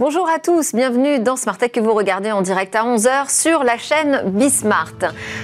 Bonjour 0.00 0.26
à 0.34 0.38
tous, 0.38 0.74
bienvenue 0.74 1.18
dans 1.18 1.36
Smart 1.36 1.58
Tech 1.58 1.72
que 1.72 1.80
vous 1.80 1.92
regardez 1.92 2.32
en 2.32 2.40
direct 2.40 2.74
à 2.74 2.84
11h 2.84 3.30
sur 3.30 3.64
la 3.64 3.76
chaîne 3.76 4.22
Bismart. 4.28 4.94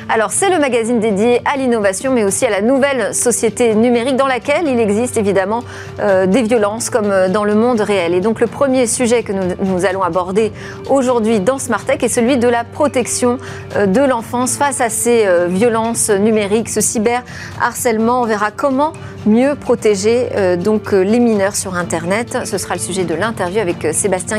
Alors 0.08 0.30
c'est 0.30 0.48
le 0.48 0.58
magazine 0.58 0.98
dédié 0.98 1.42
à 1.44 1.58
l'innovation 1.58 2.10
mais 2.10 2.24
aussi 2.24 2.46
à 2.46 2.48
la 2.48 2.62
nouvelle 2.62 3.14
société 3.14 3.74
numérique 3.74 4.16
dans 4.16 4.26
laquelle 4.26 4.66
il 4.66 4.80
existe 4.80 5.18
évidemment 5.18 5.62
euh, 6.00 6.24
des 6.24 6.40
violences 6.40 6.88
comme 6.88 7.10
euh, 7.10 7.28
dans 7.28 7.44
le 7.44 7.54
monde 7.54 7.82
réel. 7.82 8.14
Et 8.14 8.22
donc 8.22 8.40
le 8.40 8.46
premier 8.46 8.86
sujet 8.86 9.22
que 9.22 9.34
nous, 9.34 9.84
allons 9.84 10.02
aborder 10.02 10.52
aujourd'hui 10.88 11.38
dans 11.40 11.58
Smart 11.58 11.84
Tech 11.84 12.02
est 12.02 12.08
celui 12.08 12.38
de 12.38 12.48
la 12.48 12.64
protection 12.64 13.36
euh, 13.76 13.84
de 13.84 14.00
l'enfance 14.00 14.56
face 14.56 14.80
à 14.80 14.88
ces 14.88 15.26
violences 15.48 16.08
numériques, 16.08 16.70
ce 16.70 16.80
cyberharcèlement. 16.80 18.22
On 18.22 18.24
verra 18.24 18.50
comment 18.52 18.94
mieux 19.26 19.54
protéger 19.54 20.28
donc 20.56 20.92
les 20.92 21.18
mineurs 21.18 21.56
sur 21.56 21.74
Internet. 21.74 22.38
Ce 22.44 22.58
sera 22.58 22.74
le 22.74 22.80
sujet 22.80 23.04
de 23.04 23.14
l'interview 23.14 23.60
avec 23.60 23.88
Sébastien 23.92 24.38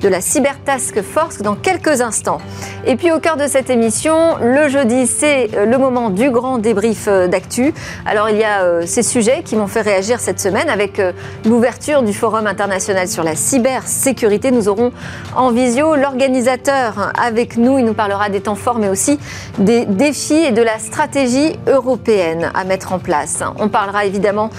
De 0.00 0.08
la 0.08 0.20
Cyber 0.20 0.54
Task 0.64 1.02
Force 1.02 1.38
dans 1.38 1.56
quelques 1.56 2.00
instants. 2.00 2.38
Et 2.86 2.94
puis 2.94 3.10
au 3.10 3.18
cœur 3.18 3.36
de 3.36 3.48
cette 3.48 3.68
émission, 3.68 4.36
le 4.40 4.68
jeudi, 4.68 5.08
c'est 5.08 5.50
euh, 5.54 5.66
le 5.66 5.76
moment 5.76 6.10
du 6.10 6.30
grand 6.30 6.58
débrief 6.58 7.06
euh, 7.08 7.26
d'actu. 7.26 7.74
Alors 8.06 8.28
il 8.28 8.36
y 8.36 8.44
a 8.44 8.62
euh, 8.62 8.84
ces 8.86 9.02
sujets 9.02 9.42
qui 9.44 9.56
m'ont 9.56 9.66
fait 9.66 9.80
réagir 9.80 10.20
cette 10.20 10.38
semaine 10.38 10.68
avec 10.68 11.02
l'ouverture 11.44 12.02
du 12.02 12.12
Forum 12.12 12.46
international 12.46 13.08
sur 13.08 13.24
la 13.24 13.34
cybersécurité. 13.34 14.52
Nous 14.52 14.68
aurons 14.68 14.92
en 15.34 15.50
visio 15.50 15.96
l'organisateur 15.96 17.10
avec 17.20 17.56
nous. 17.56 17.78
Il 17.78 17.86
nous 17.86 17.94
parlera 17.94 18.28
des 18.28 18.40
temps 18.40 18.54
forts 18.54 18.78
mais 18.78 18.88
aussi 18.88 19.18
des 19.58 19.84
défis 19.84 20.34
et 20.34 20.52
de 20.52 20.62
la 20.62 20.78
stratégie 20.78 21.58
européenne 21.66 22.52
à 22.54 22.64
mettre 22.64 22.92
en 22.92 23.00
place. 23.00 23.42
On 23.58 23.68
parlera 23.68 24.04
évidemment 24.04 24.50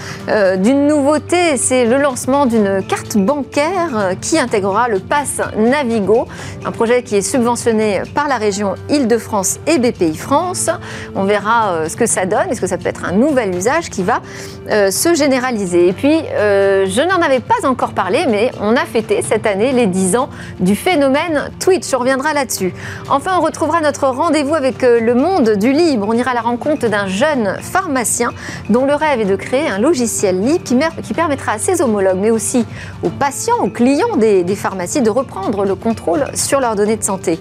d'une 0.58 0.86
nouveauté, 0.86 1.56
c'est 1.56 1.84
le 1.84 1.98
lancement 1.98 2.46
d'une 2.46 2.82
carte 2.82 3.16
bancaire 3.16 4.14
qui 4.20 4.38
intègre 4.38 4.65
le 4.66 4.98
pass 4.98 5.40
Navigo, 5.56 6.26
un 6.64 6.72
projet 6.72 7.02
qui 7.02 7.16
est 7.16 7.22
subventionné 7.22 8.02
par 8.14 8.26
la 8.26 8.36
région 8.36 8.74
Île-de-France 8.88 9.58
et 9.66 9.78
BPI 9.78 10.16
France. 10.16 10.70
On 11.14 11.24
verra 11.24 11.70
euh, 11.70 11.88
ce 11.88 11.96
que 11.96 12.06
ça 12.06 12.26
donne, 12.26 12.50
est-ce 12.50 12.60
que 12.60 12.66
ça 12.66 12.76
peut 12.76 12.88
être 12.88 13.04
un 13.04 13.12
nouvel 13.12 13.54
usage 13.54 13.90
qui 13.90 14.02
va 14.02 14.20
euh, 14.70 14.90
se 14.90 15.14
généraliser? 15.14 15.88
Et 15.88 15.92
puis, 15.92 16.18
euh, 16.32 16.84
je 16.88 17.00
n'en 17.00 17.22
avais 17.24 17.38
pas 17.38 17.66
encore 17.66 17.92
parlé, 17.92 18.26
mais 18.28 18.50
on 18.60 18.74
a 18.74 18.84
fêté 18.84 19.22
cette 19.22 19.46
année 19.46 19.72
les 19.72 19.86
10 19.86 20.16
ans 20.16 20.30
du 20.58 20.74
phénomène 20.74 21.50
Twitch. 21.60 21.86
On 21.94 21.98
reviendra 21.98 22.34
là-dessus. 22.34 22.74
Enfin, 23.08 23.32
on 23.38 23.42
retrouvera 23.42 23.80
notre 23.80 24.08
rendez-vous 24.08 24.54
avec 24.54 24.82
le 24.82 25.14
monde 25.14 25.50
du 25.50 25.72
libre. 25.72 26.06
On 26.08 26.12
ira 26.12 26.32
à 26.32 26.34
la 26.34 26.40
rencontre 26.40 26.88
d'un 26.88 27.06
jeune 27.06 27.56
pharmacien 27.60 28.30
dont 28.68 28.84
le 28.84 28.94
rêve 28.94 29.20
est 29.20 29.26
de 29.26 29.36
créer 29.36 29.68
un 29.68 29.78
logiciel 29.78 30.40
libre 30.40 30.64
qui, 30.64 30.76
qui 31.02 31.14
permettra 31.14 31.52
à 31.52 31.58
ses 31.58 31.80
homologues, 31.82 32.18
mais 32.20 32.30
aussi 32.30 32.66
aux 33.04 33.10
patients, 33.10 33.58
aux 33.62 33.70
clients 33.70 34.16
des, 34.16 34.42
des 34.42 34.55
pharmacies 34.56 35.02
de 35.02 35.10
reprendre 35.10 35.64
le 35.64 35.74
contrôle 35.74 36.24
sur 36.34 36.60
leurs 36.60 36.74
données 36.74 36.96
de 36.96 37.04
santé. 37.04 37.38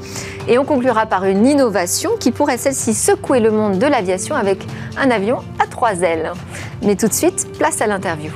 Et 0.47 0.57
on 0.57 0.65
conclura 0.65 1.07
par 1.07 1.25
une 1.25 1.47
innovation 1.47 2.11
qui 2.19 2.31
pourrait 2.31 2.57
celle-ci 2.57 2.93
secouer 2.93 3.39
le 3.39 3.51
monde 3.51 3.79
de 3.79 3.87
l'aviation 3.87 4.35
avec 4.35 4.59
un 4.97 5.09
avion 5.09 5.39
à 5.59 5.65
trois 5.65 6.01
ailes. 6.01 6.31
Mais 6.83 6.95
tout 6.95 7.07
de 7.07 7.13
suite, 7.13 7.47
place 7.57 7.81
à 7.81 7.87
l'interview. 7.87 8.31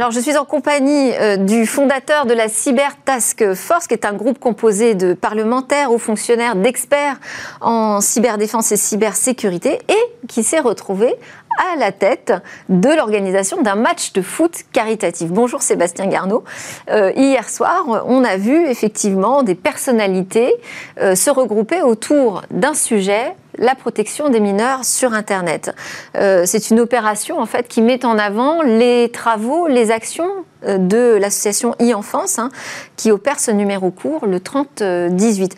Alors, 0.00 0.12
je 0.12 0.20
suis 0.20 0.38
en 0.38 0.46
compagnie 0.46 1.12
euh, 1.20 1.36
du 1.36 1.66
fondateur 1.66 2.24
de 2.24 2.32
la 2.32 2.48
Cyber 2.48 2.96
Task 3.04 3.52
Force, 3.52 3.86
qui 3.86 3.92
est 3.92 4.06
un 4.06 4.14
groupe 4.14 4.38
composé 4.38 4.94
de 4.94 5.12
parlementaires, 5.12 5.92
ou 5.92 5.98
fonctionnaires, 5.98 6.56
d'experts 6.56 7.20
en 7.60 8.00
cyberdéfense 8.00 8.72
et 8.72 8.78
cybersécurité, 8.78 9.78
et 9.90 10.26
qui 10.26 10.42
s'est 10.42 10.60
retrouvé 10.60 11.14
à 11.60 11.76
la 11.76 11.92
tête 11.92 12.32
de 12.68 12.88
l'organisation 12.88 13.60
d'un 13.60 13.74
match 13.74 14.12
de 14.14 14.22
foot 14.22 14.52
caritatif. 14.72 15.28
Bonjour 15.28 15.60
Sébastien 15.60 16.06
Garneau. 16.06 16.42
Euh, 16.90 17.12
hier 17.14 17.48
soir, 17.50 18.04
on 18.06 18.24
a 18.24 18.36
vu 18.38 18.66
effectivement 18.66 19.42
des 19.42 19.54
personnalités 19.54 20.54
euh, 21.00 21.14
se 21.14 21.30
regrouper 21.30 21.82
autour 21.82 22.42
d'un 22.50 22.74
sujet 22.74 23.34
la 23.58 23.74
protection 23.74 24.30
des 24.30 24.40
mineurs 24.40 24.84
sur 24.84 25.12
Internet. 25.12 25.74
Euh, 26.16 26.44
c'est 26.46 26.70
une 26.70 26.80
opération 26.80 27.38
en 27.38 27.46
fait 27.46 27.68
qui 27.68 27.82
met 27.82 28.06
en 28.06 28.16
avant 28.16 28.62
les 28.62 29.10
travaux, 29.12 29.66
les 29.66 29.90
actions 29.90 30.30
de 30.66 31.18
l'association 31.20 31.74
e-enfance 31.80 32.38
hein, 32.38 32.50
qui 32.96 33.10
opère 33.10 33.40
ce 33.40 33.50
numéro 33.50 33.90
court 33.90 34.26
le 34.26 34.38
30-18. 34.38 35.52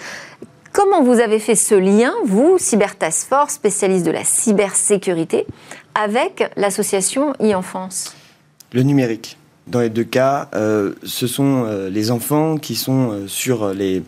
Comment 0.72 1.02
vous 1.02 1.20
avez 1.20 1.38
fait 1.38 1.54
ce 1.54 1.74
lien, 1.74 2.14
vous, 2.24 2.56
Cyber 2.56 2.96
Task 2.96 3.28
Force, 3.28 3.54
spécialiste 3.54 4.06
de 4.06 4.10
la 4.10 4.24
cybersécurité, 4.24 5.46
avec 5.94 6.50
l'association 6.56 7.34
e-enfance? 7.42 8.16
Le 8.72 8.82
numérique. 8.82 9.36
Dans 9.66 9.80
les 9.80 9.90
deux 9.90 10.04
cas, 10.04 10.48
euh, 10.54 10.94
ce 11.02 11.26
sont 11.26 11.64
euh, 11.66 11.90
les 11.90 12.10
enfants 12.10 12.56
qui 12.56 12.74
sont 12.74 13.10
euh, 13.12 13.26
sur 13.28 13.74
les, 13.74 14.02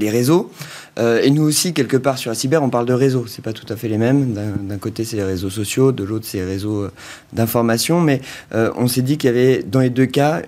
les 0.00 0.10
réseaux. 0.10 0.50
et 0.98 1.30
nous 1.30 1.42
aussi, 1.42 1.74
quelque 1.74 1.96
part 1.98 2.16
sur 2.16 2.30
la 2.30 2.34
cyber, 2.34 2.62
on 2.62 2.70
parle 2.70 2.86
de 2.86 2.94
réseaux. 2.94 3.26
C'est 3.26 3.42
pas 3.42 3.52
tout 3.52 3.70
à 3.70 3.76
fait 3.76 3.88
les 3.88 3.98
mêmes. 3.98 4.32
D'un 4.32 4.78
côté, 4.78 5.04
c'est 5.04 5.16
les 5.16 5.24
réseaux 5.24 5.50
sociaux, 5.50 5.92
de 5.92 6.04
l'autre, 6.04 6.24
c'est 6.26 6.38
les 6.38 6.44
réseaux 6.44 6.88
d'information. 7.34 8.00
Mais 8.00 8.22
on 8.52 8.88
s'est 8.88 9.02
dit 9.02 9.18
qu'il 9.18 9.28
y 9.28 9.30
avait, 9.30 9.62
dans 9.62 9.80
les 9.80 9.90
deux 9.90 10.06
cas, 10.06 10.40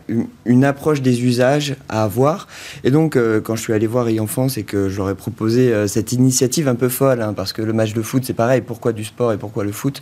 une, 0.47 0.65
approche 0.65 1.03
des 1.03 1.23
usages 1.23 1.77
à 1.89 2.03
avoir. 2.03 2.49
Et 2.83 2.91
donc, 2.91 3.19
quand 3.45 3.57
je 3.57 3.61
suis 3.61 3.75
allé 3.75 3.87
voir 3.87 4.09
e-enfance 4.09 4.57
et 4.57 4.63
que 4.63 4.89
ai 4.89 5.15
proposé 5.15 5.87
cette 5.87 6.13
initiative 6.13 6.67
un 6.67 6.75
peu 6.75 6.89
folle, 6.89 7.21
hein, 7.21 7.35
parce 7.35 7.53
que 7.53 7.63
le 7.63 7.75
match 7.75 7.93
de 7.93 8.03
foot, 8.03 8.23
c'est 8.25 8.33
pareil. 8.33 8.63
Pourquoi 8.63 8.93
du 8.93 9.05
sport 9.05 9.33
et 9.33 9.37
pourquoi 9.37 9.65
le 9.65 9.73
foot? 9.73 10.01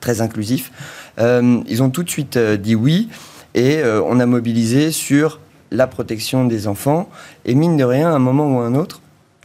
Très 0.00 0.20
inclusif. 0.20 0.70
Euh, 1.18 1.60
ils 1.66 1.82
ont 1.82 1.90
tout 1.90 2.02
de 2.02 2.10
suite 2.10 2.36
euh, 2.36 2.56
dit 2.56 2.74
oui 2.74 3.08
et 3.54 3.78
euh, 3.78 4.00
on 4.02 4.20
a 4.20 4.26
mobilisé 4.26 4.92
sur 4.92 5.40
la 5.70 5.86
protection 5.86 6.44
des 6.44 6.66
enfants. 6.66 7.08
Et 7.44 7.54
mine 7.54 7.76
de 7.76 7.84
rien, 7.84 8.10
à 8.10 8.14
un 8.14 8.18
moment 8.18 8.56
ou 8.56 8.60
à 8.60 8.66
un 8.66 8.74
autre, 8.74 9.00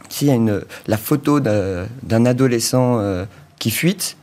s'il 0.08 0.28
y 0.28 0.30
a 0.30 0.34
une, 0.34 0.62
la 0.86 0.96
photo 0.96 1.40
d'un 1.40 2.26
adolescent 2.26 3.00
qui 3.58 3.70
fuite, 3.70 4.16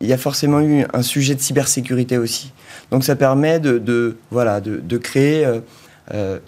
il 0.00 0.08
y 0.08 0.12
a 0.12 0.18
forcément 0.18 0.60
eu 0.60 0.86
un 0.92 1.02
sujet 1.02 1.34
de 1.34 1.40
cybersécurité 1.40 2.18
aussi. 2.18 2.52
Donc 2.90 3.04
ça 3.04 3.16
permet 3.16 3.60
de, 3.60 4.16
voilà, 4.30 4.60
de, 4.60 4.98
créer 4.98 5.46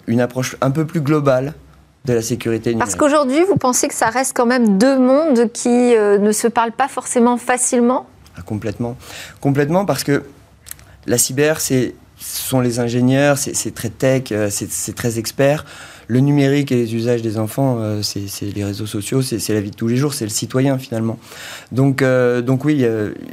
une 0.07 0.21
approche 0.21 0.57
un 0.61 0.71
peu 0.71 0.85
plus 0.85 1.01
globale 1.01 1.53
de 2.05 2.13
la 2.13 2.21
sécurité 2.21 2.71
numérique. 2.71 2.79
Parce 2.79 2.95
qu'aujourd'hui, 2.95 3.43
vous 3.47 3.55
pensez 3.55 3.87
que 3.87 3.93
ça 3.93 4.09
reste 4.09 4.35
quand 4.35 4.47
même 4.47 4.77
deux 4.77 4.97
mondes 4.97 5.51
qui 5.53 5.95
ne 5.95 6.31
se 6.31 6.47
parlent 6.47 6.71
pas 6.71 6.87
forcément 6.87 7.37
facilement? 7.37 8.07
Ah, 8.35 8.41
complètement. 8.41 8.97
Complètement 9.39 9.85
parce 9.85 10.03
que 10.03 10.23
la 11.05 11.17
cyber, 11.17 11.61
c'est 11.61 11.95
ce 12.23 12.41
sont 12.41 12.61
les 12.61 12.79
ingénieurs, 12.79 13.37
c'est 13.37 13.73
très 13.73 13.89
tech, 13.89 14.23
euh, 14.31 14.47
c'est 14.49 14.95
très 14.95 15.19
expert. 15.19 15.65
Le 16.07 16.19
numérique 16.19 16.71
et 16.71 16.75
les 16.75 16.95
usages 16.95 17.21
des 17.21 17.37
enfants, 17.37 17.77
euh, 17.79 18.01
c'est 18.01 18.27
les 18.53 18.63
réseaux 18.63 18.85
sociaux, 18.85 19.21
c'est 19.21 19.53
la 19.53 19.61
vie 19.61 19.71
de 19.71 19.75
tous 19.75 19.87
les 19.87 19.97
jours, 19.97 20.13
c'est 20.13 20.25
le 20.25 20.29
citoyen 20.29 20.77
finalement. 20.77 21.17
Donc, 21.71 22.01
euh, 22.01 22.41
donc 22.41 22.65
oui, 22.65 22.85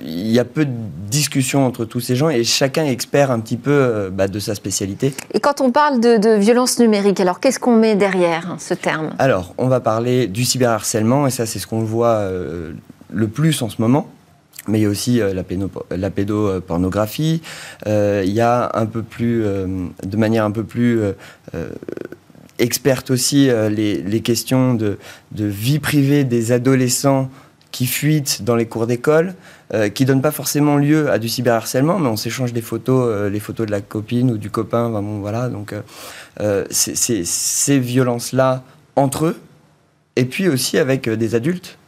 il 0.05 0.31
y 0.31 0.39
a 0.39 0.45
peu 0.45 0.65
de 0.65 0.73
discussions 1.09 1.67
entre 1.67 1.85
tous 1.85 2.01
ces 2.01 2.17
gens 2.17 2.31
et 2.31 2.43
chacun 2.45 2.85
est 2.85 2.93
expert 2.93 3.31
un 3.31 3.41
petit 3.41 3.57
peu 3.57 4.11
bah, 4.13 4.29
de 4.29 4.39
sa 4.39 4.55
spécialité. 4.55 5.15
Et 5.35 5.41
quand 5.41 5.61
on 5.61 5.71
parle 5.71 6.01
de, 6.01 6.17
de 6.17 6.37
violence 6.37 6.79
numérique, 6.79 7.21
alors 7.21 7.41
qu'est-ce 7.41 7.59
qu'on 7.59 7.77
met 7.77 7.97
derrière 7.97 8.51
hein, 8.51 8.57
ce 8.59 8.75
terme? 8.75 9.11
Alors, 9.19 9.55
on 9.59 9.69
va 9.69 9.81
parler 9.81 10.27
du 10.27 10.45
cyberharcèlement 10.45 11.27
et 11.27 11.31
ça 11.31 11.47
c'est 11.47 11.59
ce 11.59 11.67
qu'on 11.67 11.83
voit 11.83 12.29
le 13.13 13.29
plus 13.29 13.63
en 13.63 13.69
ce 13.69 13.81
moment 13.81 14.09
mais 14.69 14.79
il 14.79 14.83
y 14.83 14.87
a 14.87 14.89
aussi 14.89 15.21
euh, 15.21 15.33
la, 15.91 16.11
pédopornographie. 16.11 17.43
Euh, 17.87 18.23
il 18.25 18.33
y 18.33 18.41
a 18.41 18.71
un 18.75 18.87
peu 18.87 19.03
plus, 19.03 19.45
euh, 19.45 19.67
de 20.05 20.17
manière 20.17 20.45
un 20.45 20.51
peu 20.51 20.65
plus 20.65 21.01
experte 22.59 23.11
aussi, 23.11 23.49
les, 23.71 24.21
questions 24.23 24.75
de, 24.75 24.99
vie 25.33 25.79
privée 25.79 26.25
des 26.25 26.53
adolescents 26.53 27.31
qui 27.71 27.87
fuitent 27.87 28.43
dans 28.43 28.57
les 28.57 28.67
cours 28.67 28.87
d'école, 28.87 29.35
qui 29.95 30.05
donnent 30.05 30.23
pas 30.23 30.33
forcément 30.33 30.77
lieu 30.77 31.11
à 31.11 31.19
du 31.19 31.29
cyberharcèlement, 31.29 31.99
mais 31.99 32.09
on 32.09 32.17
s'échange 32.17 32.53
des 32.53 32.61
photos, 32.61 33.31
les 33.31 33.41
photos 33.41 33.67
de 33.67 33.71
la 33.71 33.81
copine 33.81 34.33
ou 34.33 34.39
du 34.39 34.51
copain. 34.51 34.91
bon, 34.91 35.21
voilà, 35.21 35.49
donc 35.49 35.75
ces 36.71 37.79
violences-là 37.79 38.63
entre 38.97 39.27
eux, 39.27 39.41
et 40.17 40.25
puis 40.25 40.49
aussi 40.49 40.79
avec 40.79 41.09
des 41.09 41.35
adultes 41.35 41.79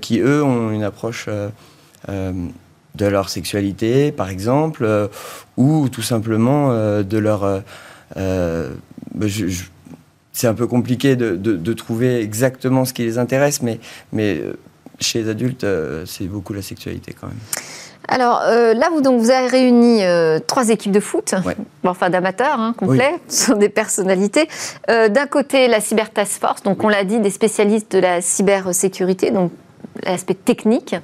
qui, 0.00 0.18
eux, 0.18 0.42
ont 0.42 0.70
une 0.70 0.82
approche 0.82 1.28
de 2.94 3.06
leur 3.06 3.28
sexualité, 3.28 4.12
par 4.12 4.28
exemple, 4.28 4.84
euh, 4.84 5.08
ou 5.56 5.88
tout 5.88 6.02
simplement 6.02 6.70
euh, 6.70 7.02
de 7.02 7.18
leur... 7.18 7.62
C'est 10.32 10.48
un 10.48 10.54
peu 10.54 10.66
compliqué 10.66 11.14
de, 11.14 11.72
trouver 11.72 12.20
exactement 12.20 12.84
ce 12.84 12.92
qui 12.92 13.02
les 13.02 13.18
intéresse, 13.18 13.62
mais, 13.62 13.78
mais 14.12 14.42
chez 14.98 15.22
les 15.22 15.28
adultes, 15.28 15.66
c'est 16.06 16.24
beaucoup 16.24 16.52
la 16.52 16.62
sexualité 16.62 17.14
quand 17.18 17.28
même. 17.28 17.36
Alors 18.08 18.42
là, 18.44 18.88
vous, 18.90 19.00
donc, 19.00 19.20
vous 19.20 19.30
avez 19.30 19.46
réuni 19.46 20.00
trois 20.46 20.70
équipes 20.70 20.90
de 20.90 20.98
foot, 20.98 21.34
enfin 21.84 22.10
d'amateurs 22.10 22.58
hein, 22.58 22.74
complets, 22.76 23.14
ce 23.28 23.46
sont 23.46 23.56
des 23.56 23.68
personnalités. 23.68 24.48
D'un 24.88 25.26
côté, 25.26 25.68
la 25.68 25.80
Cyber 25.80 26.10
Task 26.10 26.40
Force, 26.40 26.62
donc 26.64 26.82
on 26.82 26.88
l'a 26.88 27.04
dit, 27.04 27.20
des 27.20 27.30
spécialistes 27.30 27.92
de 27.92 28.00
la 28.00 28.20
cybersécurité, 28.20 29.30
donc 29.30 29.52
l'aspect 30.02 30.34
technique. 30.34 30.96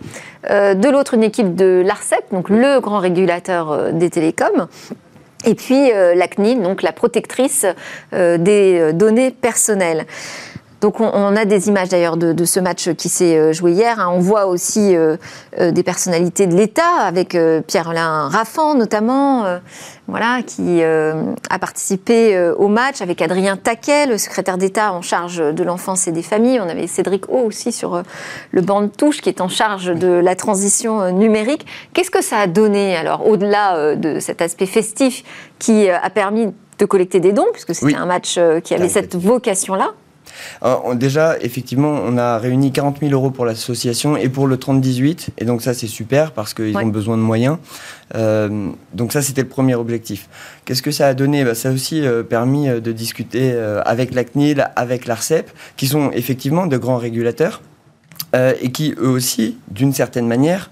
de 0.49 0.89
l'autre, 0.89 1.15
une 1.15 1.23
équipe 1.23 1.55
de 1.55 1.83
l'ARCEP, 1.85 2.25
donc 2.33 2.49
le 2.49 2.81
grand 2.81 2.99
régulateur 2.99 3.93
des 3.93 4.11
télécoms. 4.11 4.69
Et 5.47 5.55
puis 5.55 5.91
la 5.91 6.29
CNIL, 6.29 6.61
donc 6.61 6.83
la 6.83 6.93
protectrice 6.93 7.65
des 8.13 8.93
données 8.93 9.31
personnelles. 9.31 10.07
Donc 10.81 11.01
on, 11.01 11.37
a 11.37 11.45
des 11.45 11.69
images 11.69 11.91
d'ailleurs 11.91 12.17
de, 12.17 12.45
ce 12.45 12.59
match 12.59 12.91
qui 12.95 13.09
s'est 13.11 13.37
euh, 13.37 13.53
joué 13.53 13.73
hier. 13.73 14.01
Hein. 14.01 14.11
On 14.15 14.21
voit 14.21 14.47
aussi 14.47 14.97
euh, 14.97 15.17
euh, 15.59 15.73
des 15.73 15.83
personnalités 15.83 16.47
de 16.47 16.57
l'État, 16.57 17.01
avec 17.01 17.37
Pierre-Alain 17.67 18.29
Raffan 18.29 18.75
notamment, 18.75 19.45
voilà, 20.09 20.43
qui 20.43 20.83
a 20.83 21.59
participé 21.61 22.39
au 22.57 22.69
match, 22.69 23.01
avec 23.03 23.21
Adrien 23.23 23.57
Taquet, 23.57 24.07
le 24.07 24.19
secrétaire 24.19 24.59
d'État 24.59 24.93
en 24.93 25.03
charge 25.03 25.39
de 25.39 25.63
l'enfance 25.65 26.09
et 26.09 26.13
des 26.13 26.23
familles. 26.23 26.61
On 26.61 26.69
avait 26.69 26.87
Cédric 26.87 27.29
O 27.29 27.39
aussi 27.47 27.73
sur 27.73 28.03
le 28.51 28.61
banc 28.61 28.83
de 28.83 28.89
touche, 28.89 29.21
qui 29.21 29.29
est 29.29 29.41
en 29.41 29.49
charge 29.49 29.87
de 29.87 30.09
la 30.09 30.35
transition 30.35 31.13
numérique. 31.13 31.67
Qu'est-ce 31.93 32.11
que 32.11 32.23
ça 32.23 32.39
a 32.39 32.47
donné 32.47 32.97
alors, 32.97 33.27
au-delà 33.27 33.97
de 33.97 34.21
cet 34.21 34.43
aspect 34.43 34.67
festif 34.67 35.23
qui 35.59 35.89
a 35.91 36.11
permis 36.11 36.49
de 36.79 36.85
collecter 36.85 37.21
des 37.21 37.33
dons, 37.33 37.49
puisque 37.53 37.75
c'était 37.75 37.97
un 37.97 38.07
match 38.07 38.39
qui 38.65 38.75
avait 38.75 38.89
cette 38.89 39.17
vocation-là? 39.17 39.93
Déjà, 40.95 41.39
effectivement, 41.41 42.01
on 42.05 42.17
a 42.19 42.39
réuni 42.39 42.73
40 42.73 43.01
000 43.01 43.13
euros 43.13 43.31
pour 43.31 43.45
l'association 43.45 44.17
et 44.17 44.29
pour 44.29 44.47
le 44.47 44.57
30-18. 44.57 45.29
Et 45.39 45.45
donc 45.45 45.63
ça, 45.63 45.75
c'est 45.75 45.87
super 45.87 46.33
parce 46.33 46.55
qu'ils 46.55 46.77
ont 46.77 46.87
besoin 46.87 47.17
de 47.17 47.23
moyens. 47.23 47.59
Euh, 48.15 48.71
donc 48.95 49.13
ça, 49.13 49.23
c'était 49.23 49.43
le 49.43 49.49
premier 49.49 49.75
objectif. 49.75 50.29
Qu'est-ce 50.65 50.83
que 50.83 50.91
ça 50.91 51.09
a 51.09 51.15
donné? 51.15 51.45
Bah, 51.45 51.55
Ça 51.55 51.69
a 51.69 51.73
aussi 51.73 52.05
euh, 52.05 52.23
permis 52.23 52.69
euh, 52.69 52.81
de 52.81 52.93
discuter 52.93 53.53
avec 53.85 54.15
la 54.15 54.25
CNIL, 54.25 54.69
avec 54.77 55.07
l'ARCEP, 55.07 55.51
qui 55.77 55.87
sont 55.87 56.11
effectivement 56.13 56.67
de 56.67 56.77
grands 56.77 56.97
régulateurs 56.97 57.63
et 58.35 58.71
qui, 58.71 58.95
eux 58.99 59.09
aussi, 59.09 59.59
d'une 59.71 59.93
certaine 59.93 60.27
manière, 60.27 60.71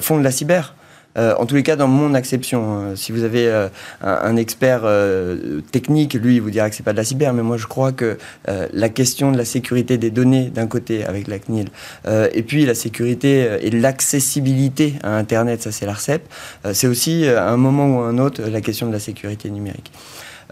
font 0.00 0.18
de 0.18 0.24
la 0.24 0.30
cyber. 0.30 0.74
Euh, 1.18 1.34
en 1.36 1.46
tous 1.46 1.56
les 1.56 1.62
cas, 1.62 1.76
dans 1.76 1.88
mon 1.88 2.14
acception, 2.14 2.72
hein. 2.72 2.92
si 2.94 3.12
vous 3.12 3.24
avez 3.24 3.48
euh, 3.48 3.68
un, 4.02 4.36
expert 4.36 4.82
euh, 4.84 5.60
technique, 5.72 6.14
lui, 6.14 6.36
il 6.36 6.40
vous 6.40 6.50
dira 6.50 6.70
que 6.70 6.76
c'est 6.76 6.84
pas 6.84 6.92
de 6.92 6.96
la 6.96 7.04
cyber, 7.04 7.32
mais 7.32 7.42
moi, 7.42 7.56
je 7.56 7.66
crois 7.66 7.92
que 7.92 8.18
la 8.46 8.88
question 8.88 9.32
de 9.32 9.36
la 9.36 9.44
sécurité 9.44 9.98
des 9.98 10.10
données, 10.10 10.50
d'un 10.50 10.66
côté, 10.66 11.04
avec 11.04 11.28
la 11.28 11.38
CNIL, 11.38 11.68
et 12.32 12.42
puis 12.42 12.64
la 12.64 12.74
sécurité 12.74 13.58
et 13.60 13.70
l'accessibilité 13.70 14.94
à 15.02 15.16
Internet, 15.16 15.62
ça 15.62 15.72
c'est 15.72 15.86
l'ARCEP, 15.86 16.22
c'est 16.72 16.86
aussi, 16.86 17.26
à 17.26 17.48
un 17.48 17.56
moment 17.56 17.96
ou 17.96 18.00
à 18.00 18.08
un 18.08 18.18
autre, 18.18 18.42
la 18.42 18.60
question 18.60 18.86
de 18.86 18.92
la 18.92 18.98
sécurité 18.98 19.50
numérique. 19.50 19.90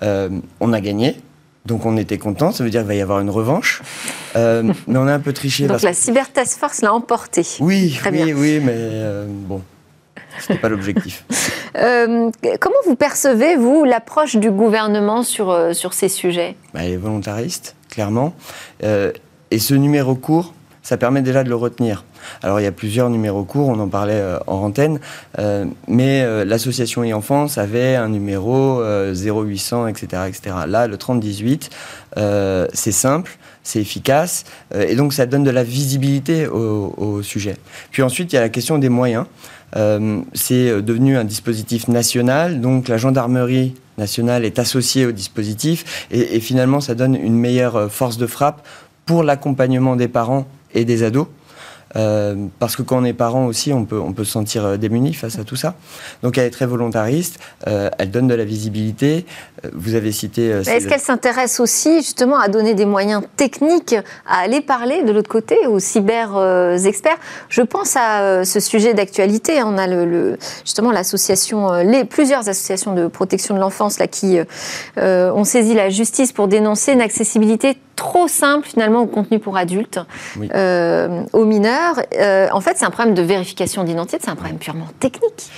on 0.03 0.73
a 0.73 0.81
gagné, 0.81 1.17
donc 1.65 1.87
on 1.87 1.97
était 1.97 2.19
content, 2.19 2.53
ça 2.53 2.65
veut 2.65 2.71
dire 2.71 2.81
qu'il 2.81 2.89
va 2.89 2.95
y 2.95 3.01
avoir 3.01 3.21
une 3.21 3.31
revanche. 3.31 3.83
mais 4.35 4.73
on 4.89 5.07
a 5.07 5.15
un 5.15 5.21
peu 5.21 5.33
triché. 5.33 5.67
Donc 5.67 5.83
la 5.83 5.95
Cyber 5.95 6.33
Task 6.33 6.59
Force 6.59 6.83
l'a 6.83 6.93
emporté. 6.93 7.43
Oui, 7.61 7.99
oui, 8.11 8.33
oui, 8.35 8.61
mais 8.63 9.27
bon, 9.27 9.63
n'était 10.49 10.61
pas 10.61 10.69
l'objectif. 10.69 11.25
Euh, 11.79 12.31
comment 12.61 12.77
vous 12.87 12.97
percevez, 12.97 13.57
vous, 13.57 13.85
l'approche 13.85 14.37
du 14.37 14.51
gouvernement 14.51 15.23
sur, 15.23 15.51
euh, 15.51 15.73
sur 15.73 15.93
ces 15.93 16.09
sujets? 16.09 16.57
Bah, 16.73 16.85
Il 16.85 16.93
est 16.93 16.97
volontariste, 16.97 17.77
clairement. 17.91 18.35
Euh, 18.83 19.13
et 19.51 19.59
ce 19.59 19.75
numéro 19.75 20.15
court, 20.15 20.55
ça 20.83 20.97
permet 20.97 21.23
déjà 21.23 21.45
de 21.45 21.49
le 21.49 21.57
retenir. 21.57 22.05
Alors 22.43 22.61
il 22.61 22.65
y 22.65 22.67
a 22.67 22.73
plusieurs 22.73 23.11
numéros 23.11 23.45
courts, 23.45 23.69
on 23.69 23.79
en 23.79 23.89
parlait 23.89 24.21
en 24.49 24.57
antenne, 24.57 24.99
mais 25.87 26.45
l'association 26.45 27.05
e-enfance 27.05 27.57
avait 27.57 27.95
un 27.95 28.09
numéro 28.09 28.83
0800, 28.83 29.87
etc., 29.89 30.23
etc. 30.29 30.57
Là, 30.67 30.89
le 30.89 30.97
3018, 30.97 31.71
c'est 32.17 32.93
simple, 32.93 33.39
c'est 33.63 33.81
efficace, 33.81 34.45
et 34.75 34.97
donc 34.97 35.13
ça 35.13 35.27
donne 35.27 35.45
de 35.45 35.51
la 35.51 35.63
visibilité 35.63 36.49
au, 36.49 36.95
au, 36.97 37.23
sujet. 37.23 37.57
Puis 37.93 38.03
ensuite, 38.03 38.33
il 38.33 38.37
y 38.37 38.39
a 38.39 38.43
la 38.43 38.49
question 38.49 38.79
des 38.79 38.89
moyens. 38.89 39.27
Euh, 39.77 40.23
c'est 40.33 40.71
euh, 40.71 40.81
devenu 40.81 41.17
un 41.17 41.25
dispositif 41.25 41.89
national, 41.89 42.61
donc 42.61 42.89
la 42.89 42.97
gendarmerie 42.97 43.75
nationale 43.99 44.45
est 44.45 44.59
associée 44.59 45.07
au 45.07 45.13
dispositif 45.13 46.07
et, 46.11 46.41
finalement 46.41 46.81
ça 46.81 46.95
donne 46.95 47.15
une 47.15 47.37
meilleure 47.37 47.77
euh, 47.77 47.89
force 47.89 48.17
de 48.17 48.27
frappe 48.27 48.67
pour 49.05 49.23
l'accompagnement 49.23 49.97
des 49.97 50.09
parents 50.09 50.47
et 50.75 50.85
des 50.85 51.03
ados. 51.03 51.27
Euh, 51.97 52.35
parce 52.59 52.77
que 52.77 52.83
quand 52.83 52.99
on 52.99 53.05
est 53.05 53.13
parent 53.13 53.47
aussi, 53.47 53.73
on 53.73 53.85
peut, 53.85 53.99
on 53.99 54.13
peut 54.13 54.25
se 54.25 54.33
sentir 54.33 54.65
euh, 54.65 54.77
démuni 54.77 55.15
face 55.15 55.39
à 55.39 55.45
tout 55.45 55.57
ça. 55.57 55.75
Donc 56.23 56.39
elle 56.39 56.47
est 56.47 56.51
très 56.51 56.67
volontariste, 56.67 57.39
euh, 57.67 57.89
elle 57.99 58.11
donne 58.11 58.29
de 58.29 58.35
la 58.35 58.45
visibilité. 58.45 59.25
Vous 59.73 59.95
avez 59.95 60.13
cité... 60.13 60.49
Est-ce 60.49 60.87
qu'elle 60.87 61.01
s'intéresse 61.01 61.61
aussi 61.61 61.97
justement 61.97 62.39
à 62.39 62.49
donner 62.49 62.75
des 62.75 62.85
moyens 62.85 63.23
techniques, 63.37 63.97
à 64.27 64.39
aller 64.39 64.61
parler 64.61 65.03
de 65.03 65.13
l'autre 65.13 65.31
côté 65.31 65.67
aux 65.67 65.79
cyber-experts 65.79 67.19
Je 67.49 67.63
pense 67.63 67.97
à 67.97 68.45
ce 68.45 68.61
sujet 68.61 68.95
d'actualité. 68.95 69.63
On 69.65 69.79
a 69.79 69.87
le, 69.87 70.39
justement 70.65 70.93
l'association, 70.93 71.73
les, 71.83 72.05
plusieurs 72.05 72.49
associations 72.49 72.95
de 72.95 73.09
protection 73.09 73.55
de 73.55 73.61
l'enfance 73.61 73.99
là, 73.99 74.07
qui 74.07 74.39
ont 74.99 75.45
saisi 75.45 75.75
la 75.75 75.89
justice 75.89 76.33
pour 76.33 76.49
dénoncer 76.49 76.93
une 76.93 77.01
accessibilité 77.01 77.77
trop 77.97 78.29
simple 78.29 78.69
finalement 78.69 79.01
au 79.01 79.07
contenu 79.07 79.39
pour 79.39 79.57
adultes, 79.57 79.99
aux 80.37 81.45
mineurs. 81.45 81.86
Euh, 82.15 82.49
en 82.53 82.61
fait, 82.61 82.77
c'est 82.77 82.85
un 82.85 82.91
problème 82.91 83.15
de 83.15 83.23
vérification 83.23 83.85
d'identité, 83.85 84.19
c'est 84.21 84.31
un 84.31 84.37
problème 84.37 84.59
purement 84.59 84.89
technique. 85.01 85.51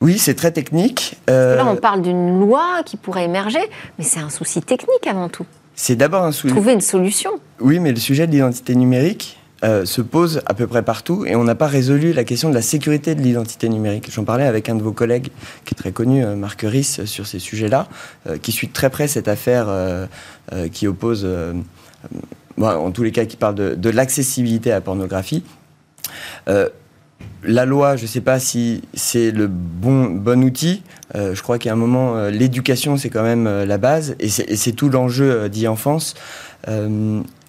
Oui, 0.00 0.18
c'est 0.18 0.34
très 0.34 0.50
technique. 0.50 1.18
Euh, 1.30 1.56
là, 1.56 1.66
on 1.66 1.76
parle 1.76 2.02
d'une 2.02 2.40
loi 2.40 2.82
qui 2.84 2.96
pourrait 2.96 3.24
émerger, 3.24 3.60
mais 3.98 4.04
c'est 4.04 4.20
un 4.20 4.30
souci 4.30 4.60
technique 4.60 5.06
avant 5.06 5.28
tout. 5.28 5.46
C'est 5.74 5.96
d'abord 5.96 6.24
un 6.24 6.32
souci. 6.32 6.52
Trouver 6.52 6.72
une 6.72 6.80
solution. 6.80 7.30
Oui, 7.60 7.78
mais 7.78 7.90
le 7.90 8.00
sujet 8.00 8.26
de 8.26 8.32
l'identité 8.32 8.74
numérique, 8.74 9.38
euh, 9.64 9.84
se 9.84 10.02
pose 10.02 10.42
à 10.46 10.54
peu 10.54 10.66
près 10.66 10.82
partout 10.82 11.24
et 11.24 11.36
on 11.36 11.44
n'a 11.44 11.54
pas 11.54 11.68
résolu 11.68 12.12
la 12.12 12.24
question 12.24 12.48
de 12.48 12.54
la 12.54 12.62
sécurité 12.62 13.14
de 13.14 13.20
l'identité 13.20 13.68
numérique. 13.68 14.10
J'en 14.10 14.24
parlais 14.24 14.44
avec 14.44 14.68
un 14.68 14.74
de 14.74 14.82
vos 14.82 14.90
collègues 14.90 15.28
qui 15.64 15.74
est 15.74 15.76
très 15.76 15.92
connu, 15.92 16.24
euh, 16.24 16.34
Marc 16.34 16.62
Ries, 16.62 16.98
sur 17.04 17.28
ces 17.28 17.38
sujets-là, 17.38 17.86
euh, 18.26 18.38
qui 18.38 18.50
suit 18.50 18.70
très 18.70 18.90
près 18.90 19.06
cette 19.06 19.28
affaire 19.28 19.68
qui 20.72 20.88
oppose, 20.88 21.26
en 22.60 22.90
tous 22.90 23.02
les 23.02 23.12
cas, 23.12 23.24
qui 23.24 23.36
parle 23.36 23.54
de, 23.54 23.90
l'accessibilité 23.90 24.70
à 24.70 24.76
la 24.76 24.80
pornographie. 24.80 25.42
la 26.46 27.64
loi, 27.64 27.96
je 27.96 28.02
ne 28.02 28.08
sais 28.08 28.20
pas 28.20 28.38
si 28.38 28.82
c'est 28.94 29.30
le 29.30 29.46
bon, 29.48 30.04
bon 30.04 30.44
outil. 30.44 30.82
je 31.14 31.40
crois 31.42 31.58
qu'à 31.58 31.72
un 31.72 31.76
moment, 31.76 32.26
l'éducation, 32.28 32.96
c'est 32.96 33.10
quand 33.10 33.22
même 33.22 33.64
la 33.64 33.78
base 33.78 34.16
et 34.20 34.28
c'est 34.28 34.72
tout 34.72 34.88
l'enjeu 34.88 35.48
d'e-enfance. 35.48 36.14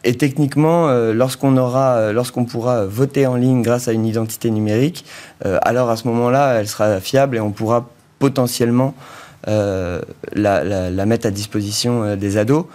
Et 0.06 0.16
techniquement, 0.16 0.90
euh, 0.90 1.14
lorsqu'on 1.14 1.56
aura, 1.56 1.96
euh, 1.96 2.14
lorsqu'on 2.14 2.44
pourra 2.44 2.86
voter 2.86 3.26
en 3.26 3.36
ligne 3.36 3.62
grâce 3.62 3.88
à 3.88 3.94
une 3.94 4.06
identité 4.06 4.52
numérique, 4.52 5.06
euh, 5.46 5.60
alors 5.62 5.90
à 5.90 5.96
ce 5.96 6.08
moment-là, 6.10 6.60
elle 6.60 6.68
sera 6.68 7.00
fiable 7.00 7.38
et 7.38 7.40
on 7.40 7.52
pourra 7.52 7.90
potentiellement 8.20 8.94
la, 9.46 11.06
mettre 11.06 11.28
à 11.28 11.32
disposition 11.32 12.16
des 12.16 12.38
ados. 12.38 12.66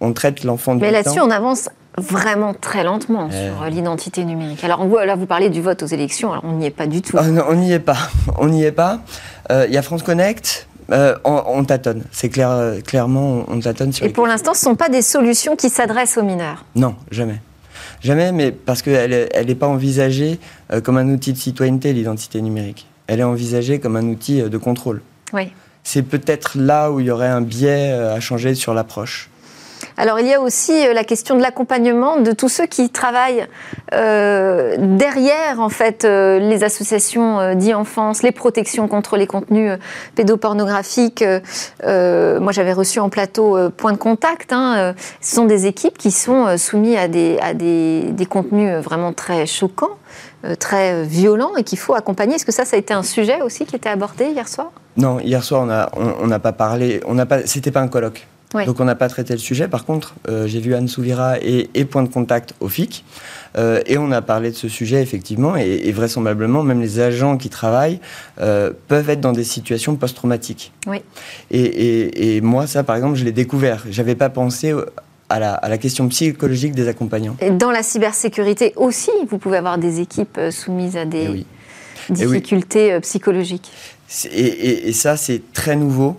On 0.00 0.12
traite 0.12 0.44
l'enfant 0.44 0.74
du 0.74 0.82
Mais 0.82 0.90
là-dessus, 0.90 1.20
on 1.20 1.30
avance 1.30 1.70
vraiment 1.98 2.54
très 2.54 2.84
lentement 2.84 3.28
sur 3.30 3.64
l'identité 3.68 4.24
numérique. 4.24 4.64
Alors 4.64 4.84
là, 5.04 5.16
vous 5.16 5.26
parlez 5.26 5.50
du 5.50 5.60
vote 5.60 5.82
aux 5.82 5.86
élections, 5.86 6.32
alors 6.32 6.44
on 6.44 6.52
n'y 6.52 6.66
est 6.66 6.70
pas 6.70 6.86
du 6.86 7.02
tout. 7.02 7.16
Ah 7.18 7.24
on 7.48 7.54
n'y 7.54 7.72
est 7.72 7.78
pas. 7.78 7.98
On 8.38 8.48
n'y 8.48 8.64
est 8.64 8.72
pas. 8.72 9.00
Il 9.50 9.72
y 9.72 9.78
a 9.78 9.82
France 9.82 10.02
Connect, 10.02 10.68
euh, 10.90 11.16
on, 11.24 11.64
tâtonne. 11.64 12.02
C'est 12.12 12.30
clair, 12.30 12.50
euh, 12.50 12.80
clairement, 12.80 13.44
on, 13.48 13.60
tâtonne 13.60 13.92
sur. 13.92 14.06
Et 14.06 14.08
pour 14.08 14.26
l'instant, 14.26 14.54
ce 14.54 14.60
ne 14.60 14.70
sont 14.70 14.76
pas 14.76 14.88
des 14.88 15.02
solutions 15.02 15.54
qui 15.54 15.68
s'adressent 15.68 16.16
aux 16.16 16.22
mineurs. 16.22 16.64
Non, 16.74 16.96
jamais. 17.10 17.40
Jamais, 18.00 18.32
mais 18.32 18.52
parce 18.52 18.80
qu'elle 18.80 19.10
n'est 19.10 19.28
elle 19.32 19.56
pas 19.56 19.66
envisagée 19.66 20.38
euh, 20.72 20.80
comme 20.80 20.96
un 20.96 21.08
outil 21.08 21.32
de 21.32 21.38
citoyenneté, 21.38 21.92
l'identité 21.92 22.40
numérique. 22.40 22.86
Elle 23.06 23.20
est 23.20 23.24
envisagée 23.24 23.80
comme 23.80 23.96
un 23.96 24.06
outil 24.06 24.42
de 24.42 24.58
contrôle. 24.58 25.02
Oui. 25.34 25.52
C'est 25.84 26.02
peut-être 26.02 26.56
là 26.56 26.90
où 26.90 27.00
il 27.00 27.06
y 27.06 27.10
aurait 27.10 27.28
un 27.28 27.40
biais 27.40 27.92
à 27.92 28.20
changer 28.20 28.54
sur 28.54 28.74
l'approche. 28.74 29.30
Alors 29.98 30.20
il 30.20 30.28
y 30.28 30.32
a 30.32 30.40
aussi 30.40 30.86
euh, 30.86 30.92
la 30.92 31.02
question 31.02 31.36
de 31.36 31.42
l'accompagnement 31.42 32.20
de 32.20 32.30
tous 32.30 32.48
ceux 32.48 32.66
qui 32.66 32.88
travaillent 32.88 33.46
euh, 33.92 34.76
derrière 34.78 35.58
en 35.58 35.68
fait 35.70 36.04
euh, 36.04 36.38
les 36.38 36.62
associations 36.62 37.40
euh, 37.40 37.54
d'e-enfance, 37.56 38.22
les 38.22 38.30
protections 38.30 38.86
contre 38.86 39.16
les 39.16 39.26
contenus 39.26 39.72
pédopornographiques. 40.14 41.24
moi 41.82 42.52
j'avais 42.52 42.72
reçu 42.72 43.00
en 43.00 43.08
plateau 43.08 43.58
Point 43.76 43.92
de 43.92 43.98
Contact. 43.98 44.52
Hein, 44.52 44.94
ce 45.20 45.34
sont 45.34 45.46
des 45.46 45.66
équipes 45.66 45.98
qui 45.98 46.12
sont 46.12 46.56
soumises 46.56 46.96
à 46.96 47.08
des, 47.08 47.38
à 47.42 47.54
des, 47.54 48.02
des 48.12 48.26
contenus 48.26 48.76
vraiment 48.76 49.12
très 49.12 49.46
choquants 49.46 49.96
très 50.60 51.02
violents 51.02 51.56
et 51.56 51.64
qu'il 51.64 51.78
faut 51.78 51.94
accompagner. 51.94 52.36
Est-ce 52.36 52.46
que 52.46 52.52
ça, 52.52 52.64
ça 52.64 52.76
a 52.76 52.78
été 52.78 52.94
un 52.94 53.02
sujet 53.02 53.42
aussi 53.42 53.66
qui 53.66 53.74
était 53.74 53.88
abordé 53.88 54.26
hier 54.26 54.46
soir? 54.46 54.70
Non, 54.96 55.18
hier 55.18 55.42
soir, 55.42 55.62
on 55.62 55.66
n'a 55.66 55.90
on, 55.96 56.38
pas 56.38 56.52
parlé, 56.52 57.00
on 57.06 57.14
n'a 57.14 57.26
pas, 57.26 57.44
c'était 57.46 57.72
pas 57.72 57.80
un 57.80 57.88
colloque. 57.88 58.26
Donc 58.54 58.80
on 58.80 58.84
n'a 58.84 58.94
pas 58.94 59.08
traité 59.08 59.34
le 59.34 59.38
sujet. 59.38 59.68
Par 59.68 59.84
contre, 59.84 60.14
euh, 60.28 60.46
j'ai 60.46 60.60
vu 60.60 60.74
Anne 60.74 60.88
Souvira 60.88 61.38
et, 61.40 61.84
Point 61.84 62.02
de 62.02 62.08
Contact 62.08 62.54
au 62.60 62.68
FIC. 62.68 63.04
Euh, 63.56 63.80
et 63.86 63.98
on 63.98 64.10
a 64.10 64.22
parlé 64.22 64.50
de 64.50 64.56
ce 64.56 64.68
sujet, 64.68 65.02
effectivement. 65.02 65.56
Et, 65.56 65.92
vraisemblablement, 65.92 66.62
même 66.62 66.80
les 66.80 67.00
agents 67.00 67.36
qui 67.36 67.50
travaillent 67.50 68.00
euh, 68.40 68.72
peuvent 68.88 69.10
être 69.10 69.20
dans 69.20 69.32
des 69.32 69.44
situations 69.44 69.96
post-traumatiques. 69.96 70.72
Oui. 70.86 71.02
Et, 71.50 72.40
moi, 72.40 72.66
ça, 72.66 72.84
par 72.84 72.96
exemple, 72.96 73.16
je 73.16 73.24
l'ai 73.24 73.32
découvert. 73.32 73.84
J'avais 73.90 74.14
pas 74.14 74.30
pensé 74.30 74.74
à 75.28 75.38
la, 75.38 75.52
à 75.52 75.68
la, 75.68 75.76
question 75.76 76.08
psychologique 76.08 76.74
des 76.74 76.88
accompagnants. 76.88 77.36
Et 77.42 77.50
dans 77.50 77.70
la 77.70 77.82
cybersécurité 77.82 78.72
aussi, 78.76 79.10
vous 79.28 79.36
pouvez 79.36 79.58
avoir 79.58 79.76
des 79.76 80.00
équipes 80.00 80.40
soumises 80.50 80.96
à 80.96 81.04
des 81.04 81.44
eh 82.08 82.12
difficultés 82.12 82.94
eh 82.96 83.00
psychologiques. 83.00 83.70
Et, 84.32 84.88
et, 84.88 84.92
ça, 84.94 85.18
c'est 85.18 85.52
très 85.52 85.76
nouveau. 85.76 86.16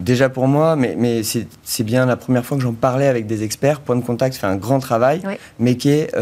Déjà 0.00 0.28
pour 0.28 0.46
moi, 0.46 0.76
mais, 0.76 0.94
mais 0.96 1.22
c'est 1.22 1.84
bien 1.84 2.06
la 2.06 2.16
première 2.16 2.44
fois 2.44 2.56
que 2.56 2.62
j'en 2.62 2.72
parlais 2.72 3.08
avec 3.08 3.26
des 3.26 3.42
experts. 3.42 3.80
Point 3.80 3.96
de 3.96 4.04
contact 4.04 4.36
fait 4.36 4.46
un 4.46 4.56
grand 4.56 4.78
travail, 4.78 5.22
mais 5.58 5.76
qui 5.76 5.90
est 5.90 6.14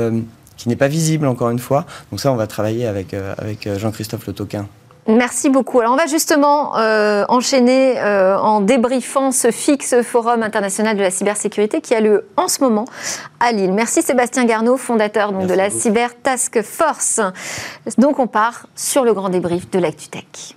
qui 0.57 0.71
n'est 0.71 0.77
pas 0.77 0.89
visible 0.89 1.27
encore 1.27 1.51
une 1.51 1.59
fois. 1.59 1.85
Donc 2.11 2.19
ça, 2.21 2.33
on 2.33 2.37
va 2.37 2.47
travailler 2.47 2.87
avec, 2.87 3.13
avec 3.13 3.69
Jean-Christophe 3.77 4.27
Le 4.27 4.33
Toquin. 4.33 4.67
Merci 5.09 5.51
beaucoup. 5.51 5.81
Alors 5.81 5.93
on 5.93 5.97
va 5.97 6.07
justement 6.07 6.77
euh, 6.79 7.25
enchaîner 7.29 7.99
euh, 8.01 8.37
en 8.37 8.61
débriefant 8.61 9.31
ce 9.31 9.53
fixe 9.53 10.03
Forum 10.03 10.43
international 10.43 10.97
de 10.97 11.03
la 11.03 11.13
cybersécurité 11.13 11.81
qui 11.81 11.95
a 11.95 12.01
lieu 12.01 12.27
en 12.37 12.49
ce 12.49 12.61
moment 12.61 12.87
à 13.39 13.53
Lille. 13.53 13.73
Merci 13.73 14.03
Sébastien 14.03 14.45
Garneau, 14.47 14.77
fondateur 14.77 15.33
donc, 15.33 15.47
de 15.47 15.55
la 15.55 15.71
Cyber 15.71 16.11
Task 16.21 16.61
Force. 16.63 17.21
Donc 17.99 18.19
on 18.19 18.27
part 18.27 18.67
sur 18.75 19.05
le 19.05 19.15
grand 19.15 19.29
débrief 19.29 19.71
de 19.71 19.79
l'ActuTech. 19.79 20.57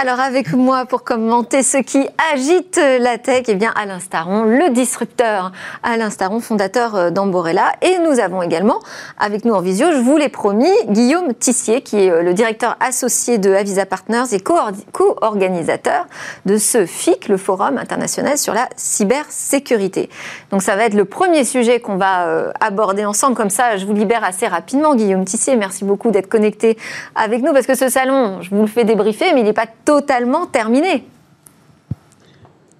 Alors 0.00 0.20
avec 0.20 0.52
moi 0.52 0.86
pour 0.86 1.02
commenter 1.02 1.64
ce 1.64 1.78
qui 1.78 2.08
agite 2.32 2.80
la 3.00 3.18
tech, 3.18 3.46
eh 3.48 3.56
bien 3.56 3.72
Alain 3.74 3.98
Staron, 3.98 4.44
le 4.44 4.70
disrupteur 4.70 5.50
Alain 5.82 6.10
Staron, 6.10 6.38
fondateur 6.38 6.94
euh, 6.94 7.10
d'Amborella. 7.10 7.72
Et 7.82 7.98
nous 7.98 8.20
avons 8.20 8.40
également 8.40 8.78
avec 9.18 9.44
nous 9.44 9.54
en 9.54 9.60
visio, 9.60 9.90
je 9.90 9.98
vous 9.98 10.16
l'ai 10.16 10.28
promis, 10.28 10.70
Guillaume 10.86 11.34
Tissier, 11.34 11.80
qui 11.80 11.96
est 11.96 12.12
euh, 12.12 12.22
le 12.22 12.32
directeur 12.32 12.76
associé 12.78 13.38
de 13.38 13.52
Avisa 13.52 13.86
Partners 13.86 14.26
et 14.30 14.38
co-organisateur 14.38 16.06
de 16.46 16.58
ce 16.58 16.86
FIC, 16.86 17.26
le 17.26 17.36
Forum 17.36 17.76
international 17.76 18.38
sur 18.38 18.54
la 18.54 18.68
cybersécurité. 18.76 20.10
Donc 20.52 20.62
ça 20.62 20.76
va 20.76 20.84
être 20.84 20.94
le 20.94 21.06
premier 21.06 21.42
sujet 21.42 21.80
qu'on 21.80 21.96
va 21.96 22.28
euh, 22.28 22.52
aborder 22.60 23.04
ensemble. 23.04 23.34
Comme 23.34 23.50
ça, 23.50 23.76
je 23.78 23.84
vous 23.84 23.94
libère 23.94 24.22
assez 24.22 24.46
rapidement, 24.46 24.94
Guillaume 24.94 25.24
Tissier. 25.24 25.56
Merci 25.56 25.84
beaucoup 25.84 26.12
d'être 26.12 26.28
connecté 26.28 26.78
avec 27.16 27.42
nous 27.42 27.52
parce 27.52 27.66
que 27.66 27.74
ce 27.74 27.88
salon, 27.88 28.42
je 28.42 28.50
vous 28.50 28.60
le 28.60 28.68
fais 28.68 28.84
débriefer, 28.84 29.32
mais 29.34 29.40
il 29.40 29.44
n'est 29.44 29.52
pas 29.52 29.66
totalement 29.88 30.44
terminé. 30.44 31.04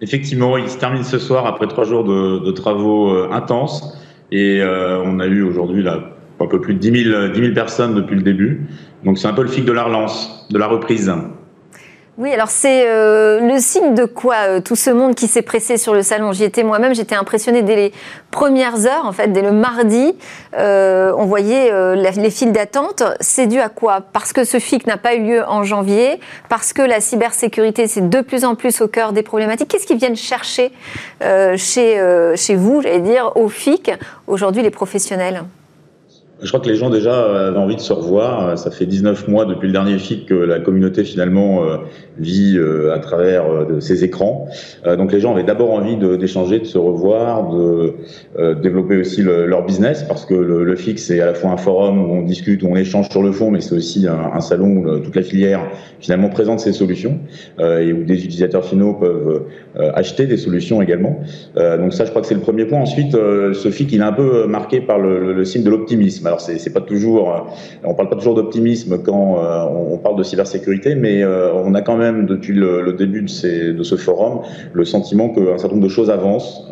Effectivement, 0.03 0.59
il 0.59 0.69
se 0.69 0.77
termine 0.77 1.05
ce 1.05 1.19
soir 1.19 1.47
après 1.47 1.67
trois 1.67 1.85
jours 1.85 2.05
de, 2.05 2.51
travaux 2.51 3.09
euh, 3.09 3.31
intenses. 3.33 3.97
Et 4.31 4.61
euh, 4.61 5.01
on 5.03 5.19
a 5.19 5.27
eu 5.27 5.41
aujourd'hui 5.41 5.89
un 5.89 6.47
peu 6.47 6.61
plus 6.61 6.75
de 6.75 6.81
10 6.81 7.41
000, 7.41 7.55
personnes 7.55 7.95
depuis 7.95 8.15
le 8.15 8.21
début. 8.21 8.67
Donc 9.05 9.17
c'est 9.17 9.27
un 9.27 9.33
peu 9.33 9.41
le 9.41 9.49
fil 9.49 9.65
de 9.65 9.73
la 9.73 9.85
relance, 9.85 10.47
de 10.51 10.59
la 10.59 10.67
reprise. 10.67 11.11
Oui, 12.21 12.33
alors 12.35 12.49
c'est 12.51 12.83
euh, 12.89 13.39
le 13.39 13.61
signe 13.61 13.95
de 13.95 14.05
quoi 14.05 14.35
euh, 14.49 14.61
tout 14.61 14.75
ce 14.75 14.91
monde 14.91 15.15
qui 15.15 15.29
s'est 15.29 15.43
pressé 15.43 15.77
sur 15.77 15.95
le 15.95 16.03
salon? 16.03 16.33
J'y 16.33 16.43
étais 16.43 16.65
moi-même, 16.65 16.93
j'étais 16.93 17.15
impressionnée 17.15 17.63
dès 17.63 17.77
les 17.77 17.93
premières 18.33 18.87
heures, 18.87 19.07
en 19.07 19.13
fait, 19.13 19.29
dès 19.29 19.41
le 19.41 19.53
mardi. 19.53 20.17
Euh, 20.59 21.13
on 21.17 21.27
voyait 21.27 21.71
les 21.95 22.31
files 22.31 22.51
d'attente. 22.51 23.05
C'est 23.21 23.47
dû 23.47 23.61
à 23.61 23.69
quoi? 23.69 24.01
Parce 24.13 24.33
que 24.33 24.43
ce 24.43 24.59
FIC 24.59 24.89
n'a 24.89 24.97
pas 24.97 25.15
eu 25.15 25.23
lieu 25.23 25.45
en 25.47 25.63
janvier, 25.63 26.19
parce 26.49 26.73
que 26.73 26.83
la 26.83 27.01
cybersécurité, 27.01 27.87
c'est 27.87 28.09
de 28.09 28.21
plus 28.21 28.45
en 28.45 28.57
plus 28.57 28.81
au 28.81 28.89
cœur 28.89 29.13
des 29.13 29.23
problématiques. 29.23 29.69
Qu'est-ce 29.69 29.87
qu'ils 29.87 29.99
viennent 29.99 30.17
chercher 30.17 30.73
chez, 31.21 32.33
chez 32.35 32.57
vous, 32.57 32.83
j'allais 32.83 32.99
dire, 32.99 33.31
au 33.37 33.49
FIC, 33.49 33.93
aujourd'hui, 34.27 34.63
les 34.63 34.71
professionnels? 34.71 35.45
Je 36.41 36.49
crois 36.49 36.61
que 36.61 36.69
les 36.69 36.77
gens 36.77 36.89
déjà 36.89 37.49
avaient 37.49 37.59
envie 37.59 37.75
de 37.75 37.81
se 37.81 37.93
revoir. 37.93 38.57
Ça 38.57 38.71
fait 38.71 38.87
19 38.87 39.27
mois 39.27 39.45
depuis 39.45 39.67
le 39.67 39.73
dernier 39.73 39.99
FIC 39.99 40.27
que 40.27 40.35
la 40.35 40.61
communauté 40.61 41.03
finalement 41.03 41.65
euh, 41.65 41.79
vit 42.19 42.57
euh, 42.57 42.95
à 42.95 43.01
travers 43.01 43.45
euh, 43.51 43.81
ces 43.81 44.05
écrans. 44.05 44.47
Donc 44.85 45.13
les 45.13 45.19
gens 45.19 45.33
avaient 45.33 45.43
d'abord 45.43 45.73
envie 45.73 45.97
d'échanger, 45.97 46.61
de, 46.61 46.65
se 46.65 46.79
revoir, 46.79 47.51
de 47.51 47.95
développer 48.55 48.97
aussi 48.99 49.23
leur 49.23 49.65
business 49.65 50.05
parce 50.05 50.25
que 50.25 50.35
le, 50.35 50.77
FIC 50.77 50.99
c'est 50.99 51.21
à 51.21 51.27
la 51.27 51.35
fois 51.35 51.51
un 51.51 51.57
forum 51.57 51.99
où 51.99 52.15
on 52.15 52.23
discute, 52.23 52.63
où 52.63 52.69
on 52.69 52.77
échange 52.77 53.09
sur 53.11 53.23
le 53.23 53.33
fond, 53.33 53.51
mais 53.51 53.61
c'est 53.61 53.75
aussi 53.75 54.07
un, 54.07 54.41
salon 54.41 54.77
où 54.77 54.99
toute 55.01 55.17
la 55.17 55.23
filière 55.23 55.61
finalement 56.01 56.29
présente 56.29 56.61
ses 56.61 56.73
solutions 56.73 57.19
et 57.61 57.93
où 57.93 58.05
des 58.05 58.25
utilisateurs 58.25 58.65
finaux 58.65 58.95
peuvent 58.95 59.43
acheter 59.95 60.27
des 60.27 60.37
solutions 60.37 60.81
également. 60.81 61.21
Donc 61.57 61.93
ça, 61.93 62.05
je 62.05 62.11
crois 62.11 62.23
que 62.23 62.29
c'est 62.29 62.35
le 62.35 62.41
premier 62.41 62.65
point. 62.65 62.81
Ensuite, 62.81 63.13
ce 63.13 63.71
FIC 63.71 63.93
il 63.93 64.01
est 64.01 64.05
un 64.05 64.13
peu 64.13 64.47
marqué 64.47 64.81
par 64.81 64.99
le 64.99 65.45
signe 65.45 65.65
de 65.65 65.71
l'optimisme. 65.71 66.28
Alors 66.29 66.43
c'est 66.43 66.73
pas 66.73 66.83
toujours, 66.83 67.35
euh, 67.35 67.39
on 67.85 67.95
parle 67.95 68.11
pas 68.11 68.17
toujours 68.17 68.35
d'optimisme 68.35 69.03
quand 69.03 69.39
euh, 69.39 69.65
on 69.65 69.97
parle 69.97 70.17
de 70.17 70.23
cybersécurité, 70.23 70.95
mais 70.95 71.23
euh, 71.23 71.53
on 71.55 71.75
a 71.75 71.81
quand 71.81 71.97
même 71.97 72.27
depuis 72.27 72.53
le, 72.53 72.93
début 72.93 73.23
de, 73.23 73.29
ce 73.83 73.97
forum 73.97 74.41
le 74.73 74.85
sentiment 74.85 75.31
qu'un 75.31 75.57
certain 75.57 75.77
nombre 75.77 75.87
de 75.87 75.93
choses 75.93 76.11
avancent. 76.11 76.69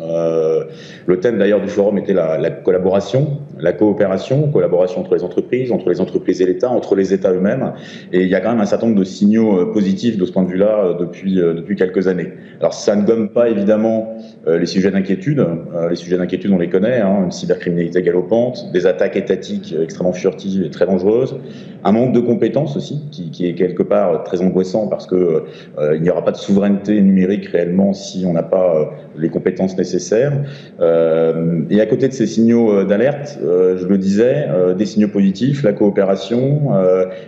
le 1.07 1.19
thème 1.19 1.39
d'ailleurs 1.39 1.61
du 1.61 1.69
forum 1.69 1.97
était 1.97 2.13
la, 2.13 2.37
la, 2.37 2.51
collaboration, 2.51 3.39
la 3.59 3.73
coopération, 3.73 4.51
collaboration 4.51 5.01
entre 5.01 5.15
les 5.15 5.23
entreprises, 5.23 5.71
entre 5.71 5.89
les 5.89 6.01
entreprises 6.01 6.41
et 6.41 6.45
l'État, 6.45 6.69
entre 6.69 6.95
les 6.95 7.13
États 7.13 7.33
eux-mêmes. 7.33 7.73
Et 8.13 8.21
il 8.21 8.29
y 8.29 8.35
a 8.35 8.41
quand 8.41 8.51
même 8.51 8.61
un 8.61 8.65
certain 8.65 8.87
nombre 8.87 8.99
de 8.99 9.05
signaux 9.05 9.65
positifs 9.73 10.17
de 10.17 10.25
ce 10.25 10.31
point 10.31 10.43
de 10.43 10.49
vue-là 10.49 10.95
depuis 10.99 11.35
depuis 11.35 11.75
quelques 11.75 12.07
années. 12.07 12.33
Alors 12.59 12.73
ça 12.73 12.95
ne 12.95 13.03
gomme 13.03 13.29
pas 13.29 13.49
évidemment 13.49 14.15
les 14.45 14.65
sujets 14.67 14.91
d'inquiétude. 14.91 15.43
les 15.89 15.95
sujets 15.95 16.17
d'inquiétude, 16.17 16.51
on 16.51 16.59
les 16.59 16.69
connaît, 16.69 17.01
hein, 17.01 17.23
une 17.25 17.31
cybercriminalité 17.31 18.01
galopante, 18.01 18.71
des 18.71 18.85
attaques 18.85 19.15
étatiques 19.15 19.46
extrêmement 19.55 20.13
furtive 20.13 20.63
et 20.63 20.69
très 20.69 20.85
dangereuse, 20.85 21.35
un 21.83 21.91
manque 21.91 22.13
de 22.13 22.19
compétences 22.19 22.75
aussi, 22.75 23.01
qui, 23.11 23.47
est 23.47 23.53
quelque 23.53 23.83
part 23.83 24.23
très 24.23 24.41
angoissant 24.41 24.87
parce 24.87 25.05
que 25.05 25.43
euh, 25.77 25.95
il 25.95 26.01
n'y 26.01 26.09
aura 26.09 26.23
pas 26.23 26.31
de 26.31 26.37
souveraineté 26.37 26.99
numérique 27.01 27.45
réellement 27.47 27.93
si 27.93 28.25
on 28.25 28.33
n'a 28.33 28.43
pas 28.43 28.75
euh, 28.75 28.85
les 29.17 29.29
compétences 29.29 29.77
nécessaires. 29.77 30.33
Euh, 30.79 31.61
et 31.69 31.79
à 31.79 31.85
côté 31.85 32.07
de 32.07 32.13
ces 32.13 32.27
signaux 32.27 32.83
d'alerte, 32.83 33.39
je 33.41 33.85
le 33.85 33.97
disais, 33.97 34.47
des 34.77 34.85
signaux 34.85 35.07
positifs, 35.07 35.63
la 35.63 35.73
coopération, 35.73 36.71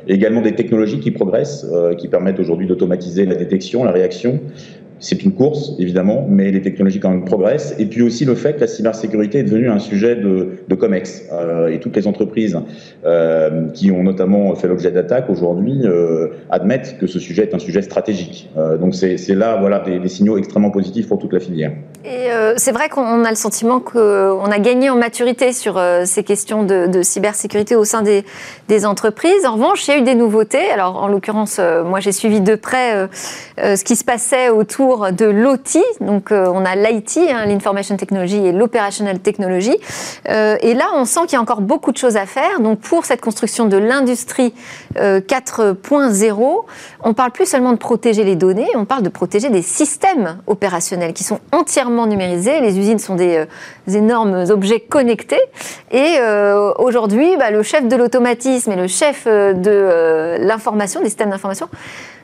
également 0.07 0.41
des 0.41 0.53
technologies 0.53 0.99
qui 0.99 1.11
progressent, 1.11 1.65
qui 1.97 2.07
permettent 2.07 2.39
aujourd'hui 2.39 2.67
d'automatiser 2.67 3.25
la 3.25 3.35
détection, 3.35 3.83
la 3.83 3.91
réaction, 3.91 4.39
c'est 4.99 5.23
une 5.23 5.33
course, 5.33 5.73
évidemment, 5.79 6.27
mais 6.29 6.51
les 6.51 6.61
technologies 6.61 6.99
quand 6.99 7.09
même 7.09 7.25
progressent. 7.25 7.75
Et 7.79 7.85
puis 7.85 8.01
aussi 8.01 8.25
le 8.25 8.35
fait 8.35 8.55
que 8.55 8.61
la 8.61 8.67
cybersécurité 8.67 9.39
est 9.39 9.43
devenue 9.43 9.69
un 9.69 9.79
sujet 9.79 10.15
de, 10.15 10.59
de 10.67 10.75
COMEX. 10.75 11.25
Euh, 11.31 11.69
et 11.69 11.79
toutes 11.79 11.95
les 11.95 12.07
entreprises 12.07 12.59
euh, 13.05 13.69
qui 13.69 13.91
ont 13.91 14.03
notamment 14.03 14.53
fait 14.55 14.67
l'objet 14.67 14.91
d'attaques 14.91 15.29
aujourd'hui 15.29 15.81
euh, 15.83 16.27
admettent 16.49 16.97
que 16.99 17.07
ce 17.07 17.19
sujet 17.19 17.43
est 17.43 17.53
un 17.53 17.59
sujet 17.59 17.81
stratégique. 17.81 18.49
Euh, 18.57 18.77
donc 18.77 18.95
c'est 18.95 19.17
là 19.35 19.57
voilà, 19.59 19.79
des, 19.79 19.99
des, 19.99 20.09
signaux 20.09 20.37
extrêmement 20.37 20.71
positifs 20.71 21.07
pour 21.07 21.19
toute 21.19 21.33
la 21.33 21.39
filière. 21.39 21.71
Et 22.05 22.31
euh, 22.31 22.53
c'est 22.57 22.71
vrai 22.71 22.89
qu'on 22.89 23.25
a 23.25 23.29
le 23.29 23.35
sentiment 23.35 23.79
qu'on 23.79 24.45
a 24.45 24.59
gagné 24.59 24.89
en 24.89 24.95
maturité 24.95 25.51
sur 25.51 25.77
euh, 25.77 26.05
ces 26.05 26.23
questions 26.23 26.63
de, 26.63 27.01
cybersécurité 27.01 27.75
au 27.75 27.83
sein 27.83 28.01
des, 28.01 28.85
entreprises. 28.85 29.45
En 29.45 29.53
revanche, 29.53 29.87
il 29.87 29.91
y 29.91 29.93
a 29.93 29.97
eu 29.97 30.03
des 30.03 30.15
nouveautés. 30.15 30.69
Alors 30.71 31.03
en 31.03 31.07
l'occurrence, 31.07 31.59
moi 31.59 31.99
j'ai 31.99 32.11
suivi 32.11 32.39
de 32.39 32.55
près 32.55 33.09
ce 33.57 33.83
qui 33.83 33.95
se 33.95 34.05
passait 34.05 34.49
autour 34.49 35.11
de 35.11 35.25
l'OT. 35.25 35.77
Donc, 36.01 36.31
euh, 36.31 36.51
on 36.53 36.65
a 36.65 36.75
l'IT, 36.75 37.19
hein, 37.29 37.45
l'Information 37.45 37.97
Technology 37.97 38.37
et 38.37 38.51
l'Operational 38.51 39.19
Technology. 39.19 39.75
Euh, 40.29 40.57
et 40.61 40.73
là, 40.73 40.85
on 40.95 41.05
sent 41.05 41.21
qu'il 41.21 41.33
y 41.33 41.35
a 41.35 41.41
encore 41.41 41.61
beaucoup 41.61 41.91
de 41.91 41.97
choses 41.97 42.17
à 42.17 42.25
faire. 42.25 42.59
Donc, 42.59 42.79
pour 42.79 43.05
cette 43.05 43.21
construction 43.21 43.65
de 43.65 43.77
l'industrie 43.77 44.53
4.0, 44.95 46.41
euh, 46.41 46.55
on 47.03 47.13
parle 47.13 47.31
plus 47.31 47.45
seulement 47.45 47.73
de 47.73 47.77
protéger 47.77 48.23
les 48.23 48.35
données, 48.35 48.67
on 48.75 48.85
parle 48.85 49.03
de 49.03 49.09
protéger 49.09 49.49
des 49.49 49.61
systèmes 49.61 50.39
opérationnels 50.47 51.13
qui 51.13 51.23
sont 51.23 51.39
entièrement 51.51 51.88
numérisés. 51.89 52.61
Les 52.61 52.77
usines 52.77 52.99
sont 52.99 53.15
des, 53.15 53.45
énormes 53.87 54.45
objets 54.49 54.79
connectés. 54.79 55.41
Et 55.91 56.17
aujourd'hui, 56.77 57.35
bah, 57.37 57.51
le 57.51 57.63
chef 57.63 57.87
de 57.87 57.95
l'automatisme 57.95 58.71
et 58.71 58.75
le 58.75 58.87
chef 58.87 59.25
de 59.25 60.37
l'information, 60.39 61.01
des 61.01 61.07
systèmes 61.07 61.31
d'information, 61.31 61.67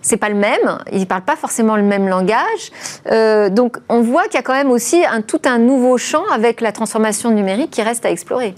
c'est 0.06 0.18
pas 0.18 0.30
le 0.30 0.36
même, 0.36 0.78
ils 0.94 1.08
parlent 1.08 1.24
pas 1.24 1.36
forcément 1.36 1.76
le 1.76 1.84
même 1.84 2.08
langage. 2.08 2.72
Euh, 3.12 3.50
donc 3.50 3.78
on 3.90 4.02
voit 4.02 4.26
qu'il 4.26 4.36
y 4.36 4.38
a 4.38 4.44
quand 4.44 4.54
même 4.54 4.72
aussi 4.72 5.04
un, 5.04 5.22
tout 5.22 5.42
un 5.46 5.58
nouveau 5.58 5.98
champ 5.98 6.24
avec 6.32 6.62
la 6.62 6.72
transformation 6.72 7.32
numérique 7.32 7.72
qui 7.72 7.82
reste 7.82 8.06
à 8.06 8.12
explorer. 8.12 8.54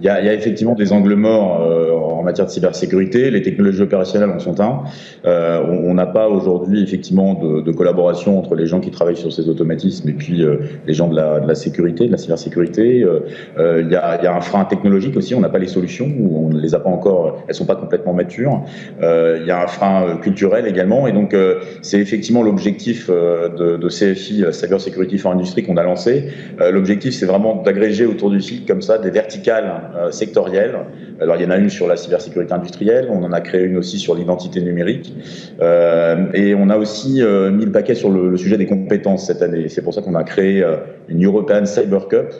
Il 0.00 0.06
y, 0.06 0.08
a, 0.08 0.20
il 0.20 0.26
y 0.26 0.28
a, 0.28 0.34
effectivement 0.34 0.74
des 0.74 0.92
angles 0.92 1.14
morts 1.14 1.60
euh, 1.60 1.90
en 2.20 2.22
matière 2.22 2.46
de 2.46 2.52
cybersécurité. 2.52 3.30
Les 3.30 3.42
technologies 3.42 3.82
opérationnelles 3.82 4.30
en 4.30 4.38
sont 4.38 4.60
un. 4.60 4.82
Euh, 5.24 5.62
on 5.66 5.94
n'a 5.94 6.06
pas 6.06 6.28
aujourd'hui 6.28 6.82
effectivement 6.82 7.34
de, 7.34 7.60
de, 7.60 7.72
collaboration 7.72 8.38
entre 8.38 8.54
les 8.54 8.66
gens 8.66 8.80
qui 8.80 8.90
travaillent 8.90 9.16
sur 9.16 9.32
ces 9.32 9.48
automatismes 9.48 10.08
et 10.08 10.12
puis 10.12 10.42
euh, 10.42 10.58
les 10.86 10.94
gens 10.94 11.08
de 11.08 11.16
la, 11.16 11.40
de 11.40 11.48
la, 11.48 11.54
sécurité, 11.54 12.06
de 12.06 12.12
la 12.12 12.18
cybersécurité. 12.18 13.02
Euh, 13.02 13.20
euh, 13.58 13.82
il 13.84 13.90
y, 13.90 13.96
a, 13.96 14.18
il 14.20 14.24
y, 14.24 14.26
a, 14.26 14.34
un 14.34 14.40
frein 14.40 14.64
technologique 14.64 15.16
aussi. 15.16 15.34
On 15.34 15.40
n'a 15.40 15.48
pas 15.48 15.58
les 15.58 15.68
solutions 15.68 16.08
ou 16.18 16.46
on 16.46 16.50
ne 16.50 16.60
les 16.60 16.74
a 16.74 16.80
pas 16.80 16.90
encore. 16.90 17.42
Elles 17.48 17.54
sont 17.54 17.66
pas 17.66 17.76
complètement 17.76 18.12
matures. 18.12 18.62
il 19.00 19.44
y 19.46 19.50
a 19.50 19.62
un 19.62 19.66
frein 19.66 20.18
culturel 20.22 20.66
également. 20.66 21.06
Et 21.06 21.12
donc 21.12 21.34
c'est 21.82 22.00
effectivement 22.00 22.42
l'objectif 22.42 23.08
de, 23.08 23.76
de, 23.76 23.88
CFI 23.88 24.44
Cyber 24.52 24.80
Security 24.80 25.18
for 25.18 25.32
Industry 25.32 25.62
qu'on 25.62 25.76
a 25.76 25.82
lancé. 25.82 26.28
L'objectif 26.70 27.14
c'est 27.14 27.26
vraiment 27.26 27.62
d'agréger 27.62 28.06
autour 28.06 28.30
du 28.30 28.40
site 28.40 28.66
comme 28.66 28.82
ça 28.82 28.98
des 28.98 29.10
verticales 29.10 29.89
euh, 29.96 30.10
sectorielles. 30.10 30.74
Alors 31.20 31.36
il 31.36 31.42
y 31.42 31.46
en 31.46 31.50
a 31.50 31.58
une 31.58 31.68
sur 31.68 31.86
la 31.86 31.96
cybersécurité 31.96 32.52
industrielle, 32.52 33.08
on 33.10 33.22
en 33.22 33.32
a 33.32 33.40
créé 33.40 33.64
une 33.64 33.76
aussi 33.76 33.98
sur 33.98 34.14
l'identité 34.14 34.60
numérique, 34.62 35.14
euh, 35.60 36.26
et 36.32 36.54
on 36.54 36.70
a 36.70 36.78
aussi 36.78 37.22
euh, 37.22 37.50
mis 37.50 37.64
le 37.64 37.72
paquet 37.72 37.94
sur 37.94 38.10
le, 38.10 38.30
le, 38.30 38.36
sujet 38.36 38.56
des 38.56 38.66
compétences 38.66 39.26
cette 39.26 39.42
année. 39.42 39.68
C'est 39.68 39.82
pour 39.82 39.92
ça 39.92 40.00
qu'on 40.00 40.14
a 40.14 40.24
créé 40.24 40.62
euh, 40.62 40.76
une 41.08 41.24
European 41.24 41.66
Cyber 41.66 42.08
Cup 42.08 42.32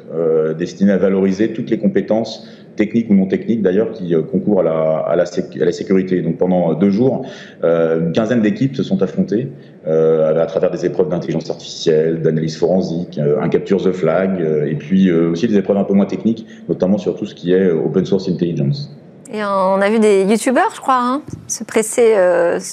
destinée 0.59 0.93
à 0.93 0.99
valoriser 0.99 1.53
toutes 1.53 1.71
les 1.71 1.79
compétences 1.79 2.47
techniques 2.81 3.11
ou 3.11 3.15
non 3.15 3.27
techniques 3.27 3.61
d'ailleurs, 3.61 3.93
qui 3.93 4.15
euh, 4.15 4.23
concourent 4.23 4.61
à 4.61 4.63
la, 4.63 4.81
à, 5.13 5.17
la 5.17 5.73
sécurité. 5.73 6.23
Donc 6.23 6.39
pendant 6.39 6.73
deux 6.73 6.91
jours, 6.91 7.27
euh, 7.63 8.01
une 8.01 8.13
quinzaine 8.13 8.41
d'équipes 8.41 8.75
se 8.75 8.83
sont 8.83 9.03
affrontées 9.03 9.49
euh, 9.87 10.43
à 10.43 10.47
travers 10.47 10.71
des 10.71 10.87
épreuves 10.87 11.11
d'intelligence 11.11 11.51
artificielle, 11.51 12.23
d'analyse 12.23 12.57
forensique, 12.57 13.19
un 13.19 13.49
capture 13.51 13.83
the 13.83 13.93
flag, 13.93 14.41
et 14.67 14.77
puis 14.77 15.13
aussi 15.13 15.47
des 15.47 15.57
épreuves 15.57 15.77
un 15.77 15.85
peu 15.85 15.95
moins 15.95 16.07
techniques, 16.07 16.47
notamment 16.69 16.99
sur 16.99 17.17
tout 17.17 17.27
ce 17.27 17.35
qui 17.35 17.53
est 17.53 17.71
open 17.71 18.05
source 18.07 18.29
intelligence. 18.29 18.91
Et 19.33 19.45
on 19.45 19.81
a 19.81 19.91
vu 19.91 19.99
des 19.99 20.25
youtubeurs, 20.25 20.73
je 20.75 20.81
crois, 20.81 21.01
hein, 21.01 21.23
se 21.47 21.65
presser 21.65 22.15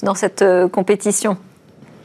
dans 0.03 0.15
cette 0.15 0.43
compétition. 0.71 1.37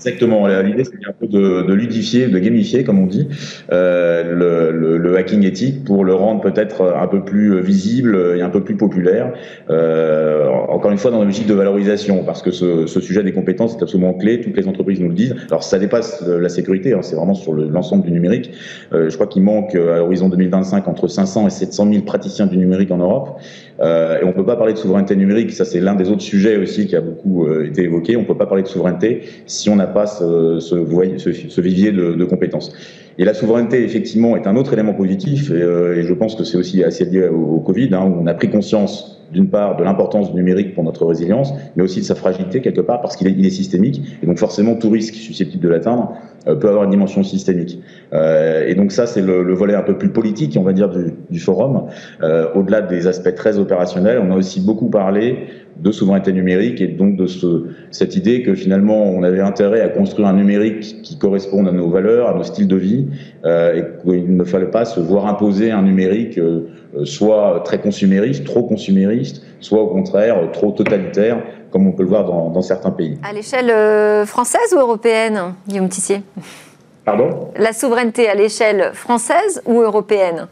Exactement. 0.05 0.49
L'idée, 0.63 0.85
c'est 0.85 1.09
un 1.09 1.13
peu 1.13 1.27
de, 1.29 1.73
ludifier, 1.73 2.27
de 2.27 2.39
gamifier, 2.39 2.83
comme 2.83 2.99
on 2.99 3.07
dit, 3.07 3.29
euh, 3.73 4.99
le, 4.99 5.17
hacking 5.17 5.45
éthique 5.45 5.85
pour 5.85 6.05
le 6.05 6.15
rendre 6.15 6.41
peut-être 6.41 6.95
un 6.97 7.07
peu 7.07 7.23
plus 7.23 7.61
visible 7.61 8.35
et 8.37 8.41
un 8.41 8.49
peu 8.49 8.65
plus 8.65 8.77
populaire. 8.77 9.33
Euh, 9.71 10.49
encore 10.49 10.91
une 10.91 10.99
fois, 10.99 11.11
dans 11.11 11.23
logique 11.23 11.47
de 11.47 11.55
valorisation, 11.55 12.25
parce 12.25 12.43
que 12.43 12.51
ce, 12.51 12.87
sujet 12.87 13.23
des 13.23 13.33
compétences 13.33 13.77
est 13.77 13.83
absolument 13.83 14.15
clé. 14.15 14.41
Toutes 14.41 14.57
les 14.57 14.67
entreprises 14.67 15.01
nous 15.01 15.09
le 15.09 15.15
disent. 15.15 15.37
Alors, 15.51 15.63
ça 15.63 15.79
dépasse 15.79 16.25
la 16.27 16.49
sécurité. 16.49 16.95
Hein, 16.95 17.03
c'est 17.03 17.17
vraiment 17.17 17.35
sur 17.35 17.53
l'ensemble 17.53 18.05
du 18.05 18.11
numérique. 18.11 18.51
Euh, 18.93 19.09
je 19.09 19.15
crois 19.15 19.27
qu'il 19.27 19.43
manque 19.43 19.75
à 19.75 19.99
l'horizon 19.99 20.29
2025 20.29 20.89
entre 20.89 21.09
500 21.09 21.47
et 21.47 21.51
700 21.51 21.93
000 21.93 22.05
praticiens 22.05 22.47
du 22.47 22.57
numérique 22.57 22.91
en 22.91 22.99
Europe. 22.99 23.39
Et 23.81 24.25
on 24.25 24.33
peut 24.33 24.45
pas 24.47 24.55
parler 24.55 24.75
de 24.75 24.79
souveraineté 24.79 25.17
numérique, 25.17 25.51
ça 25.51 25.65
c'est 25.65 25.81
l'un 25.81 25.97
des 25.97 26.09
autres 26.09 26.23
sujets 26.23 26.57
aussi 26.57 26.87
qui 26.87 26.95
a 26.95 27.01
beaucoup 27.01 27.53
été 27.63 27.83
évoqué. 27.83 28.17
On 28.17 28.25
peut 28.25 28.37
pas 28.37 28.47
parler 28.47 28.63
de 28.63 28.69
souveraineté 28.69 29.23
si 29.47 29.71
on 29.71 29.77
n'a 29.77 29.89
pas 29.93 30.07
ce, 30.07 30.59
ce, 30.61 30.77
ce, 31.49 31.61
vivier 31.61 31.93
de, 31.93 32.25
compétences. 32.25 32.73
Et 33.19 33.25
la 33.25 33.35
souveraineté, 33.35 33.85
effectivement, 33.85 34.37
est 34.37 34.47
un 34.47 34.57
autre 34.57 34.73
élément 34.73 34.95
positif, 34.95 35.51
et, 35.51 35.55
euh, 35.55 36.03
je 36.03 36.15
pense 36.15 36.35
que 36.35 36.45
c'est 36.45 36.57
aussi 36.57 36.83
assez 36.83 37.05
lié 37.05 37.29
au, 37.29 37.61
Covid, 37.61 37.91
hein, 37.93 38.05
où 38.07 38.23
on 38.23 38.27
a 38.27 38.35
pris 38.35 38.51
conscience 38.51 39.21
d'une 39.33 39.49
part 39.49 39.77
de 39.77 39.85
l'importance 39.85 40.31
du 40.31 40.37
numérique 40.37 40.75
pour 40.75 40.85
notre 40.85 41.07
résilience, 41.07 41.55
mais 41.77 41.83
aussi 41.83 42.01
de 42.01 42.05
sa 42.05 42.15
fragilité 42.15 42.61
quelque 42.61 42.83
part 42.83 43.01
parce 43.01 43.17
qu'il 43.17 43.27
est, 43.29 43.47
est 43.47 43.51
systémique, 43.51 44.03
et 44.23 44.27
donc 44.27 44.39
forcément 44.39 44.75
tout 44.75 44.91
risque 44.91 45.15
susceptible 45.15 45.63
de 45.63 45.69
l'atteindre 45.69 46.13
euh, 46.13 46.32
peut 46.45 46.69
avoir 46.69 46.85
une 46.85 46.91
dimension 46.91 47.23
systémique. 47.23 47.81
Euh, 48.13 48.67
et 48.67 48.75
donc 48.75 48.93
ça 48.93 49.07
c'est 49.07 49.23
le, 49.23 49.43
le, 49.43 49.55
volet 49.55 49.75
un 49.75 49.83
peu 49.83 49.97
plus 49.97 50.11
politique, 50.11 50.57
on 50.59 50.63
va 50.63 50.73
dire, 50.73 50.89
du, 50.89 51.15
du 51.31 51.39
forum. 51.39 51.85
Euh, 52.23 52.49
au-delà 52.55 52.81
des 52.83 53.07
aspects 53.07 53.35
très 53.35 53.59
opérationnels, 53.59 54.21
on 54.23 54.33
a 54.33 54.37
aussi 54.37 54.61
beaucoup 54.61 54.91
parlé 54.91 55.47
de 55.81 55.91
souveraineté 55.91 56.33
numérique 56.33 56.81
et 56.81 56.89
donc 56.89 57.17
de 57.17 57.27
ce, 57.27 57.67
cette 57.91 58.17
idée 58.17 58.43
que 58.43 58.55
finalement 58.55 59.05
on 59.05 59.23
avait 59.23 59.41
intérêt 59.41 59.81
à 59.81 59.89
construire 59.89 60.29
un 60.29 60.35
numérique 60.35 61.03
qui 61.03 61.19
corresponde 61.19 61.69
à 61.69 61.73
nos 61.73 61.89
valeurs, 61.89 62.29
à 62.29 62.35
nos 62.35 62.43
styles 62.43 62.69
de 62.69 62.77
vie, 62.77 63.07
euh, 63.45 63.75
et 63.75 63.85
qu'il 64.03 64.37
ne 64.37 64.45
fallait 64.45 64.71
pas 64.71 64.85
se 64.85 65.01
voir 65.01 65.27
imposer 65.27 65.71
un 65.71 65.83
numérique 65.83 66.39
euh, 66.39 66.69
soit 67.05 67.63
très 67.65 67.81
consumériste, 67.81 68.45
trop 68.45 68.63
consumériste, 68.63 69.43
soit 69.61 69.81
au 69.81 69.89
contraire 69.89 70.51
trop 70.53 70.73
totalitaire, 70.73 71.43
comme 71.71 71.87
on 71.87 71.93
peut 71.93 72.03
le 72.03 72.09
voir 72.09 72.25
dans, 72.25 72.51
dans 72.51 72.63
certains 72.63 72.91
pays. 72.91 73.19
À 73.23 73.33
l'échelle 73.33 73.71
euh, 73.71 74.27
française 74.27 74.75
ou 74.75 74.79
européenne, 74.79 75.55
Guillaume 75.67 75.89
Tissier? 75.89 76.23
Pardon? 77.05 77.49
La 77.57 77.73
souveraineté 77.73 78.29
à 78.29 78.35
l'échelle 78.35 78.91
française 78.93 79.63
ou 79.67 79.81
européenne? 79.81 80.47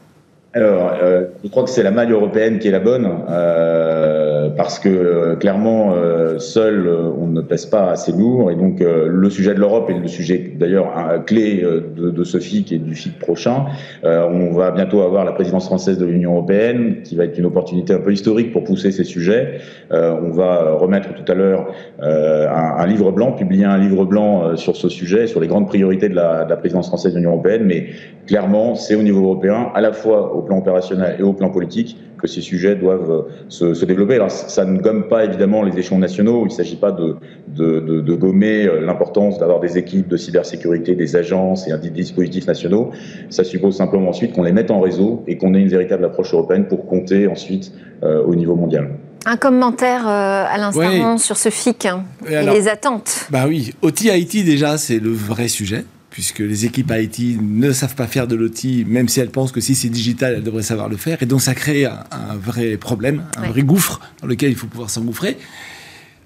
Alors, 0.52 0.95
euh, 1.00 1.26
je 1.45 1.49
crois 1.49 1.62
que 1.62 1.71
c'est 1.71 1.85
la 1.85 1.92
maille 1.92 2.11
européenne 2.11 2.59
qui 2.59 2.66
est 2.66 2.73
la 2.73 2.80
bonne, 2.80 3.09
euh, 3.30 4.49
parce 4.57 4.80
que 4.80 4.88
euh, 4.88 5.37
clairement, 5.37 5.95
euh, 5.95 6.40
seul, 6.40 6.88
euh, 6.88 7.09
on 7.21 7.28
ne 7.28 7.40
pèse 7.40 7.66
pas 7.66 7.90
assez 7.90 8.11
lourd, 8.11 8.50
et 8.50 8.57
donc 8.57 8.80
le 8.80 9.30
sujet 9.30 9.54
de 9.54 9.61
l'Europe 9.61 9.90
est 9.90 9.99
le 9.99 10.09
sujet 10.09 10.52
d'ailleurs 10.57 10.92
clé 11.26 11.62
de, 11.62 12.11
de, 12.11 12.25
ce 12.25 12.38
FIC 12.38 12.73
et 12.73 12.78
du 12.78 12.95
FIC 12.95 13.19
prochain. 13.19 13.67
on 14.02 14.52
va 14.52 14.71
bientôt 14.71 15.02
avoir 15.02 15.25
la 15.25 15.32
présidence 15.32 15.67
française 15.67 15.99
de 15.99 16.06
l'Union 16.06 16.32
européenne, 16.32 17.02
qui 17.04 17.17
va 17.17 17.25
être 17.25 17.39
une 17.39 17.47
opportunité 17.47 17.93
un 17.93 18.00
peu 18.00 18.13
historique 18.13 18.52
pour 18.52 18.65
pousser 18.65 18.91
ces 18.91 19.04
sujets. 19.04 19.60
on 19.91 20.30
va 20.30 20.73
remettre 20.73 21.15
tout 21.15 21.30
à 21.30 21.34
l'heure 21.34 21.73
un, 22.00 22.75
un, 22.78 22.86
livre 22.86 23.13
blanc, 23.13 23.32
publier 23.32 23.65
un 23.65 23.78
livre 23.78 24.04
blanc 24.04 24.56
sur 24.56 24.76
ce 24.76 24.89
sujet, 24.89 25.26
sur 25.26 25.41
les 25.41 25.47
grandes 25.47 25.69
priorités 25.69 26.08
de 26.08 26.17
la, 26.17 26.45
de 26.45 26.50
la 26.50 26.56
présidence 26.56 26.89
française 26.89 27.13
de 27.13 27.19
l'Union 27.19 27.32
européenne, 27.32 27.65
mais 27.65 27.89
clairement, 28.26 28.75
c'est 28.75 28.95
au 28.95 29.02
niveau 29.02 29.25
européen, 29.25 29.71
à 29.75 29.80
la 29.80 29.93
fois 29.93 30.34
au 30.41 30.43
plan 30.43 30.59
opérationnel 30.59 31.17
et 31.19 31.23
au 31.23 31.33
plan 31.33 31.50
politique 31.50 31.97
que 32.21 32.26
ces 32.26 32.41
sujets 32.41 32.75
doivent 32.76 33.11
euh, 33.11 33.23
se, 33.49 33.75
se 33.75 33.85
développer. 33.85 34.17
Alors, 34.17 34.31
ça 34.31 34.65
ne 34.65 34.79
gomme 34.79 35.09
pas 35.09 35.25
évidemment 35.25 35.63
les 35.63 35.79
échelons 35.79 35.99
nationaux. 35.99 36.43
Il 36.43 36.49
ne 36.49 36.50
s'agit 36.61 36.76
pas 36.76 36.93
de, 36.93 37.17
de, 37.49 37.81
de, 37.81 38.00
de 38.00 38.15
gommer 38.15 38.67
euh, 38.67 38.81
l'importance 38.81 39.39
d'avoir 39.39 39.61
des 39.61 39.79
équipes 39.79 40.09
de 40.09 40.17
cybersécurité, 40.17 40.95
des 40.95 41.17
agences 41.17 41.67
et 41.69 41.76
des 41.79 41.91
dispositifs 41.91 42.47
nationaux. 42.47 42.91
Ça 43.31 43.45
suppose 43.45 43.76
simplement 43.76 44.11
ensuite 44.11 44.33
qu'on 44.33 44.43
les 44.43 44.53
mette 44.53 44.71
en 44.71 44.81
réseau 44.81 45.25
et 45.26 45.39
qu'on 45.39 45.55
ait 45.55 45.61
une 45.61 45.69
véritable 45.69 46.05
approche 46.05 46.33
européenne 46.35 46.67
pour 46.67 46.87
compter 46.87 47.26
ensuite 47.26 47.73
euh, 48.03 48.23
au 48.25 48.35
niveau 48.35 48.55
mondial. 48.55 48.91
Un 49.26 49.37
commentaire 49.37 50.09
euh, 50.09 50.45
à 50.49 50.57
l'instant 50.57 51.13
oui. 51.13 51.19
sur 51.19 51.37
ce 51.37 51.50
FIC 51.50 51.87
hein, 51.87 52.05
et, 52.29 52.37
alors, 52.37 52.55
les 52.55 52.69
attentes. 52.69 53.26
Bah 53.31 53.45
oui, 53.47 53.75
OT 53.83 54.07
Haïti 54.11 54.45
déjà 54.45 54.79
c'est 54.79 54.99
le 54.99 55.11
vrai 55.11 55.49
sujet 55.49 55.85
puisque 56.10 56.40
les 56.40 56.66
équipes 56.66 56.92
IT 56.94 57.40
ne 57.40 57.73
savent 57.73 57.94
pas 57.94 58.06
faire 58.06 58.26
de 58.26 58.34
l'outil, 58.34 58.84
même 58.86 59.08
si 59.08 59.20
elles 59.20 59.30
pensent 59.30 59.52
que 59.52 59.60
si 59.60 59.75
c'est 59.75 59.88
digital, 59.88 60.34
elles 60.34 60.42
devraient 60.42 60.62
savoir 60.62 60.88
le 60.88 60.96
faire. 60.96 61.23
Et 61.23 61.26
donc 61.26 61.40
ça 61.40 61.54
crée 61.54 61.86
un, 61.86 62.04
un 62.10 62.36
vrai 62.36 62.76
problème, 62.76 63.25
un 63.36 63.42
ouais. 63.42 63.49
vrai 63.49 63.62
gouffre 63.62 64.00
dans 64.20 64.26
lequel 64.26 64.50
il 64.50 64.56
faut 64.56 64.66
pouvoir 64.66 64.90
s'engouffrer, 64.90 65.38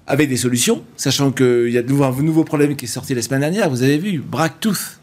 avec 0.07 0.29
des 0.29 0.37
solutions, 0.37 0.83
sachant 0.97 1.31
qu'il 1.31 1.69
y 1.69 1.77
a 1.77 1.83
de 1.83 1.89
nouveau, 1.89 2.03
un 2.03 2.21
nouveau 2.21 2.43
problème 2.43 2.75
qui 2.75 2.85
est 2.85 2.89
sorti 2.89 3.13
la 3.13 3.21
semaine 3.21 3.41
dernière, 3.41 3.69
vous 3.69 3.83
avez 3.83 3.97
vu, 3.97 4.19
Bracktooth, 4.19 4.99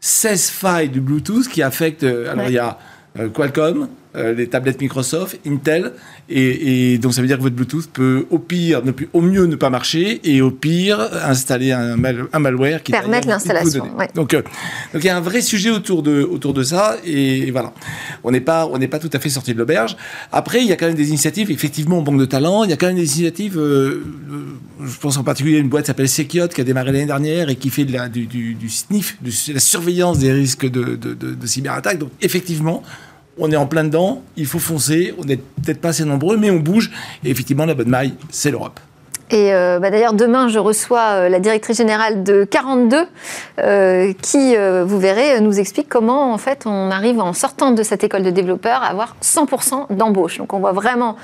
16 0.00 0.48
failles 0.50 0.88
du 0.88 1.00
Bluetooth 1.00 1.48
qui 1.48 1.62
affectent... 1.62 2.04
Alors 2.04 2.44
ouais. 2.44 2.50
il 2.50 2.54
y 2.54 2.58
a 2.58 2.78
euh, 3.18 3.28
Qualcomm, 3.28 3.88
euh, 4.16 4.34
les 4.34 4.48
tablettes 4.48 4.80
Microsoft, 4.80 5.38
Intel, 5.46 5.92
et, 6.28 6.92
et, 6.92 6.98
donc 6.98 7.14
ça 7.14 7.20
veut 7.20 7.26
dire 7.26 7.36
que 7.38 7.42
votre 7.42 7.56
Bluetooth 7.56 7.88
peut 7.92 8.26
au 8.30 8.38
pire, 8.38 8.84
ne 8.84 8.90
plus, 8.90 9.08
au 9.12 9.20
mieux 9.20 9.46
ne 9.46 9.56
pas 9.56 9.70
marcher, 9.70 10.20
et 10.24 10.42
au 10.42 10.50
pire 10.50 10.98
installer 11.24 11.72
un, 11.72 11.96
mal, 11.96 12.26
un 12.32 12.38
malware 12.38 12.82
qui 12.82 12.92
permettre 12.92 13.28
l'installation. 13.28 13.86
Ouais. 13.96 14.08
Donc, 14.14 14.34
euh, 14.34 14.42
donc 14.92 15.02
il 15.02 15.06
y 15.06 15.10
a 15.10 15.16
un 15.16 15.20
vrai 15.20 15.40
sujet 15.40 15.70
autour 15.70 16.02
de 16.02 16.22
autour 16.22 16.54
de 16.54 16.62
ça, 16.62 16.96
et, 17.04 17.48
et 17.48 17.50
voilà, 17.50 17.72
on 18.24 18.30
n'est 18.30 18.40
pas 18.40 18.66
on 18.66 18.78
n'est 18.78 18.88
pas 18.88 18.98
tout 18.98 19.10
à 19.12 19.18
fait 19.18 19.30
sorti 19.30 19.54
de 19.54 19.58
l'auberge. 19.58 19.96
Après, 20.32 20.60
il 20.62 20.66
y 20.68 20.72
a 20.72 20.76
quand 20.76 20.86
même 20.86 20.94
des 20.94 21.08
initiatives, 21.08 21.50
effectivement, 21.50 21.98
en 21.98 22.02
banque 22.02 22.20
de 22.20 22.24
talent, 22.24 22.64
il 22.64 22.70
y 22.70 22.72
a 22.72 22.76
quand 22.76 22.88
même 22.88 22.96
des 22.96 23.16
initiatives. 23.18 23.58
Euh, 23.58 24.04
je 24.82 24.98
pense 24.98 25.16
en 25.18 25.24
particulier 25.24 25.56
à 25.56 25.60
une 25.60 25.68
boîte 25.68 25.84
qui 25.84 25.88
s'appelle 25.88 26.08
Sekiot 26.08 26.48
qui 26.48 26.60
a 26.60 26.64
démarré 26.64 26.90
l'année 26.92 27.06
dernière 27.06 27.50
et 27.50 27.56
qui 27.56 27.68
fait 27.68 27.84
de 27.84 27.92
la, 27.92 28.08
du, 28.08 28.26
du, 28.26 28.54
du 28.54 28.68
sniff, 28.70 29.18
de 29.22 29.30
la 29.52 29.60
surveillance 29.60 30.18
des 30.18 30.32
risques 30.32 30.64
de, 30.64 30.96
de, 30.96 31.14
de, 31.14 31.34
de 31.34 31.46
cyberattaques. 31.46 31.98
Donc 31.98 32.10
effectivement 32.22 32.82
on 33.40 33.50
est 33.50 33.56
en 33.56 33.66
plein 33.66 33.84
dedans, 33.84 34.22
il 34.36 34.46
faut 34.46 34.58
foncer, 34.58 35.14
on 35.18 35.24
n'est 35.24 35.38
peut-être 35.38 35.80
pas 35.80 35.88
assez 35.88 36.04
nombreux, 36.04 36.36
mais 36.36 36.50
on 36.50 36.60
bouge. 36.60 36.90
Et 37.24 37.30
effectivement, 37.30 37.64
la 37.64 37.74
bonne 37.74 37.88
maille, 37.88 38.14
c'est 38.30 38.50
l'Europe. 38.50 38.78
Et 39.30 39.54
euh, 39.54 39.78
bah 39.78 39.90
d'ailleurs, 39.90 40.12
demain, 40.12 40.48
je 40.48 40.58
reçois 40.58 41.10
euh, 41.10 41.28
la 41.28 41.38
directrice 41.38 41.76
générale 41.76 42.24
de 42.24 42.42
42, 42.42 43.06
euh, 43.60 44.12
qui, 44.20 44.56
euh, 44.56 44.84
vous 44.84 44.98
verrez, 44.98 45.40
nous 45.40 45.60
explique 45.60 45.88
comment, 45.88 46.32
en 46.32 46.38
fait, 46.38 46.64
on 46.66 46.90
arrive 46.90 47.20
en 47.20 47.32
sortant 47.32 47.70
de 47.70 47.82
cette 47.84 48.02
école 48.02 48.24
de 48.24 48.30
développeurs 48.30 48.82
à 48.82 48.86
avoir 48.86 49.14
100% 49.22 49.86
d'embauche. 49.90 50.38
Donc, 50.38 50.52
on 50.52 50.58
voit 50.58 50.72
vraiment 50.72 51.14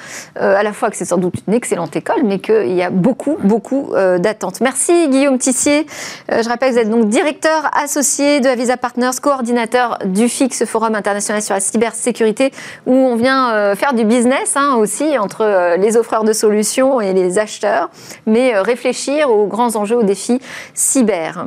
euh, 0.40 0.56
à 0.56 0.62
la 0.62 0.72
fois 0.72 0.90
que 0.90 0.96
c'est 0.96 1.04
sans 1.04 1.16
doute 1.16 1.34
une 1.48 1.54
excellente 1.54 1.96
école, 1.96 2.22
mais 2.24 2.38
qu'il 2.38 2.74
y 2.74 2.82
a 2.82 2.90
beaucoup, 2.90 3.38
beaucoup 3.42 3.92
euh, 3.94 4.18
d'attentes. 4.18 4.60
Merci, 4.60 5.08
Guillaume 5.08 5.38
Tissier. 5.38 5.86
je 6.28 6.48
rappelle 6.48 6.70
que 6.70 6.74
vous 6.74 6.80
êtes 6.80 6.90
donc 6.90 7.08
directeur 7.08 7.70
associé 7.76 8.38
de 8.40 8.48
Avisa 8.48 8.76
Partners, 8.76 9.10
coordinateur 9.20 9.98
du 10.04 10.28
FIX, 10.28 10.64
Forum 10.64 10.94
international 10.94 11.42
sur 11.42 11.54
la 11.54 11.60
cybersécurité, 11.60 12.52
où 12.86 12.94
on 12.94 13.16
vient 13.16 13.74
faire 13.74 13.94
du 13.94 14.04
business 14.04 14.56
hein, 14.56 14.76
aussi 14.76 15.18
entre 15.18 15.76
les 15.76 15.96
offreurs 15.96 16.24
de 16.24 16.32
solutions 16.32 17.00
et 17.00 17.12
les 17.12 17.38
acheteurs 17.38 17.90
mais 18.26 18.54
euh, 18.54 18.62
réfléchir 18.62 19.30
aux 19.30 19.46
grands 19.46 19.76
enjeux, 19.76 19.96
aux 19.96 20.02
défis 20.02 20.40
cyber. 20.74 21.46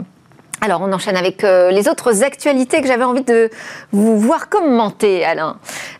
Alors, 0.62 0.82
on 0.82 0.92
enchaîne 0.92 1.16
avec 1.16 1.46
euh, 1.46 1.72
les 1.72 1.88
autres 1.88 2.24
actualités 2.24 2.82
que 2.82 2.88
j'avais 2.88 3.06
envie 3.06 3.24
de 3.24 3.50
vous 3.94 4.18
voir 4.18 4.50
commenter, 4.50 5.24
Alain. 5.24 5.56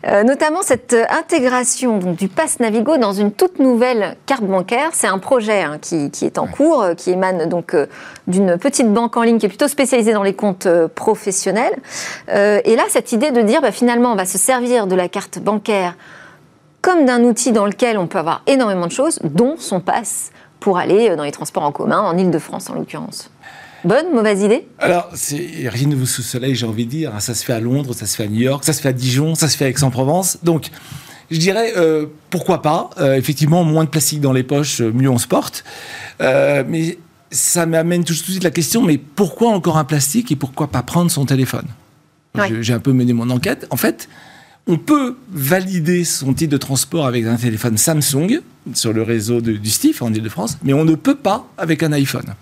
Euh, 0.06 0.22
notamment 0.22 0.60
cette 0.60 0.94
intégration 1.08 1.96
donc, 1.98 2.16
du 2.16 2.28
Pass 2.28 2.60
Navigo 2.60 2.98
dans 2.98 3.12
une 3.12 3.32
toute 3.32 3.58
nouvelle 3.58 4.16
carte 4.26 4.42
bancaire. 4.42 4.90
C'est 4.92 5.06
un 5.06 5.18
projet 5.18 5.62
hein, 5.62 5.78
qui, 5.80 6.10
qui, 6.10 6.26
est 6.26 6.36
en 6.36 6.46
cours, 6.46 6.82
euh, 6.82 6.94
qui 6.94 7.10
émane 7.10 7.48
donc 7.48 7.74
d'une 8.26 8.58
petite 8.58 8.92
banque 8.92 9.16
en 9.16 9.22
ligne 9.22 9.38
qui 9.38 9.46
est 9.46 9.50
plutôt 9.50 9.68
spécialisée 9.68 10.12
dans 10.12 10.22
les 10.22 10.34
comptes 10.34 10.68
professionnels. 10.94 11.76
et 12.28 12.76
là, 12.76 12.82
cette 12.88 13.12
idée 13.12 13.30
de 13.30 13.40
dire, 13.40 13.62
bah, 13.62 13.72
finalement, 13.72 14.12
on 14.12 14.16
va 14.16 14.26
se 14.26 14.38
servir 14.38 14.86
de 14.86 14.94
la 14.94 15.08
carte 15.08 15.38
bancaire 15.38 15.94
comme 16.82 17.04
d'un 17.04 17.24
outil 17.24 17.52
dans 17.52 17.66
lequel 17.66 17.98
on 17.98 18.06
peut 18.06 18.18
avoir 18.18 18.42
énormément 18.46 18.86
de 18.86 18.92
choses, 18.92 19.18
dont 19.22 19.56
son 19.58 19.80
passe 19.80 20.30
pour 20.60 20.78
aller 20.78 21.16
dans 21.16 21.24
les 21.24 21.32
transports 21.32 21.62
en 21.62 21.72
commun, 21.72 22.00
en 22.00 22.16
Ile-de-France 22.16 22.70
en 22.70 22.74
l'occurrence. 22.74 23.30
Bonne, 23.82 24.12
mauvaise 24.12 24.42
idée? 24.42 24.66
Alors, 24.78 25.08
c'est 25.14 25.68
rien 25.68 25.88
de 25.88 25.94
vous 25.94 26.06
sous 26.06 26.22
soleil, 26.22 26.54
j'ai 26.54 26.66
envie 26.66 26.84
de 26.84 26.90
dire. 26.90 27.12
Ça 27.20 27.34
se 27.34 27.44
fait 27.44 27.54
à 27.54 27.60
Londres, 27.60 27.94
ça 27.94 28.04
se 28.04 28.14
fait 28.14 28.24
à 28.24 28.28
New 28.28 28.40
York, 28.40 28.62
ça 28.62 28.74
se 28.74 28.82
fait 28.82 28.90
à 28.90 28.92
Dijon, 28.92 29.34
ça 29.34 29.48
se 29.48 29.56
fait 29.56 29.64
à 29.64 29.68
Aix-en-Provence. 29.68 30.38
Donc, 30.42 30.70
je 31.30 31.38
dirais, 31.38 31.72
euh, 31.76 32.06
pourquoi 32.28 32.60
pas? 32.60 32.90
Euh, 32.98 33.14
Effectivement, 33.14 33.64
moins 33.64 33.84
de 33.84 33.88
plastique 33.88 34.20
dans 34.20 34.32
les 34.32 34.42
poches, 34.42 34.80
euh, 34.82 34.92
mieux 34.92 35.08
on 35.08 35.18
se 35.18 35.26
porte. 35.26 35.64
mais 36.20 36.98
ça 37.32 37.64
m'amène 37.64 38.04
tout, 38.04 38.12
de 38.12 38.18
suite 38.18 38.42
la 38.42 38.50
question, 38.50 38.82
mais 38.82 38.98
pourquoi 38.98 39.50
encore 39.50 39.78
un 39.78 39.84
plastique 39.84 40.32
et 40.32 40.36
pourquoi 40.36 40.66
pas 40.66 40.82
prendre 40.82 41.10
son 41.10 41.24
téléphone? 41.24 41.66
J'ai 42.60 42.74
un 42.74 42.80
peu 42.80 42.92
mené 42.92 43.12
mon 43.12 43.30
enquête. 43.30 43.66
En 43.70 43.76
fait, 43.76 44.08
on 44.66 44.78
peut 44.78 45.16
valider 45.30 46.04
son 46.04 46.34
titre 46.34 46.52
de 46.52 46.56
transport 46.56 47.06
avec 47.06 47.24
un 47.24 47.36
téléphone 47.36 47.76
Samsung 47.76 48.40
sur 48.74 48.92
le 48.92 49.02
réseau 49.02 49.40
du 49.40 49.70
STIF 49.70 50.02
en 50.02 50.12
Ile-de-France, 50.12 50.58
mais 50.62 50.72
on 50.72 50.84
ne 50.84 50.94
peut 50.94 51.16
pas 51.16 51.48
avec 51.56 51.82
un 51.82 51.92
iPhone. 51.92 52.34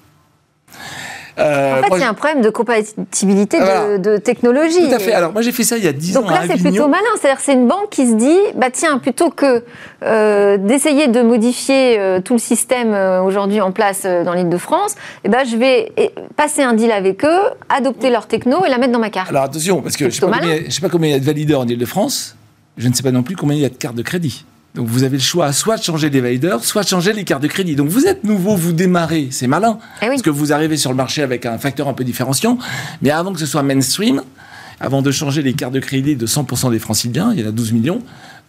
Euh, 1.38 1.78
en 1.78 1.82
fait, 1.82 1.96
il 1.96 2.00
y 2.00 2.04
a 2.04 2.08
un 2.08 2.14
problème 2.14 2.40
de 2.42 2.50
compatibilité 2.50 3.58
de, 3.58 4.16
technologie. 4.16 4.88
Tout 4.88 4.94
à 4.94 4.98
fait. 4.98 5.12
Alors, 5.12 5.32
moi, 5.32 5.42
j'ai 5.42 5.52
fait 5.52 5.64
ça 5.64 5.76
il 5.76 5.84
y 5.84 5.88
a 5.88 5.92
10 5.92 6.16
ans. 6.16 6.22
Donc 6.22 6.30
là, 6.30 6.42
c'est 6.46 6.60
plutôt 6.60 6.88
malin. 6.88 7.04
C'est-à-dire, 7.20 7.40
c'est 7.40 7.52
une 7.52 7.68
banque 7.68 7.90
qui 7.90 8.08
se 8.08 8.14
dit 8.14 8.38
bah, 8.54 8.68
tiens, 8.72 8.98
plutôt 8.98 9.30
que 9.30 9.62
euh, 10.02 10.56
d'essayer 10.56 11.08
de 11.08 11.22
modifier 11.22 11.98
euh, 11.98 12.20
tout 12.20 12.34
le 12.34 12.38
système 12.38 12.94
aujourd'hui 13.24 13.60
en 13.60 13.72
place 13.72 14.04
dans 14.04 14.32
l'île 14.32 14.48
de 14.48 14.58
France, 14.58 14.94
eh 15.24 15.28
ben, 15.28 15.44
je 15.44 15.56
vais 15.56 15.92
passer 16.36 16.62
un 16.62 16.74
deal 16.74 16.90
avec 16.92 17.24
eux, 17.24 17.40
adopter 17.68 18.10
leur 18.10 18.26
techno 18.26 18.64
et 18.64 18.68
la 18.68 18.78
mettre 18.78 18.92
dans 18.92 18.98
ma 18.98 19.10
carte. 19.10 19.30
Alors, 19.30 19.44
attention, 19.44 19.82
parce 19.82 19.96
que 19.96 20.04
je 20.10 20.24
ne 20.24 20.70
sais, 20.70 20.80
pas 20.80 20.88
combien 20.88 21.08
il 21.08 21.12
y 21.12 21.16
a 21.16 21.20
de 21.20 21.24
valideurs 21.24 21.60
en 21.60 21.68
île 21.68 21.78
de 21.78 21.86
France. 21.86 22.36
Je 22.76 22.88
ne 22.88 22.94
sais 22.94 23.02
pas 23.02 23.10
non 23.10 23.22
plus 23.22 23.36
combien 23.36 23.56
il 23.56 23.62
y 23.62 23.66
a 23.66 23.70
de 23.70 23.74
cartes 23.74 23.96
de 23.96 24.02
crédit. 24.02 24.44
Donc 24.74 24.86
vous 24.86 25.02
avez 25.02 25.16
le 25.16 25.22
choix 25.22 25.52
soit 25.52 25.76
de 25.76 25.82
changer 25.82 26.10
les 26.10 26.20
valideurs, 26.20 26.64
soit 26.64 26.82
de 26.82 26.88
changer 26.88 27.12
les 27.12 27.24
cartes 27.24 27.42
de 27.42 27.48
crédit. 27.48 27.74
Donc 27.74 27.88
vous 27.88 28.06
êtes 28.06 28.24
nouveau, 28.24 28.54
vous 28.54 28.72
démarrez, 28.72 29.28
c'est 29.30 29.46
malin. 29.46 29.78
Eh 30.02 30.06
parce 30.06 30.22
que 30.22 30.30
vous 30.30 30.52
arrivez 30.52 30.76
sur 30.76 30.90
le 30.90 30.96
marché 30.96 31.22
avec 31.22 31.46
un 31.46 31.58
facteur 31.58 31.88
un 31.88 31.94
peu 31.94 32.04
différenciant. 32.04 32.58
Mais 33.02 33.10
avant 33.10 33.32
que 33.32 33.40
ce 33.40 33.46
soit 33.46 33.62
mainstream, 33.62 34.22
avant 34.80 35.02
de 35.02 35.10
changer 35.10 35.42
les 35.42 35.54
cartes 35.54 35.72
de 35.72 35.80
crédit 35.80 36.16
de 36.16 36.26
100% 36.26 36.70
des 36.70 36.78
franciliens, 36.78 37.32
il 37.32 37.40
y 37.40 37.44
en 37.44 37.48
a 37.48 37.52
12 37.52 37.72
millions, 37.72 38.02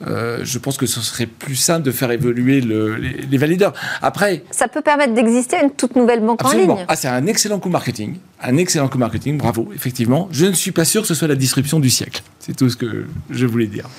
euh, 0.07 0.39
je 0.43 0.59
pense 0.59 0.77
que 0.77 0.85
ce 0.85 1.01
serait 1.01 1.25
plus 1.25 1.55
simple 1.55 1.83
de 1.83 1.91
faire 1.91 2.11
évoluer 2.11 2.61
les, 2.61 3.37
valideurs. 3.37 3.73
Après, 4.01 4.43
ça 4.51 4.67
peut 4.67 4.81
permettre 4.81 5.13
d'exister 5.13 5.57
une 5.61 5.71
toute 5.71 5.95
nouvelle 5.95 6.21
banque 6.21 6.43
en 6.45 6.51
ligne. 6.51 6.85
Ah, 6.87 6.95
c'est 6.95 7.07
un 7.07 7.25
excellent 7.25 7.59
coup 7.59 7.69
marketing, 7.69 8.17
un 8.41 8.57
excellent 8.57 8.87
coup 8.87 8.97
marketing. 8.97 9.37
Bravo, 9.37 9.71
effectivement. 9.75 10.29
Je 10.31 10.45
ne 10.45 10.53
suis 10.53 10.71
pas 10.71 10.85
sûr 10.85 11.01
que 11.01 11.07
ce 11.07 11.15
soit 11.15 11.27
la 11.27 11.35
disruption 11.35 11.79
du 11.79 11.89
siècle. 11.89 12.21
C'est 12.39 12.55
tout 12.55 12.69
ce 12.69 12.77
que 12.77 13.05
je 13.29 13.45
voulais 13.45 13.67
dire. 13.67 13.89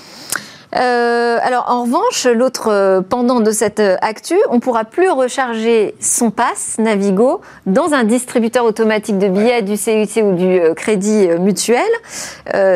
Euh, 0.77 1.39
alors 1.43 1.65
en 1.69 1.83
revanche, 1.83 2.27
l'autre 2.27 2.69
euh, 2.69 3.01
pendant 3.01 3.41
de 3.41 3.51
cette 3.51 3.81
euh, 3.81 3.97
actu, 4.03 4.37
on 4.51 4.61
pourra 4.61 4.85
plus 4.85 5.11
recharger 5.11 5.95
son 6.01 6.31
pass 6.31 6.77
Navigo 6.79 7.41
dans 7.67 7.93
un 7.93 8.05
distributeur 8.05 8.65
automatique 8.65 9.19
de 9.19 9.29
billets 9.29 9.63
du 9.63 9.77
CUC 9.77 10.23
ou 10.23 10.35
du 10.35 10.61
Crédit 10.77 11.29
Mutuel. 11.41 11.81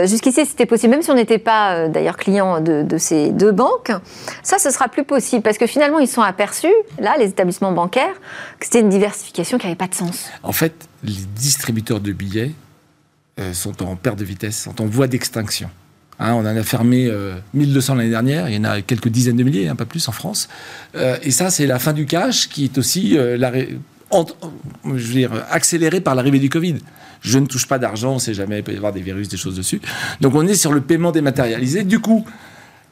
Jusqu'ici, 0.06 0.44
c'était 0.46 0.66
possible, 0.66 0.92
même 0.92 1.02
si 1.02 1.10
on 1.10 1.14
n'était 1.14 1.38
pas 1.38 1.88
d'ailleurs 1.88 2.16
client 2.16 2.60
de, 2.60 2.82
de, 2.82 2.98
ces 2.98 3.30
deux 3.30 3.52
banques. 3.52 3.92
Ça, 4.42 4.58
ce 4.58 4.70
sera 4.70 4.88
plus 4.88 5.04
possible 5.04 5.42
parce 5.42 5.58
que 5.58 5.66
finalement, 5.66 5.98
ils 5.98 6.08
sont 6.08 6.22
aperçus, 6.22 6.72
là, 6.98 7.14
les 7.18 7.28
établissements 7.28 7.72
bancaires, 7.72 8.14
que 8.58 8.66
c'était 8.66 8.80
une 8.80 8.88
diversification 8.88 9.58
qui 9.58 9.66
n'avait 9.66 9.76
pas 9.76 9.88
de 9.88 9.94
sens. 9.94 10.30
En 10.42 10.52
fait, 10.52 10.74
les 11.02 11.14
distributeurs 11.36 12.00
de 12.00 12.12
billets 12.12 12.52
sont 13.52 13.82
en 13.82 13.96
perte 13.96 14.18
de 14.18 14.24
vitesse, 14.24 14.62
sont 14.62 14.80
en 14.80 14.86
voie 14.86 15.06
d'extinction. 15.06 15.68
Hein, 16.20 16.34
on 16.34 16.40
en 16.40 16.46
a 16.46 16.62
fermé 16.62 17.10
1200 17.54 17.92
euh, 17.92 17.96
l'année 17.96 18.10
dernière, 18.10 18.48
il 18.48 18.54
y 18.54 18.58
en 18.58 18.64
a 18.64 18.80
quelques 18.82 19.08
dizaines 19.08 19.36
de 19.36 19.42
milliers, 19.42 19.68
hein, 19.68 19.74
peu 19.74 19.84
plus 19.84 20.08
en 20.08 20.12
France. 20.12 20.48
Euh, 20.96 21.16
et 21.22 21.30
ça, 21.30 21.50
c'est 21.50 21.66
la 21.66 21.78
fin 21.78 21.92
du 21.92 22.06
cash 22.06 22.48
qui 22.48 22.64
est 22.64 22.78
aussi 22.78 23.16
euh, 23.18 23.36
accélérée 25.50 26.00
par 26.00 26.14
l'arrivée 26.14 26.38
du 26.38 26.48
Covid. 26.48 26.76
Je 27.20 27.38
ne 27.38 27.46
touche 27.46 27.66
pas 27.66 27.78
d'argent, 27.78 28.12
on 28.12 28.14
ne 28.14 28.20
sait 28.20 28.34
jamais, 28.34 28.58
il 28.58 28.62
peut 28.62 28.72
y 28.72 28.76
avoir 28.76 28.92
des 28.92 29.00
virus, 29.00 29.28
des 29.28 29.36
choses 29.36 29.56
dessus. 29.56 29.80
Donc 30.20 30.34
on 30.34 30.46
est 30.46 30.54
sur 30.54 30.72
le 30.72 30.82
paiement 30.82 31.10
dématérialisé. 31.10 31.82
Du 31.82 31.98
coup, 31.98 32.24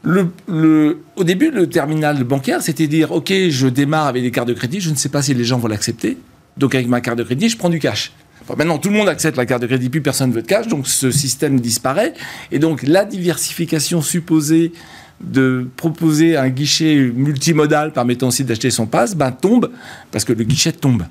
au 0.04 1.24
début, 1.24 1.50
le 1.50 1.68
terminal 1.68 2.24
bancaire, 2.24 2.62
c'était 2.62 2.88
dire, 2.88 3.12
OK, 3.12 3.32
je 3.50 3.68
démarre 3.68 4.06
avec 4.06 4.22
des 4.22 4.30
cartes 4.30 4.48
de 4.48 4.54
crédit, 4.54 4.80
je 4.80 4.90
ne 4.90 4.96
sais 4.96 5.10
pas 5.10 5.22
si 5.22 5.34
les 5.34 5.44
gens 5.44 5.58
vont 5.58 5.68
l'accepter. 5.68 6.16
Donc 6.56 6.74
avec 6.74 6.88
ma 6.88 7.00
carte 7.00 7.18
de 7.18 7.24
crédit, 7.24 7.48
je 7.48 7.56
prends 7.56 7.70
du 7.70 7.78
cash 7.78 8.12
maintenant, 8.56 8.78
tout 8.78 8.88
le 8.88 8.96
monde 8.96 9.08
accepte 9.08 9.36
la 9.36 9.46
carte 9.46 9.62
de 9.62 9.66
crédit, 9.66 9.88
plus 9.88 10.00
personne 10.00 10.30
ne 10.30 10.34
veut 10.34 10.42
de 10.42 10.46
cash, 10.46 10.66
donc 10.68 10.86
ce 10.86 11.10
système 11.10 11.60
disparaît. 11.60 12.14
Et 12.50 12.58
donc, 12.58 12.82
la 12.82 13.04
diversification 13.04 14.02
supposée 14.02 14.72
de 15.20 15.68
proposer 15.76 16.36
un 16.36 16.48
guichet 16.48 16.96
multimodal 17.14 17.92
permettant 17.92 18.28
aussi 18.28 18.44
d'acheter 18.44 18.70
son 18.70 18.86
pass, 18.86 19.14
ben, 19.14 19.30
tombe 19.30 19.70
parce 20.10 20.24
que 20.24 20.32
le 20.32 20.44
guichet 20.44 20.72
tombe. 20.72 21.04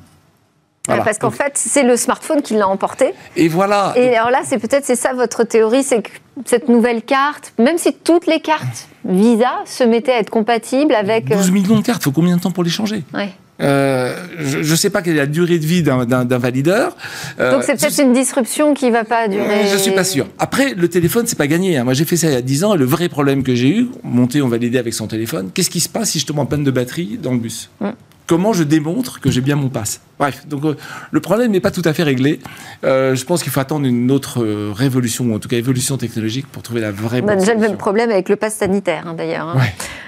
Parce 0.88 1.20
qu'en 1.20 1.32
fait, 1.32 1.54
c'est 1.56 1.84
le 1.84 1.96
smartphone 1.96 2.42
qui 2.42 2.56
l'a 2.56 2.68
emporté. 2.68 3.14
Et 3.36 3.48
voilà. 3.48 3.94
Et 3.96 4.16
alors 4.16 4.32
là, 4.32 4.42
c'est 4.44 4.58
peut-être 4.58 4.84
c'est 4.84 4.96
ça 4.96 5.14
votre 5.14 5.44
théorie, 5.44 5.84
c'est 5.84 6.02
que 6.02 6.10
cette 6.46 6.70
nouvelle 6.70 7.04
carte, 7.04 7.54
même 7.60 7.78
si 7.78 7.94
toutes 7.94 8.26
les 8.26 8.40
cartes 8.40 8.88
Visa 9.06 9.62
se 9.66 9.84
mettaient 9.84 10.14
à 10.14 10.20
être 10.20 10.30
compatibles 10.30 10.94
avec 10.96 11.30
12 11.30 11.50
euh, 11.50 11.52
millions 11.52 11.78
de 11.78 11.84
cartes, 11.84 12.02
il 12.02 12.06
faut 12.06 12.12
combien 12.12 12.36
de 12.36 12.42
temps 12.42 12.52
pour 12.52 12.64
les 12.64 12.70
changer? 12.70 13.04
Ouais. 13.14 13.30
Euh, 13.62 14.16
je 14.40 14.58
ne 14.60 14.76
sais 14.76 14.90
pas 14.90 15.02
quelle 15.02 15.14
est 15.14 15.18
la 15.18 15.26
durée 15.26 15.60
de 15.60 15.66
vie 15.66 15.84
d'un 15.84 16.38
valideur. 16.38 16.96
Euh, 17.40 17.52
Donc 17.52 17.64
c'est 17.64 17.80
peut-être 17.80 18.02
une 18.02 18.14
disruption 18.14 18.74
qui 18.74 18.88
ne 18.88 18.92
va 18.92 19.04
pas 19.04 19.28
durer. 19.28 19.68
Je 19.68 19.74
ne 19.74 19.80
suis 19.80 19.92
pas 19.92 20.04
sûr. 20.04 20.28
Après, 20.40 20.74
le 20.74 20.88
téléphone, 20.88 21.26
c'est 21.28 21.38
pas 21.38 21.48
gagné. 21.48 21.78
Hein. 21.78 21.84
Moi, 21.84 21.94
j'ai 21.94 22.06
fait 22.06 22.18
ça 22.18 22.28
il 22.28 22.34
y 22.34 22.38
a 22.38 22.42
10 22.42 22.64
ans. 22.64 22.76
Et 22.76 22.78
le 22.78 22.86
vrai 22.86 23.10
problème 23.10 23.44
que 23.44 23.56
j'ai 23.56 23.70
eu, 23.70 23.88
monter, 24.04 24.42
on 24.42 24.48
validait 24.48 24.80
avec 24.80 24.94
son 24.94 25.08
téléphone. 25.08 25.52
Qu'est-ce 25.54 25.70
qui 25.70 25.80
se 25.80 25.90
passe 25.90 26.12
si 26.12 26.20
je 26.20 26.26
tombe 26.26 26.40
en 26.40 26.46
panne 26.46 26.64
de 26.64 26.72
batterie 26.72 27.20
dans 27.22 27.34
le 27.34 27.40
bus? 27.40 27.70
Mm. 27.80 27.90
Comment 28.32 28.54
je 28.54 28.64
démontre 28.64 29.20
que 29.20 29.30
j'ai 29.30 29.42
bien 29.42 29.58
mon 29.58 29.68
passe 29.68 30.00
Bref, 30.22 30.46
donc 30.48 30.66
euh, 30.66 30.76
le 31.10 31.20
problème 31.20 31.52
n'est 31.52 31.60
pas 31.60 31.72
tout 31.72 31.82
à 31.84 31.94
fait 31.94 32.04
réglé. 32.04 32.40
Euh, 32.84 33.16
je 33.16 33.26
pense 33.26 33.42
qu'il 33.42 33.52
faut 33.52 33.60
attendre 33.60 33.88
une 33.88 34.12
autre 34.12 34.44
euh, 34.44 34.72
révolution, 34.72 35.26
ou 35.26 35.36
en 35.36 35.40
tout 35.40 35.50
cas 35.50 35.58
évolution 35.58 35.98
technologique, 35.98 36.46
pour 36.46 36.62
trouver 36.62 36.80
la 36.80 36.92
vraie. 36.92 37.24
On 37.24 37.28
a 37.28 37.36
déjà 37.36 37.56
le 37.56 37.60
même 37.60 37.76
problème 37.76 38.12
avec 38.12 38.30
le 38.30 38.36
pass 38.36 38.54
sanitaire, 38.54 39.06
hein, 39.08 39.16
d'ailleurs. 39.18 39.50
Hein. 39.50 39.62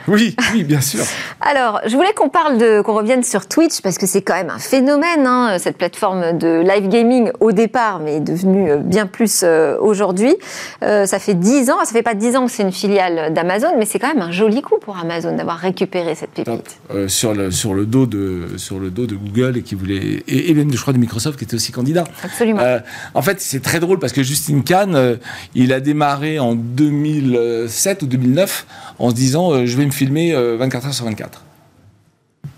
Oui, 0.08 0.36
oui, 0.54 0.64
bien 0.64 0.82
sûr. 0.82 1.04
Alors, 1.42 1.82
je 1.88 1.96
voulais 1.96 2.14
qu'on 2.14 2.30
parle 2.30 2.60
de, 2.60 2.82
qu'on 2.82 2.94
revienne 2.94 3.24
sur 3.24 3.48
Twitch 3.48 3.82
parce 3.82 3.98
que 3.98 4.06
c'est 4.06 4.22
quand 4.22 4.36
même 4.36 4.52
un 4.52 4.60
phénomène, 4.60 5.26
hein, 5.26 5.58
cette 5.58 5.78
plateforme 5.78 6.38
de 6.38 6.62
live 6.62 6.90
gaming 6.90 7.32
au 7.40 7.52
départ, 7.52 8.00
mais 8.00 8.18
est 8.18 8.20
devenue 8.20 8.78
bien 8.84 9.08
plus 9.08 9.44
aujourd'hui. 9.80 10.36
ça 10.82 11.20
fait 11.20 11.34
10 11.34 11.72
ans, 11.72 11.80
ça 11.84 11.92
fait 11.92 12.04
pas 12.04 12.14
10 12.14 12.36
ans 12.36 12.46
que 12.46 12.52
c'est 12.52 12.64
une 12.64 12.72
filiale 12.72 13.34
d'Amazon, 13.34 13.72
mais 13.80 13.86
c'est 13.86 13.98
quand 13.98 14.14
même 14.14 14.22
un 14.22 14.32
joli 14.32 14.62
coup 14.62 14.78
pour 14.80 14.98
Amazon 14.98 15.36
d'avoir 15.36 15.58
récupéré 15.58 16.16
cette 16.16 16.32
pépite. 16.32 16.78
sur 17.08 17.34
le 17.34 17.50
sur 17.50 17.74
le 17.74 17.86
dos 17.86 18.06
de 18.06 18.13
sur 18.58 18.80
le 18.80 18.90
dos 18.90 19.06
de 19.06 19.16
Google 19.16 19.58
et 19.58 19.62
qui 19.62 19.76
voulait 19.76 20.24
et, 20.28 20.54
même, 20.54 20.72
je 20.72 20.80
crois, 20.80 20.94
de 20.94 20.98
Microsoft 20.98 21.38
qui 21.38 21.46
était 21.46 21.56
aussi 21.56 21.72
candidat. 21.72 22.06
Absolument. 22.24 22.62
Euh, 22.62 22.80
en 23.14 23.22
fait, 23.22 23.42
c'est 23.42 23.62
très 23.62 23.80
drôle 23.80 24.00
parce 24.00 24.14
que 24.14 24.24
Justin 24.24 24.62
Kahn, 24.62 24.96
euh, 24.96 25.16
il 25.56 25.74
a 25.74 25.80
démarré 25.80 26.40
en 26.40 26.56
2007 26.56 28.04
ou 28.04 28.08
2009 28.08 28.66
en 29.00 29.10
se 29.10 29.16
disant 29.16 29.52
euh, 29.52 29.66
je 29.66 29.78
vais 29.78 29.86
me 29.86 29.92
filmer 29.92 30.34
24 30.34 30.88
heures 30.88 30.94
sur 30.94 31.06
24 31.06 31.44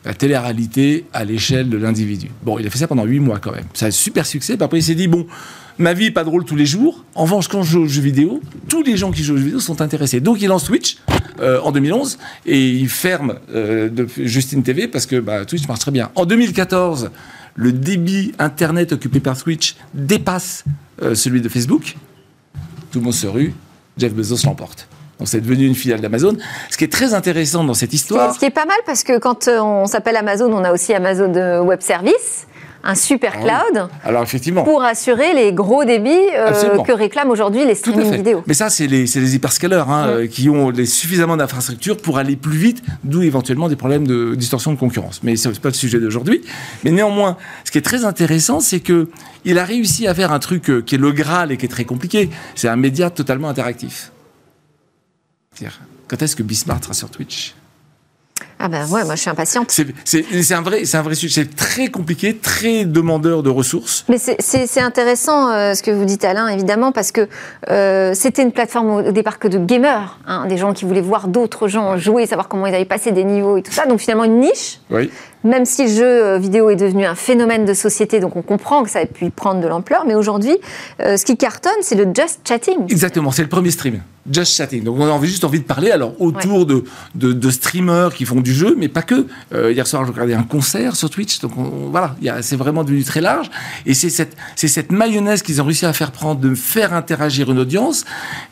la 0.03 0.13
télé-réalité 0.13 1.05
à 1.13 1.25
l'échelle 1.25 1.67
de 1.67 1.77
l'individu. 1.77 2.29
Bon, 2.43 2.59
il 2.59 2.67
a 2.67 2.69
fait 2.69 2.77
ça 2.77 2.87
pendant 2.87 3.05
8 3.05 3.19
mois 3.21 3.39
quand 3.39 3.51
même. 3.51 3.65
C'est 3.73 3.87
un 3.87 3.91
super 3.91 4.27
succès. 4.27 4.55
Puis 4.55 4.63
après, 4.63 4.77
il 4.77 4.83
s'est 4.83 4.93
dit, 4.93 5.07
bon, 5.07 5.25
ma 5.77 5.93
vie 5.93 6.05
n'est 6.05 6.11
pas 6.11 6.23
drôle 6.23 6.45
tous 6.45 6.55
les 6.55 6.65
jours. 6.65 7.03
En 7.15 7.23
revanche, 7.23 7.47
quand 7.47 7.63
je 7.63 7.71
joue 7.71 7.81
aux 7.83 7.87
jeux 7.87 8.01
vidéo, 8.01 8.41
tous 8.67 8.83
les 8.83 8.97
gens 8.97 9.11
qui 9.11 9.23
jouent 9.23 9.35
aux 9.35 9.37
jeux 9.37 9.43
vidéo 9.43 9.59
sont 9.59 9.81
intéressés. 9.81 10.19
Donc, 10.19 10.41
il 10.41 10.47
lance 10.47 10.65
Twitch 10.65 10.97
en 11.41 11.71
2011 11.71 12.17
et 12.45 12.69
il 12.69 12.87
ferme 12.87 13.35
de 13.53 14.07
Justine 14.17 14.63
TV 14.63 14.87
parce 14.87 15.05
que 15.05 15.19
bah, 15.19 15.45
Twitch 15.45 15.67
marche 15.67 15.81
très 15.81 15.91
bien. 15.91 16.11
En 16.15 16.25
2014, 16.25 17.11
le 17.55 17.71
débit 17.71 18.33
Internet 18.37 18.91
occupé 18.91 19.19
par 19.19 19.37
Switch 19.37 19.75
dépasse 19.93 20.65
euh, 21.01 21.15
celui 21.15 21.41
de 21.41 21.49
Facebook, 21.49 21.95
tout 22.91 22.99
le 22.99 23.05
monde 23.05 23.13
se 23.13 23.27
rue, 23.27 23.53
Jeff 23.97 24.13
Bezos 24.13 24.45
l'emporte. 24.45 24.87
Donc 25.19 25.29
c'est 25.29 25.39
devenu 25.39 25.65
une 25.65 25.75
filiale 25.75 26.01
d'Amazon. 26.01 26.35
Ce 26.69 26.77
qui 26.77 26.83
est 26.83 26.91
très 26.91 27.13
intéressant 27.13 27.63
dans 27.63 27.73
cette 27.73 27.93
histoire... 27.93 28.33
Ce 28.33 28.39
qui 28.39 28.45
est 28.45 28.49
pas 28.49 28.65
mal 28.65 28.77
parce 28.85 29.03
que 29.03 29.17
quand 29.17 29.47
euh, 29.47 29.59
on 29.61 29.85
s'appelle 29.85 30.17
Amazon, 30.17 30.51
on 30.51 30.65
a 30.65 30.73
aussi 30.73 30.93
Amazon 30.93 31.63
Web 31.63 31.79
Service 31.81 32.47
un 32.85 32.95
super 32.95 33.33
ah 33.35 33.39
cloud 33.39 33.89
Alors 34.03 34.23
effectivement. 34.23 34.63
pour 34.63 34.83
assurer 34.83 35.33
les 35.33 35.51
gros 35.51 35.83
débits 35.83 36.11
euh, 36.11 36.83
que 36.83 36.91
réclament 36.91 37.31
aujourd'hui 37.31 37.65
les 37.65 37.75
streaming 37.75 38.15
vidéo. 38.15 38.43
Mais 38.45 38.53
ça, 38.53 38.69
c'est 38.69 38.87
les, 38.87 39.05
les 39.05 39.35
hyperscalers 39.35 39.83
hein, 39.87 40.07
euh, 40.07 40.27
qui 40.27 40.49
ont 40.49 40.69
les, 40.69 40.85
suffisamment 40.85 41.35
d'infrastructures 41.35 41.97
pour 41.97 42.19
aller 42.19 42.35
plus 42.35 42.57
vite, 42.57 42.83
d'où 43.03 43.23
éventuellement 43.23 43.67
des 43.67 43.75
problèmes 43.75 44.05
de 44.07 44.35
distorsion 44.35 44.71
de 44.71 44.77
concurrence. 44.77 45.21
Mais 45.23 45.35
ce 45.35 45.49
n'est 45.49 45.55
pas 45.55 45.69
le 45.69 45.73
sujet 45.73 45.99
d'aujourd'hui. 45.99 46.41
Mais 46.83 46.91
néanmoins, 46.91 47.37
ce 47.63 47.71
qui 47.71 47.79
est 47.79 47.81
très 47.81 48.05
intéressant, 48.05 48.59
c'est 48.59 48.79
que 48.79 49.09
il 49.43 49.59
a 49.59 49.65
réussi 49.65 50.07
à 50.07 50.13
faire 50.13 50.31
un 50.31 50.39
truc 50.39 50.69
euh, 50.69 50.81
qui 50.81 50.95
est 50.95 50.99
le 50.99 51.11
Graal 51.11 51.51
et 51.51 51.57
qui 51.57 51.65
est 51.65 51.69
très 51.69 51.85
compliqué. 51.85 52.29
C'est 52.53 52.67
un 52.67 52.75
média 52.75 53.09
totalement 53.09 53.49
interactif. 53.49 54.11
Quand 56.07 56.21
est-ce 56.21 56.35
que 56.35 56.43
Bismarck 56.43 56.83
sera 56.83 56.93
sur 56.93 57.09
Twitch? 57.09 57.55
Ah 58.59 58.69
ben 58.69 58.87
ouais, 58.87 59.03
moi 59.03 59.15
je 59.15 59.21
suis 59.21 59.29
impatiente. 59.29 59.69
C'est 60.05 60.53
un 60.53 60.61
vrai, 60.61 60.85
c'est 60.85 60.97
un 60.97 61.01
vrai 61.01 61.15
sujet. 61.15 61.41
C'est 61.41 61.55
très 61.55 61.89
compliqué, 61.89 62.37
très 62.37 62.85
demandeur 62.85 63.43
de 63.43 63.49
ressources. 63.49 64.05
Mais 64.07 64.17
c'est 64.17 64.81
intéressant 64.81 65.49
euh, 65.51 65.73
ce 65.73 65.83
que 65.83 65.91
vous 65.91 66.05
dites 66.05 66.23
Alain, 66.23 66.47
évidemment, 66.47 66.91
parce 66.91 67.11
que 67.11 67.27
euh, 67.69 68.13
c'était 68.13 68.43
une 68.43 68.53
plateforme 68.53 68.89
au 68.89 69.11
départ 69.11 69.39
que 69.39 69.47
de 69.47 69.57
gamers, 69.57 70.19
hein, 70.25 70.45
des 70.47 70.57
gens 70.57 70.73
qui 70.73 70.85
voulaient 70.85 71.01
voir 71.01 71.27
d'autres 71.27 71.67
gens 71.67 71.97
jouer, 71.97 72.25
savoir 72.25 72.47
comment 72.47 72.65
ils 72.67 72.75
avaient 72.75 72.85
passé 72.85 73.11
des 73.11 73.23
niveaux 73.23 73.57
et 73.57 73.61
tout 73.61 73.73
ça. 73.73 73.85
Donc 73.85 73.99
finalement 73.99 74.23
une 74.23 74.39
niche. 74.39 74.79
Oui. 74.89 75.11
Même 75.45 75.65
si 75.65 75.83
le 75.83 75.89
jeu 75.89 76.37
vidéo 76.37 76.69
est 76.69 76.75
devenu 76.75 77.05
un 77.05 77.15
phénomène 77.15 77.65
de 77.65 77.73
société, 77.73 78.19
donc 78.19 78.35
on 78.35 78.41
comprend 78.41 78.83
que 78.83 78.89
ça 78.89 78.99
a 78.99 79.05
pu 79.05 79.29
prendre 79.29 79.61
de 79.61 79.67
l'ampleur, 79.67 80.05
mais 80.05 80.15
aujourd'hui, 80.15 80.57
ce 80.99 81.23
qui 81.23 81.37
cartonne, 81.37 81.71
c'est 81.81 81.95
le 81.95 82.05
just 82.05 82.39
chatting. 82.47 82.83
Exactement, 82.89 83.31
c'est 83.31 83.43
le 83.43 83.49
premier 83.49 83.71
stream. 83.71 84.01
Just 84.31 84.55
chatting. 84.55 84.83
Donc 84.83 84.97
on 84.99 85.05
a 85.05 85.25
juste 85.25 85.43
envie 85.43 85.59
de 85.59 85.65
parler 85.65 85.91
alors 85.91 86.19
autour 86.19 86.65
de, 86.65 86.83
de, 87.13 87.49
streamers 87.51 88.13
qui 88.13 88.25
font 88.25 88.41
du 88.41 88.53
jeu, 88.53 88.75
mais 88.77 88.87
pas 88.87 89.03
que. 89.03 89.27
hier 89.53 89.85
soir, 89.85 90.05
je 90.05 90.11
regardais 90.11 90.33
un 90.33 90.43
concert 90.43 90.95
sur 90.95 91.09
Twitch, 91.09 91.39
donc 91.39 91.51
voilà, 91.91 92.15
c'est 92.41 92.55
vraiment 92.55 92.83
devenu 92.83 93.03
très 93.03 93.21
large. 93.21 93.51
Et 93.85 93.93
c'est 93.93 94.09
cette, 94.09 94.35
cette 94.55 94.91
mayonnaise 94.91 95.43
qu'ils 95.43 95.61
ont 95.61 95.65
réussi 95.65 95.85
à 95.85 95.93
faire 95.93 96.11
prendre, 96.11 96.41
de 96.41 96.55
faire 96.55 96.93
interagir 96.93 97.51
une 97.51 97.59
audience, 97.59 98.05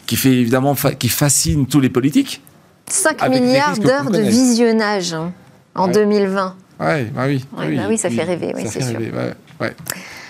qui 0.05 0.15
fait 0.15 0.31
évidemment, 0.31 0.75
qui 0.99 1.09
fascine 1.09 1.65
tous 1.65 1.79
les 1.79 1.89
politiques. 1.89 2.41
5 2.87 3.29
milliards 3.29 3.77
d'heures 3.77 4.11
de 4.11 4.19
visionnage 4.19 5.13
hein, 5.13 5.31
en 5.75 5.87
2020. 5.87 6.55
Ouais, 6.83 7.05
bah 7.05 7.23
oui, 7.27 7.43
bah 7.51 7.85
oui, 7.87 7.97
ça 7.97 8.09
fait 8.09 8.23
rêver, 8.23 8.53
oui, 8.55 8.63
c'est 8.67 8.81
sûr. 8.81 8.99
ouais. 8.99 9.75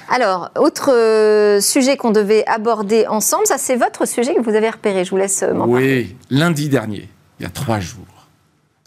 Alors, 0.09 0.51
autre 0.57 0.91
euh, 0.93 1.61
sujet 1.61 1.97
qu'on 1.97 2.11
devait 2.11 2.45
aborder 2.45 3.07
ensemble, 3.07 3.47
ça 3.47 3.57
c'est 3.57 3.77
votre 3.77 4.05
sujet 4.07 4.35
que 4.35 4.41
vous 4.41 4.55
avez 4.55 4.69
repéré. 4.69 5.05
Je 5.05 5.09
vous 5.11 5.17
laisse 5.17 5.41
euh, 5.43 5.53
m'en 5.53 5.67
parler. 5.67 6.15
Oui, 6.29 6.37
lundi 6.37 6.69
dernier, 6.69 7.09
il 7.39 7.43
y 7.43 7.45
a 7.45 7.49
trois 7.49 7.79
jours, 7.79 8.27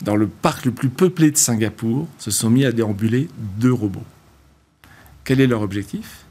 dans 0.03 0.15
le 0.15 0.27
parc 0.29 0.67
le 0.67 0.73
plus 0.73 0.91
peuplé 0.91 1.31
de 1.31 1.37
Singapour, 1.37 2.07
se 2.19 2.31
sont 2.31 2.51
mis 2.51 2.65
à 2.65 2.73
déambuler 2.73 3.29
deux 3.59 3.73
robots. 3.73 4.05
Quel 5.25 5.41
est 5.41 5.47
leur 5.47 5.63
objectif? 5.63 6.27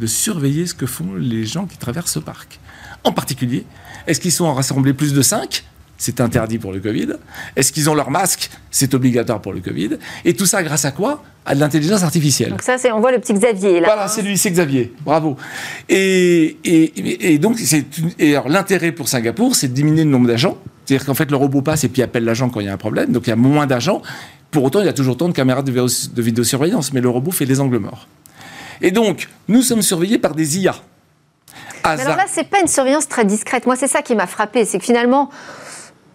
De 0.00 0.06
surveiller 0.06 0.66
ce 0.66 0.74
que 0.74 0.86
font 0.86 1.14
les 1.16 1.44
gens 1.44 1.66
qui 1.66 1.78
traversent 1.78 2.12
ce 2.12 2.18
parc. 2.18 2.58
En 3.04 3.12
particulier, 3.12 3.64
est-ce 4.08 4.20
qu'ils 4.20 4.32
sont 4.32 4.52
rassemblés 4.52 4.92
plus 4.92 5.14
de 5.14 5.22
cinq? 5.22 5.64
C'est 5.96 6.20
interdit 6.20 6.58
pour 6.58 6.72
le 6.72 6.80
Covid. 6.80 7.08
Est-ce 7.56 7.72
qu'ils 7.72 7.88
ont 7.88 7.94
leur 7.94 8.10
masque? 8.10 8.50
C'est 8.70 8.94
obligatoire 8.94 9.40
pour 9.40 9.52
le 9.52 9.60
Covid. 9.60 9.98
Et 10.24 10.34
tout 10.34 10.46
ça 10.46 10.62
grâce 10.62 10.84
à 10.84 10.90
quoi? 10.90 11.22
À 11.46 11.54
de 11.54 11.60
l'intelligence 11.60 12.02
artificielle. 12.02 12.50
Donc 12.50 12.62
ça, 12.62 12.78
c'est, 12.78 12.90
on 12.90 13.00
voit 13.00 13.12
le 13.12 13.18
petit 13.18 13.34
Xavier 13.34 13.80
là. 13.80 13.86
Voilà, 13.86 14.08
c'est 14.08 14.22
lui, 14.22 14.38
c'est 14.38 14.50
Xavier. 14.50 14.92
Bravo. 15.04 15.36
Et, 15.88 16.56
et, 16.64 17.38
donc, 17.38 17.58
c'est, 17.58 17.84
et 18.18 18.34
alors, 18.34 18.48
l'intérêt 18.48 18.92
pour 18.92 19.08
Singapour, 19.08 19.54
c'est 19.54 19.68
de 19.68 19.74
diminuer 19.74 20.04
le 20.04 20.10
nombre 20.10 20.26
d'agents. 20.26 20.56
C'est-à-dire 20.84 21.06
qu'en 21.06 21.14
fait, 21.14 21.30
le 21.30 21.36
robot 21.36 21.62
passe 21.62 21.84
et 21.84 21.88
puis 21.88 22.02
appelle 22.02 22.24
l'agent 22.24 22.48
quand 22.48 22.60
il 22.60 22.66
y 22.66 22.68
a 22.68 22.72
un 22.72 22.78
problème. 22.78 23.12
Donc 23.12 23.26
il 23.26 23.30
y 23.30 23.32
a 23.32 23.36
moins 23.36 23.66
d'agents. 23.66 24.02
Pour 24.50 24.64
autant, 24.64 24.80
il 24.80 24.86
y 24.86 24.88
a 24.88 24.92
toujours 24.92 25.16
tant 25.16 25.28
de 25.28 25.34
caméras 25.34 25.62
de, 25.62 25.70
de 25.72 26.22
vidéosurveillance, 26.22 26.92
mais 26.92 27.00
le 27.00 27.08
robot 27.08 27.30
fait 27.30 27.46
des 27.46 27.60
angles 27.60 27.78
morts. 27.78 28.08
Et 28.80 28.90
donc, 28.90 29.28
nous 29.48 29.62
sommes 29.62 29.82
surveillés 29.82 30.18
par 30.18 30.34
des 30.34 30.58
IA. 30.58 30.74
Mais 31.84 32.00
alors 32.00 32.16
là, 32.16 32.24
c'est 32.28 32.48
pas 32.48 32.60
une 32.60 32.68
surveillance 32.68 33.08
très 33.08 33.24
discrète. 33.24 33.66
Moi, 33.66 33.76
c'est 33.76 33.88
ça 33.88 34.00
qui 34.00 34.14
m'a 34.14 34.26
frappé, 34.26 34.64
c'est 34.64 34.78
que 34.78 34.84
finalement, 34.84 35.30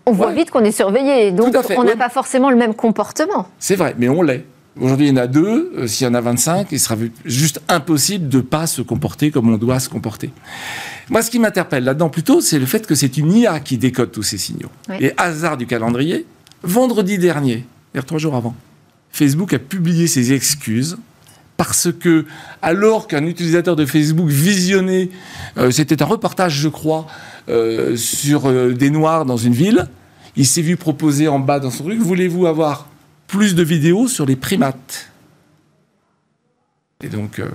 on 0.06 0.12
voit 0.12 0.32
vite 0.32 0.52
qu'on 0.52 0.64
est 0.64 0.72
surveillé. 0.72 1.32
Donc, 1.32 1.56
on 1.78 1.84
n'a 1.84 1.96
pas 1.96 2.10
forcément 2.10 2.50
le 2.50 2.56
même 2.56 2.74
comportement. 2.74 3.48
C'est 3.60 3.76
vrai, 3.76 3.96
mais 3.98 4.10
on 4.10 4.22
l'est. 4.22 4.46
Aujourd'hui, 4.80 5.08
il 5.08 5.10
y 5.10 5.14
en 5.14 5.22
a 5.22 5.28
deux. 5.28 5.72
Euh, 5.78 5.88
s'il 5.88 6.08
y 6.08 6.10
en 6.10 6.14
a 6.14 6.22
25, 6.22 6.68
il 6.72 6.80
sera 6.80 6.96
juste 7.26 7.62
impossible 7.68 8.30
de 8.30 8.38
ne 8.38 8.42
pas 8.42 8.66
se 8.66 8.82
comporter 8.82 9.30
comme 9.30 9.54
on 9.54 9.58
doit 9.58 9.80
se 9.80 9.90
comporter. 9.90 10.32
Moi, 11.10 11.22
ce 11.22 11.30
qui 11.30 11.40
m'interpelle 11.40 11.84
là-dedans 11.84 12.10
plutôt, 12.10 12.40
c'est 12.40 12.60
le 12.60 12.66
fait 12.66 12.86
que 12.88 12.96
c'est 12.96 13.18
une 13.18 13.34
IA 13.34 13.60
qui 13.60 13.78
décode 13.78 14.12
tous 14.12 14.24
ces 14.24 14.38
signaux. 14.38 14.70
Et 15.00 15.12
hasard 15.18 15.58
du 15.58 15.66
calendrier, 15.66 16.26
vendredi 16.64 17.18
dernier, 17.18 17.66
c'est-à-dire 17.92 18.06
trois 18.06 18.20
jours 18.20 18.36
avant, 18.36 18.56
Facebook 19.12 19.54
a 19.54 19.60
publié 19.60 20.08
ses 20.08 20.34
excuses 20.34 20.98
parce 21.60 21.90
que 21.92 22.26
alors 22.62 23.06
qu'un 23.10 23.26
utilisateur 23.26 23.76
de 23.76 23.86
Facebook 23.86 24.30
visionnait, 24.30 25.10
euh, 25.58 25.72
c'était 25.72 26.02
un 26.02 26.06
reportage, 26.06 26.54
je 26.54 26.70
crois, 26.70 27.06
euh, 27.50 27.98
sur 27.98 28.50
des 28.74 28.90
Noirs 28.90 29.26
dans 29.26 29.36
une 29.36 29.52
ville, 29.52 29.90
il 30.38 30.46
s'est 30.46 30.62
vu 30.62 30.78
proposer 30.78 31.28
en 31.28 31.38
bas 31.40 31.60
dans 31.60 31.70
son 31.70 31.84
truc, 31.84 32.00
voulez-vous 32.00 32.48
avoir 32.48 32.88
plus 33.28 33.56
de 33.56 33.64
vidéos 33.64 34.08
sur 34.08 34.26
les 34.26 34.38
primates? 34.38 35.10
Et 37.04 37.10
donc, 37.10 37.40
euh, 37.40 37.50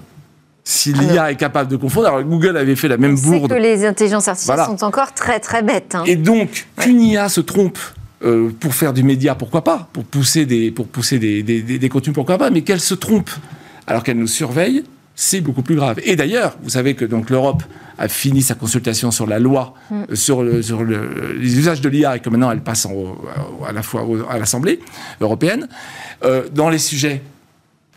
si 0.65 0.93
l'IA 0.93 1.31
est 1.31 1.37
capable 1.37 1.71
de 1.71 1.77
confondre, 1.77 2.09
alors 2.09 2.23
Google 2.25 2.59
avait 2.59 2.77
fait 2.77 2.89
la 2.89 2.99
même 2.99 3.17
on 3.19 3.31
bourde. 3.31 3.51
Sait 3.51 3.57
que 3.57 3.63
les 3.63 3.87
intelligences 3.87 4.29
artificielles 4.29 4.67
sont 4.67 4.85
encore 4.85 5.15
très 5.15 5.41
très 5.41 5.63
bêtes. 5.63 5.95
Hein. 5.95 6.05
Et 6.07 6.17
donc, 6.17 6.67
qu'une 6.77 7.01
IA 7.01 7.31
se 7.31 7.41
trompe 7.41 7.79
euh, 8.23 8.51
pour 8.61 8.75
faire 8.75 8.93
du 8.93 9.03
média, 9.03 9.35
pourquoi 9.35 9.65
pas? 9.65 9.89
Pour 9.95 10.05
pousser 10.05 10.45
des, 10.45 10.71
pour 10.71 10.89
pousser 10.89 11.19
des, 11.19 11.43
des, 11.43 11.63
des 11.63 11.89
contenus, 11.89 12.15
pourquoi 12.15 12.37
pas? 12.37 12.51
Mais 12.51 12.61
qu'elle 12.61 12.81
se 12.81 12.95
trompe 12.95 13.31
alors 13.87 14.03
qu'elle 14.03 14.19
nous 14.19 14.27
surveille, 14.27 14.85
c'est 15.15 15.41
beaucoup 15.41 15.63
plus 15.63 15.77
grave. 15.77 16.01
Et 16.05 16.17
d'ailleurs, 16.17 16.57
vous 16.63 16.71
savez 16.71 16.95
que 16.95 17.05
donc 17.05 17.31
l'Europe 17.31 17.63
a 17.99 18.09
fini 18.09 18.43
sa 18.43 18.55
consultation 18.55 19.11
sur 19.11 19.27
la 19.27 19.39
loi, 19.39 19.75
mm. 19.91 20.03
euh, 20.11 20.15
sur, 20.15 20.43
le, 20.43 20.63
sur 20.63 20.83
le, 20.83 21.35
les 21.39 21.59
usages 21.59 21.81
de 21.81 21.89
l'IA, 21.89 22.17
et 22.17 22.21
que 22.21 22.29
maintenant 22.29 22.51
elle 22.51 22.63
passe 22.63 22.87
à 22.87 23.73
la 23.73 23.83
fois 23.83 24.07
à 24.29 24.39
l'Assemblée 24.39 24.81
européenne, 25.21 25.69
euh, 26.25 26.49
dans 26.53 26.69
les 26.69 26.79
sujets 26.79 27.23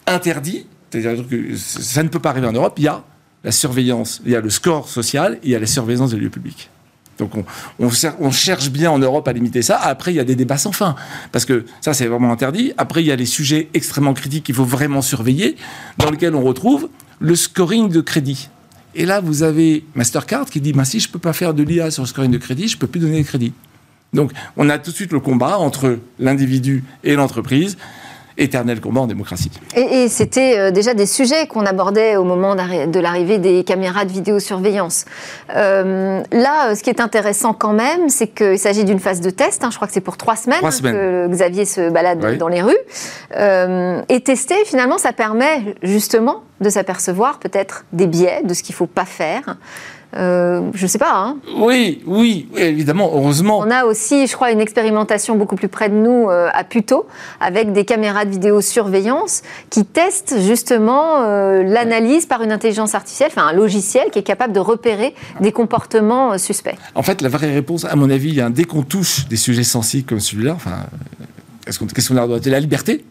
interdits, 0.06 0.68
c'est-à-dire 0.92 1.28
que 1.28 1.56
ça 1.56 2.04
ne 2.04 2.10
peut 2.10 2.20
pas 2.20 2.30
arriver 2.30 2.48
en 2.48 2.54
Europe, 2.54 2.76
il 2.78 2.84
y 2.84 2.88
a 2.88 3.04
la 3.44 3.52
surveillance, 3.52 4.22
il 4.26 4.32
y 4.32 4.36
a 4.36 4.42
le 4.42 4.50
score 4.50 4.88
social, 4.88 5.40
il 5.44 5.50
y 5.50 5.56
a 5.56 5.60
la 5.60 5.66
surveillance 5.66 6.12
des 6.12 6.18
lieux 6.18 6.30
publics. 6.30 6.70
Donc 7.18 7.32
on, 7.80 8.32
cherche 8.32 8.70
bien 8.70 8.92
en 8.92 9.00
Europe 9.00 9.28
à 9.28 9.34
limiter 9.34 9.62
ça. 9.62 9.78
Après, 9.78 10.14
il 10.14 10.16
y 10.16 10.20
a 10.20 10.24
des 10.24 10.36
débats 10.36 10.58
sans 10.58 10.72
fin. 10.72 10.96
Parce 11.32 11.46
que 11.46 11.66
ça, 11.82 11.94
c'est 11.94 12.08
vraiment 12.08 12.32
interdit. 12.32 12.74
Après, 12.78 13.02
il 13.04 13.08
y 13.08 13.12
a 13.12 13.16
les 13.16 13.26
sujets 13.26 13.70
extrêmement 13.74 14.14
critiques 14.14 14.44
qu'il 14.44 14.56
faut 14.56 14.66
vraiment 14.66 15.02
surveiller, 15.02 15.56
dans 15.98 16.12
lesquels 16.12 16.36
on 16.36 16.44
retrouve 16.44 16.90
le 17.20 17.36
scoring 17.36 17.90
de 17.90 18.02
crédit. 18.02 18.50
Et 18.96 19.06
là, 19.06 19.22
vous 19.22 19.44
avez 19.44 19.86
Mastercard 19.96 20.46
qui 20.46 20.62
dit 20.62 20.74
bah, 20.74 20.86
si 20.86 21.00
je 21.00 21.08
ne 21.08 21.14
peux 21.14 21.20
pas 21.20 21.34
faire 21.34 21.54
de 21.54 21.64
l'IA 21.64 21.92
sur 21.92 22.04
le 22.04 22.08
scoring 22.08 22.32
de 22.32 22.38
crédit, 22.38 22.68
je 22.68 22.76
ne 22.76 22.80
peux 22.80 22.88
plus 22.88 23.00
donner 23.00 23.22
de 23.22 23.28
crédit. 23.28 23.54
Donc, 24.14 24.32
on 24.56 24.70
a 24.70 24.78
tout 24.78 24.92
de 24.92 24.96
suite 24.96 25.12
le 25.12 25.20
combat 25.20 25.58
entre 25.58 26.00
l'individu 26.20 26.84
et 27.04 27.16
l'entreprise 27.16 27.78
éternel 28.38 28.80
combat 28.82 29.02
en 29.02 29.08
démocratie. 29.08 29.52
Et, 29.76 30.08
c'était 30.10 30.58
euh, 30.58 30.72
déjà 30.72 30.94
des 30.94 31.06
sujets 31.06 31.48
qu'on 31.48 31.66
abordait 31.66 32.16
au 32.16 32.24
moment 32.24 32.56
de 32.56 33.00
l'arrivée 33.00 33.38
des 33.40 33.64
caméras 33.64 34.06
de 34.06 34.12
vidéosurveillance. 34.12 35.06
Euh, 35.56 36.22
là, 36.32 36.76
ce 36.76 36.84
qui 36.84 36.90
est 36.90 37.02
intéressant 37.02 37.54
quand 37.54 37.74
même, 37.74 38.10
c'est 38.10 38.28
qu'il 38.28 38.60
s'agit 38.60 38.86
d'une 38.86 39.00
phase 39.00 39.22
de 39.22 39.30
test. 39.30 39.64
Hein. 39.64 39.70
je 39.72 39.76
crois 39.76 39.88
que 39.88 39.94
c'est 39.94 40.02
pour 40.02 40.18
trois 40.18 40.36
semaines, 40.36 40.62
que 40.62 41.28
Xavier 41.28 41.66
se 41.66 41.90
balade 41.90 42.38
dans 42.38 42.48
les 42.48 42.62
rues. 42.62 42.78
Euh, 43.36 44.02
et 44.10 44.22
tester, 44.22 44.56
finalement, 44.66 44.98
ça 44.98 45.14
permet 45.14 45.76
justement 45.84 46.44
de 46.62 46.70
s'apercevoir 46.70 47.40
peut-être 47.40 47.86
des 47.94 48.08
biais, 48.08 48.42
de 48.44 48.54
ce 48.54 48.64
qu'il 48.64 48.74
ne 48.74 48.78
faut 48.78 48.88
pas 48.88 49.06
faire. 49.06 49.58
Euh, 50.16 50.62
je 50.74 50.84
ne 50.84 50.88
sais 50.88 50.98
pas. 50.98 51.14
Hein. 51.14 51.38
Oui, 51.58 52.02
oui, 52.06 52.48
évidemment, 52.56 53.12
heureusement. 53.14 53.60
On 53.60 53.70
a 53.70 53.86
aussi, 53.86 54.28
je 54.28 54.34
crois, 54.34 54.52
une 54.52 54.62
expérimentation 54.62 55.36
beaucoup 55.36 55.56
plus 55.56 55.68
près 55.68 55.90
de 55.90 55.96
nous 55.96 56.30
euh, 56.30 56.50
à 56.54 56.64
Puto, 56.64 57.08
avec 57.42 57.74
des 57.74 57.84
caméras 57.84 58.26
de 58.26 58.32
vidéosurveillance 58.32 59.42
qui 59.70 59.86
testent 59.86 60.40
justement 60.40 61.24
euh, 61.24 61.62
l'analyse 61.64 62.26
par 62.26 62.42
une 62.42 62.52
intelligence 62.52 62.96
artificielle, 62.96 63.30
enfin 63.32 63.48
un 63.48 63.54
logiciel 63.54 64.10
qui 64.12 64.20
est 64.20 64.24
capable 64.24 64.54
de 64.54 64.60
repérer 64.60 65.14
des 65.42 65.52
comportements 65.52 66.38
suspects. 66.38 66.78
En 66.96 67.04
fait, 67.04 67.22
la 67.22 67.30
vraie 67.30 67.54
réponse, 67.54 67.86
à 67.86 67.96
mon 67.96 68.10
avis, 68.10 68.42
dès 68.52 68.64
qu'on 68.64 68.84
touche 68.84 69.28
des 69.28 69.38
sujets 69.38 69.64
sensibles 69.64 70.08
comme 70.08 70.20
celui-là, 70.20 70.54
enfin, 70.54 70.86
qu'on 71.78 71.86
qu'est-ce 71.86 72.10
qu'on 72.10 72.18
a 72.18 72.40
La 72.46 72.60
liberté? 72.60 73.04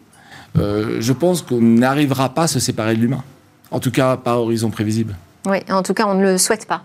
je 0.55 1.13
pense 1.13 1.43
qu'on 1.43 1.61
n'arrivera 1.61 2.29
pas 2.29 2.43
à 2.43 2.47
se 2.47 2.59
séparer 2.59 2.95
de 2.95 3.01
l'humain. 3.01 3.23
En 3.69 3.79
tout 3.79 3.91
cas, 3.91 4.17
pas 4.17 4.31
à 4.31 4.35
horizon 4.37 4.71
prévisible. 4.71 5.15
Oui, 5.45 5.59
en 5.69 5.83
tout 5.83 5.93
cas, 5.93 6.05
on 6.07 6.15
ne 6.15 6.23
le 6.23 6.37
souhaite 6.37 6.65
pas. 6.65 6.83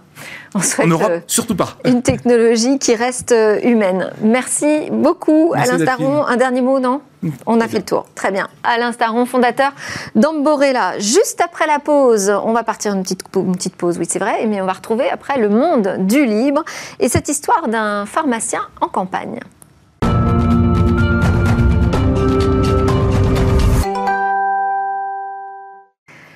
On 0.55 0.61
souhaite 0.61 0.89
Europe, 0.89 1.09
euh, 1.11 1.21
surtout 1.27 1.57
pas. 1.57 1.77
Une 1.85 2.03
technologie 2.03 2.79
qui 2.79 2.95
reste 2.95 3.33
euh, 3.33 3.61
humaine. 3.63 4.11
Merci 4.21 4.89
beaucoup, 4.91 5.53
Alain 5.55 5.79
Staron. 5.79 6.25
Un 6.27 6.37
dernier 6.37 6.61
mot, 6.61 6.79
non? 6.79 7.01
On 7.47 7.61
a 7.61 7.69
fait 7.69 7.79
le 7.79 7.85
tour. 7.85 8.07
Très 8.15 8.33
bien. 8.33 8.49
Alain 8.65 8.93
Staron, 8.93 9.27
fondateur 9.27 9.73
d'Amborella. 10.15 10.99
Juste 10.99 11.41
après 11.41 11.67
la 11.67 11.79
pause, 11.79 12.33
on 12.45 12.53
va 12.53 12.65
partir 12.65 12.93
une 12.95 13.03
petite, 13.03 13.23
une 13.37 13.57
petite 13.57 13.77
pause, 13.77 13.97
oui, 13.99 14.07
c'est 14.09 14.19
vrai, 14.19 14.45
mais 14.47 14.61
on 14.61 14.67
va 14.67 14.73
retrouver 14.73 15.09
après 15.09 15.39
le 15.39 15.49
monde 15.49 15.99
du 16.01 16.25
libre 16.25 16.65
et 16.99 17.09
cette 17.09 17.29
histoire 17.29 17.69
d'un 17.69 18.07
pharmacien 18.07 18.63
en 18.81 18.89
campagne. 18.89 19.39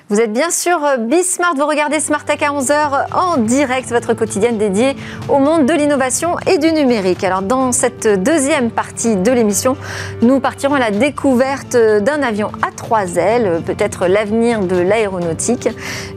Vous 0.09 0.21
êtes 0.21 0.31
bien 0.31 0.51
sûr 0.51 0.85
euh, 0.85 0.95
Bismart, 0.95 1.55
vous 1.55 1.65
regardez 1.65 1.99
Smart 1.99 2.23
Tech 2.23 2.41
à 2.41 2.53
11h 2.53 3.13
en 3.13 3.35
direct, 3.39 3.89
votre 3.89 4.13
quotidienne 4.13 4.57
dédiée 4.57 4.95
au 5.27 5.37
monde 5.39 5.65
de 5.65 5.73
l'innovation 5.73 6.37
et 6.49 6.57
du 6.57 6.71
numérique. 6.71 7.25
Alors 7.25 7.41
dans 7.41 7.73
cette 7.73 8.07
deuxième 8.23 8.71
partie 8.71 9.17
de 9.17 9.29
l'émission, 9.33 9.75
nous 10.21 10.39
partirons 10.39 10.75
à 10.75 10.79
la 10.79 10.91
découverte 10.91 11.75
d'un 11.75 12.23
avion 12.23 12.53
à 12.65 12.71
trois 12.71 13.17
ailes, 13.17 13.61
peut-être 13.65 14.07
l'avenir 14.07 14.61
de 14.61 14.77
l'aéronautique. 14.77 15.67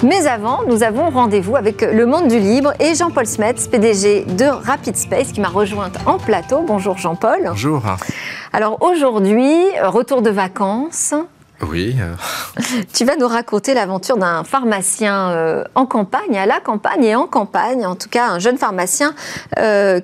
Mais 0.05 0.29
avant, 0.29 0.61
nous 0.69 0.85
avons 0.85 1.11
rendez-vous 1.11 1.57
avec 1.57 1.83
le 1.83 2.07
monde 2.07 2.29
du 2.29 2.39
libre 2.39 2.73
et 2.79 2.95
Jean-Paul 2.95 3.27
Smets, 3.27 3.69
PDG 3.73 4.25
de 4.25 4.45
Rapid 4.45 4.97
Space, 4.97 5.33
qui 5.33 5.41
m'a 5.41 5.49
rejointe 5.49 5.97
en 6.07 6.19
plateau. 6.19 6.63
Bonjour 6.65 6.97
Jean-Paul. 6.97 7.41
Bonjour. 7.45 7.83
Alors 8.53 8.81
aujourd'hui, 8.83 9.53
retour 9.83 10.23
de 10.23 10.31
vacances, 10.31 11.13
Oui. 11.63 11.97
tu 12.95 13.05
vas 13.05 13.17
nous 13.17 13.29
raconter 13.29 13.75
l'aventure 13.75 14.17
d'un 14.17 14.45
pharmacien 14.45 15.65
en 15.75 15.87
campagne, 15.87 16.39
à 16.39 16.47
la 16.47 16.61
campagne 16.61 17.05
et 17.05 17.15
en 17.15 17.27
campagne, 17.27 17.87
en 17.87 17.97
tout 17.97 18.09
cas 18.09 18.29
un 18.31 18.39
jeune 18.39 18.59
pharmacien 18.59 19.15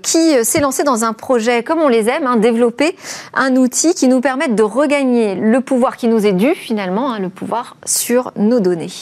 qui 0.03 0.45
s'est 0.45 0.61
lancé 0.61 0.85
dans 0.85 1.05
un 1.05 1.13
projet, 1.13 1.63
comme 1.63 1.81
on 1.81 1.89
les 1.89 2.09
aime, 2.09 2.27
hein, 2.27 2.37
développer 2.37 2.97
un 3.35 3.57
outil 3.57 3.95
qui 3.95 4.09
nous 4.09 4.21
permette 4.21 4.55
de 4.55 4.63
regagner 4.63 5.35
le 5.35 5.61
pouvoir 5.61 5.97
qui 5.97 6.09
nous 6.09 6.27
est 6.27 6.33
dû 6.33 6.55
finalement, 6.55 7.13
hein, 7.13 7.19
le 7.19 7.31
pouvoir 7.31 7.77
sur 7.85 8.33
nos 8.37 8.61
données. 8.61 8.93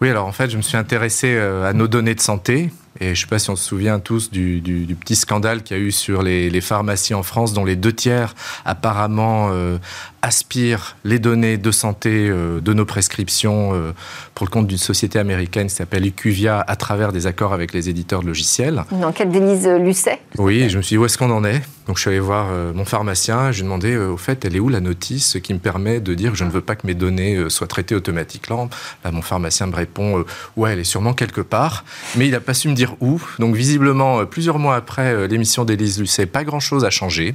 Oui, 0.00 0.10
alors 0.10 0.26
en 0.26 0.32
fait, 0.32 0.50
je 0.50 0.56
me 0.56 0.62
suis 0.62 0.76
intéressé 0.76 1.38
à 1.38 1.72
nos 1.72 1.86
données 1.86 2.14
de 2.14 2.20
santé 2.20 2.70
et 3.00 3.06
je 3.06 3.10
ne 3.10 3.14
sais 3.14 3.26
pas 3.26 3.38
si 3.38 3.50
on 3.50 3.56
se 3.56 3.64
souvient 3.64 3.98
tous 3.98 4.30
du, 4.30 4.62
petit 5.00 5.16
scandale 5.16 5.62
qu'il 5.62 5.76
y 5.76 5.80
a 5.80 5.82
eu 5.82 5.90
sur 5.90 6.22
les, 6.22 6.60
pharmacies 6.60 7.14
en 7.14 7.22
France, 7.22 7.52
dont 7.52 7.64
les 7.64 7.74
deux 7.74 7.92
tiers 7.92 8.34
apparemment 8.64 9.48
euh, 9.50 9.78
aspirent 10.22 10.96
les 11.04 11.18
données 11.18 11.58
de 11.58 11.70
santé 11.70 12.28
euh, 12.28 12.60
de 12.60 12.72
nos 12.72 12.84
prescriptions 12.84 13.74
euh, 13.74 13.92
pour 14.34 14.46
le 14.46 14.50
compte 14.50 14.66
d'une 14.66 14.78
société 14.78 15.18
américaine 15.18 15.66
qui 15.66 15.74
s'appelle 15.74 16.06
IQVIA 16.06 16.64
à 16.66 16.76
travers 16.76 17.12
des 17.12 17.26
accords 17.26 17.52
avec 17.52 17.72
les 17.72 17.88
éditeurs 17.88 18.22
de 18.22 18.28
logiciels. 18.28 18.84
Une 18.92 19.04
enquête 19.04 19.30
d'Élise 19.30 19.68
Lucet? 19.68 20.20
Oui, 20.38 20.68
je 20.68 20.78
me 20.78 20.82
suis 20.82 20.94
dit 20.94 20.98
où 20.98 21.04
est-ce 21.04 21.18
qu'on 21.18 21.30
en 21.30 21.44
est? 21.44 21.60
Donc 21.88 21.96
je 21.96 22.02
suis 22.02 22.10
allé 22.10 22.20
voir 22.20 22.46
mon 22.74 22.84
pharmacien, 22.84 23.50
je 23.50 23.56
lui 23.56 23.62
ai 23.62 23.64
demandé 23.64 23.96
au 23.96 24.16
fait, 24.16 24.44
elle 24.44 24.54
est 24.54 24.60
où 24.60 24.68
la 24.68 24.78
notice? 24.78 25.36
Qui 25.42 25.52
me 25.52 25.58
permet 25.58 26.00
de 26.00 26.14
dire 26.14 26.30
que 26.30 26.38
je 26.38 26.44
ne 26.44 26.50
veux 26.50 26.60
pas 26.60 26.76
que 26.76 26.86
mes 26.86 26.94
données 26.94 27.50
soient 27.50 27.66
traitées 27.66 27.96
automatiquement 27.96 28.70
Là, 29.04 29.10
mon 29.10 29.20
pharmacien 29.20 29.66
me 29.66 29.74
répond 29.74 30.24
ouais, 30.56 30.72
elle 30.72 30.78
est 30.78 30.84
sûrement 30.84 31.12
quelque 31.12 31.40
part, 31.40 31.84
mais 32.16 32.26
il 32.26 32.30
n'a 32.30 32.40
pas 32.40 32.54
su 32.54 32.68
me 32.68 32.74
dire 32.74 32.94
où. 33.00 33.20
Donc 33.38 33.54
visiblement, 33.54 34.20
euh, 34.20 34.24
plusieurs 34.24 34.58
mois 34.58 34.76
après 34.76 35.12
euh, 35.12 35.26
l'émission 35.26 35.64
d'Élise 35.64 36.00
Lucet, 36.00 36.26
pas 36.26 36.44
grand-chose 36.44 36.84
a 36.84 36.90
changé. 36.90 37.34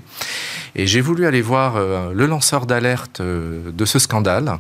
Et 0.76 0.88
j'ai 0.88 1.02
voulu 1.02 1.26
aller 1.26 1.42
voir 1.42 1.76
euh, 1.76 2.12
le 2.14 2.26
lanceur 2.26 2.66
d'alerte 2.66 2.77
de 3.20 3.86
ce 3.86 4.00
scandale, 4.00 4.60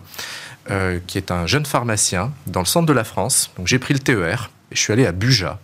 qui 1.08 1.17
est 1.17 1.32
un 1.32 1.45
jeune 1.47 1.65
pharmacien 1.65 2.32
dans 2.45 2.60
le 2.60 2.65
centre 2.65 2.86
de 2.86 2.93
la 2.93 3.03
France. 3.03 3.51
Donc 3.58 3.67
j'ai 3.67 3.80
pris 3.80 3.93
le 3.93 3.99
TER 3.99 4.49
et 4.71 4.75
je 4.75 4.82
suis 4.82 4.93
allé 4.93 5.06
à 5.06 5.12
Buja. 5.12 5.60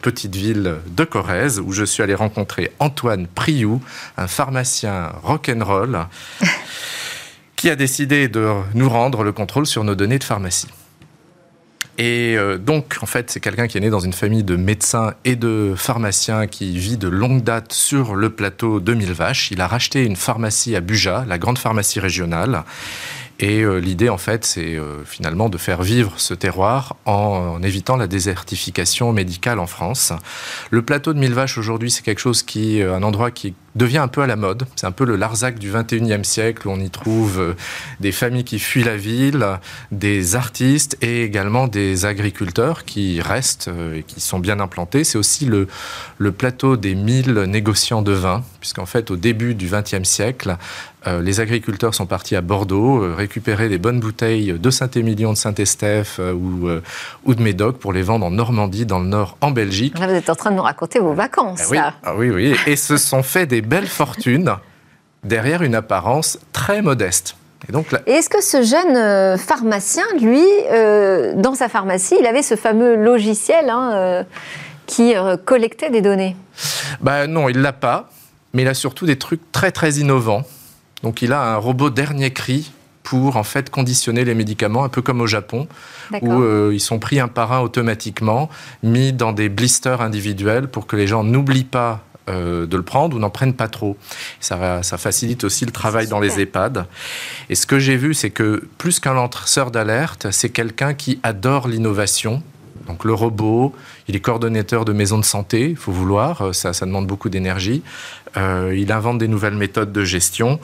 petite 0.00 0.34
ville 0.34 0.76
de 0.86 1.04
Corrèze, 1.04 1.58
où 1.60 1.72
je 1.72 1.84
suis 1.84 2.02
allé 2.02 2.14
rencontrer 2.14 2.72
Antoine 2.78 3.26
Priou, 3.26 3.82
un 4.16 4.26
pharmacien 4.26 5.12
rock'n'roll, 5.22 6.06
qui 7.56 7.70
a 7.70 7.76
décidé 7.76 8.28
de 8.28 8.52
nous 8.74 8.88
rendre 8.88 9.24
le 9.24 9.32
contrôle 9.32 9.66
sur 9.66 9.82
nos 9.82 9.96
données 9.96 10.18
de 10.18 10.24
pharmacie. 10.24 10.68
Et 11.98 12.36
euh, 12.36 12.58
donc, 12.58 12.96
en 13.02 13.06
fait, 13.06 13.28
c'est 13.28 13.40
quelqu'un 13.40 13.66
qui 13.66 13.76
est 13.76 13.80
né 13.80 13.90
dans 13.90 13.98
une 13.98 14.12
famille 14.12 14.44
de 14.44 14.54
médecins 14.54 15.14
et 15.24 15.34
de 15.34 15.74
pharmaciens 15.76 16.46
qui 16.46 16.78
vit 16.78 16.96
de 16.96 17.08
longue 17.08 17.42
date 17.42 17.72
sur 17.72 18.14
le 18.14 18.30
plateau 18.30 18.78
de 18.78 18.94
Mille 18.94 19.12
Vaches. 19.12 19.50
Il 19.50 19.60
a 19.60 19.66
racheté 19.66 20.04
une 20.04 20.14
pharmacie 20.14 20.76
à 20.76 20.80
Buja, 20.80 21.24
la 21.26 21.38
grande 21.38 21.58
pharmacie 21.58 21.98
régionale. 21.98 22.62
Et 23.40 23.62
euh, 23.62 23.78
l'idée, 23.78 24.08
en 24.08 24.18
fait, 24.18 24.44
c'est 24.44 24.76
euh, 24.76 25.04
finalement 25.04 25.48
de 25.48 25.58
faire 25.58 25.82
vivre 25.82 26.14
ce 26.16 26.34
terroir 26.34 26.96
en, 27.04 27.62
évitant 27.62 27.96
la 27.96 28.08
désertification 28.08 29.12
médicale 29.12 29.60
en 29.60 29.66
France. 29.66 30.12
Le 30.70 30.82
plateau 30.82 31.12
de 31.12 31.18
Mille 31.18 31.34
Vaches 31.34 31.58
aujourd'hui, 31.58 31.90
c'est 31.90 32.02
quelque 32.02 32.20
chose 32.20 32.42
qui, 32.42 32.82
un 32.82 33.02
endroit 33.02 33.30
qui 33.30 33.54
devient 33.78 33.98
un 33.98 34.08
peu 34.08 34.20
à 34.20 34.26
la 34.26 34.36
mode. 34.36 34.66
C'est 34.76 34.86
un 34.86 34.92
peu 34.92 35.04
le 35.04 35.16
Larzac 35.16 35.58
du 35.58 35.72
21e 35.72 36.24
siècle 36.24 36.68
où 36.68 36.70
on 36.70 36.80
y 36.80 36.90
trouve 36.90 37.38
euh, 37.38 37.54
des 38.00 38.12
familles 38.12 38.44
qui 38.44 38.58
fuient 38.58 38.84
la 38.84 38.96
ville, 38.96 39.46
des 39.92 40.36
artistes 40.36 40.98
et 41.00 41.22
également 41.22 41.68
des 41.68 42.04
agriculteurs 42.04 42.84
qui 42.84 43.20
restent 43.22 43.68
euh, 43.68 43.98
et 43.98 44.02
qui 44.02 44.20
sont 44.20 44.40
bien 44.40 44.60
implantés. 44.60 45.04
C'est 45.04 45.18
aussi 45.18 45.46
le, 45.46 45.68
le 46.18 46.32
plateau 46.32 46.76
des 46.76 46.94
mille 46.94 47.32
négociants 47.42 48.02
de 48.02 48.12
vin, 48.12 48.44
puisqu'en 48.60 48.86
fait, 48.86 49.10
au 49.10 49.16
début 49.16 49.54
du 49.54 49.68
20e 49.68 50.04
siècle, 50.04 50.56
euh, 51.08 51.22
les 51.22 51.40
agriculteurs 51.40 51.94
sont 51.94 52.06
partis 52.06 52.36
à 52.36 52.40
Bordeaux 52.40 53.14
récupérer 53.14 53.68
des 53.68 53.78
bonnes 53.78 54.00
bouteilles 54.00 54.58
de 54.58 54.70
Saint-Émilion, 54.70 55.32
de 55.32 55.38
Saint-Estèphe 55.38 56.18
ou, 56.18 56.68
ou 57.24 57.34
de 57.34 57.42
Médoc 57.42 57.78
pour 57.78 57.92
les 57.92 58.02
vendre 58.02 58.26
en 58.26 58.30
Normandie, 58.30 58.86
dans 58.86 58.98
le 58.98 59.06
nord, 59.06 59.36
en 59.40 59.50
Belgique. 59.50 59.98
Là, 59.98 60.06
vous 60.06 60.14
êtes 60.14 60.30
en 60.30 60.34
train 60.34 60.50
de 60.50 60.56
nous 60.56 60.62
raconter 60.62 60.98
vos 60.98 61.14
vacances. 61.14 61.60
Eh 61.66 61.70
oui, 61.70 61.78
ah 61.78 62.14
oui, 62.16 62.30
oui. 62.30 62.56
Et 62.66 62.76
se 62.76 62.96
sont 62.96 63.22
fait 63.22 63.46
des 63.46 63.60
belle 63.60 63.86
fortune 63.86 64.56
derrière 65.24 65.62
une 65.62 65.74
apparence 65.74 66.38
très 66.52 66.82
modeste. 66.82 67.36
Et 67.68 67.72
donc 67.72 67.86
est-ce 68.06 68.30
que 68.30 68.42
ce 68.42 68.62
jeune 68.62 68.96
euh, 68.96 69.36
pharmacien, 69.36 70.04
lui, 70.20 70.44
euh, 70.70 71.34
dans 71.36 71.54
sa 71.54 71.68
pharmacie, 71.68 72.16
il 72.18 72.26
avait 72.26 72.42
ce 72.42 72.56
fameux 72.56 72.96
logiciel 72.96 73.68
hein, 73.68 73.92
euh, 73.94 74.22
qui 74.86 75.14
collectait 75.44 75.90
des 75.90 76.00
données? 76.00 76.36
Bah, 77.00 77.26
Non, 77.26 77.48
il 77.48 77.60
l'a 77.60 77.72
pas, 77.72 78.08
mais 78.54 78.62
il 78.62 78.68
a 78.68 78.74
surtout 78.74 79.06
des 79.06 79.18
trucs 79.18 79.52
très 79.52 79.70
très 79.70 79.94
innovants. 79.94 80.44
Donc 81.02 81.22
il 81.22 81.32
a 81.32 81.54
un 81.54 81.56
robot 81.56 81.90
dernier 81.90 82.32
cri 82.32 82.72
pour 83.02 83.36
en 83.36 83.42
fait 83.42 83.70
conditionner 83.70 84.24
les 84.24 84.34
médicaments, 84.34 84.84
un 84.84 84.90
peu 84.90 85.00
comme 85.00 85.20
au 85.22 85.26
Japon, 85.26 85.66
où 86.20 86.70
ils 86.70 86.80
sont 86.80 86.98
pris 86.98 87.20
un 87.20 87.28
par 87.28 87.52
un 87.52 87.60
automatiquement, 87.60 88.50
mis 88.82 89.14
dans 89.14 89.32
des 89.32 89.48
blisters 89.48 90.02
individuels 90.02 90.68
pour 90.68 90.86
que 90.86 90.96
les 90.96 91.06
gens 91.06 91.24
n'oublient 91.24 91.64
pas 91.64 92.04
euh, 92.28 92.66
de 92.66 92.76
le 92.76 92.82
prendre 92.82 93.16
ou 93.16 93.18
n'en 93.18 93.30
prennent 93.30 93.54
pas 93.54 93.68
trop. 93.68 93.96
Ça, 94.40 94.82
ça 94.82 94.98
facilite 94.98 95.44
aussi 95.44 95.64
le 95.64 95.70
travail 95.70 96.08
dans 96.08 96.20
les 96.20 96.40
EHPAD. 96.40 96.84
Et 97.48 97.54
ce 97.54 97.66
que 97.66 97.78
j'ai 97.78 97.96
vu, 97.96 98.12
c'est 98.12 98.30
que 98.30 98.68
plus 98.76 99.00
qu'un 99.00 99.14
lanceur 99.14 99.70
d'alerte, 99.70 100.26
c'est 100.30 100.50
quelqu'un 100.50 100.92
qui 100.92 101.20
adore 101.22 101.68
l'innovation. 101.68 102.42
Donc 102.88 103.04
le 103.04 103.14
robot, 103.14 103.72
il 104.08 104.16
est 104.16 104.20
coordonnateur 104.20 104.84
de 104.84 104.92
maisons 104.92 105.18
de 105.18 105.24
santé, 105.24 105.70
il 105.70 105.76
faut 105.76 105.92
vouloir, 105.92 106.42
euh, 106.42 106.52
ça, 106.52 106.72
ça 106.72 106.86
demande 106.86 107.06
beaucoup 107.06 107.28
d'énergie. 107.28 107.82
Euh, 108.36 108.74
il 108.76 108.90
invente 108.92 109.18
des 109.18 109.28
nouvelles 109.28 109.54
méthodes 109.54 109.92
de 109.92 110.04
gestion. 110.04 110.58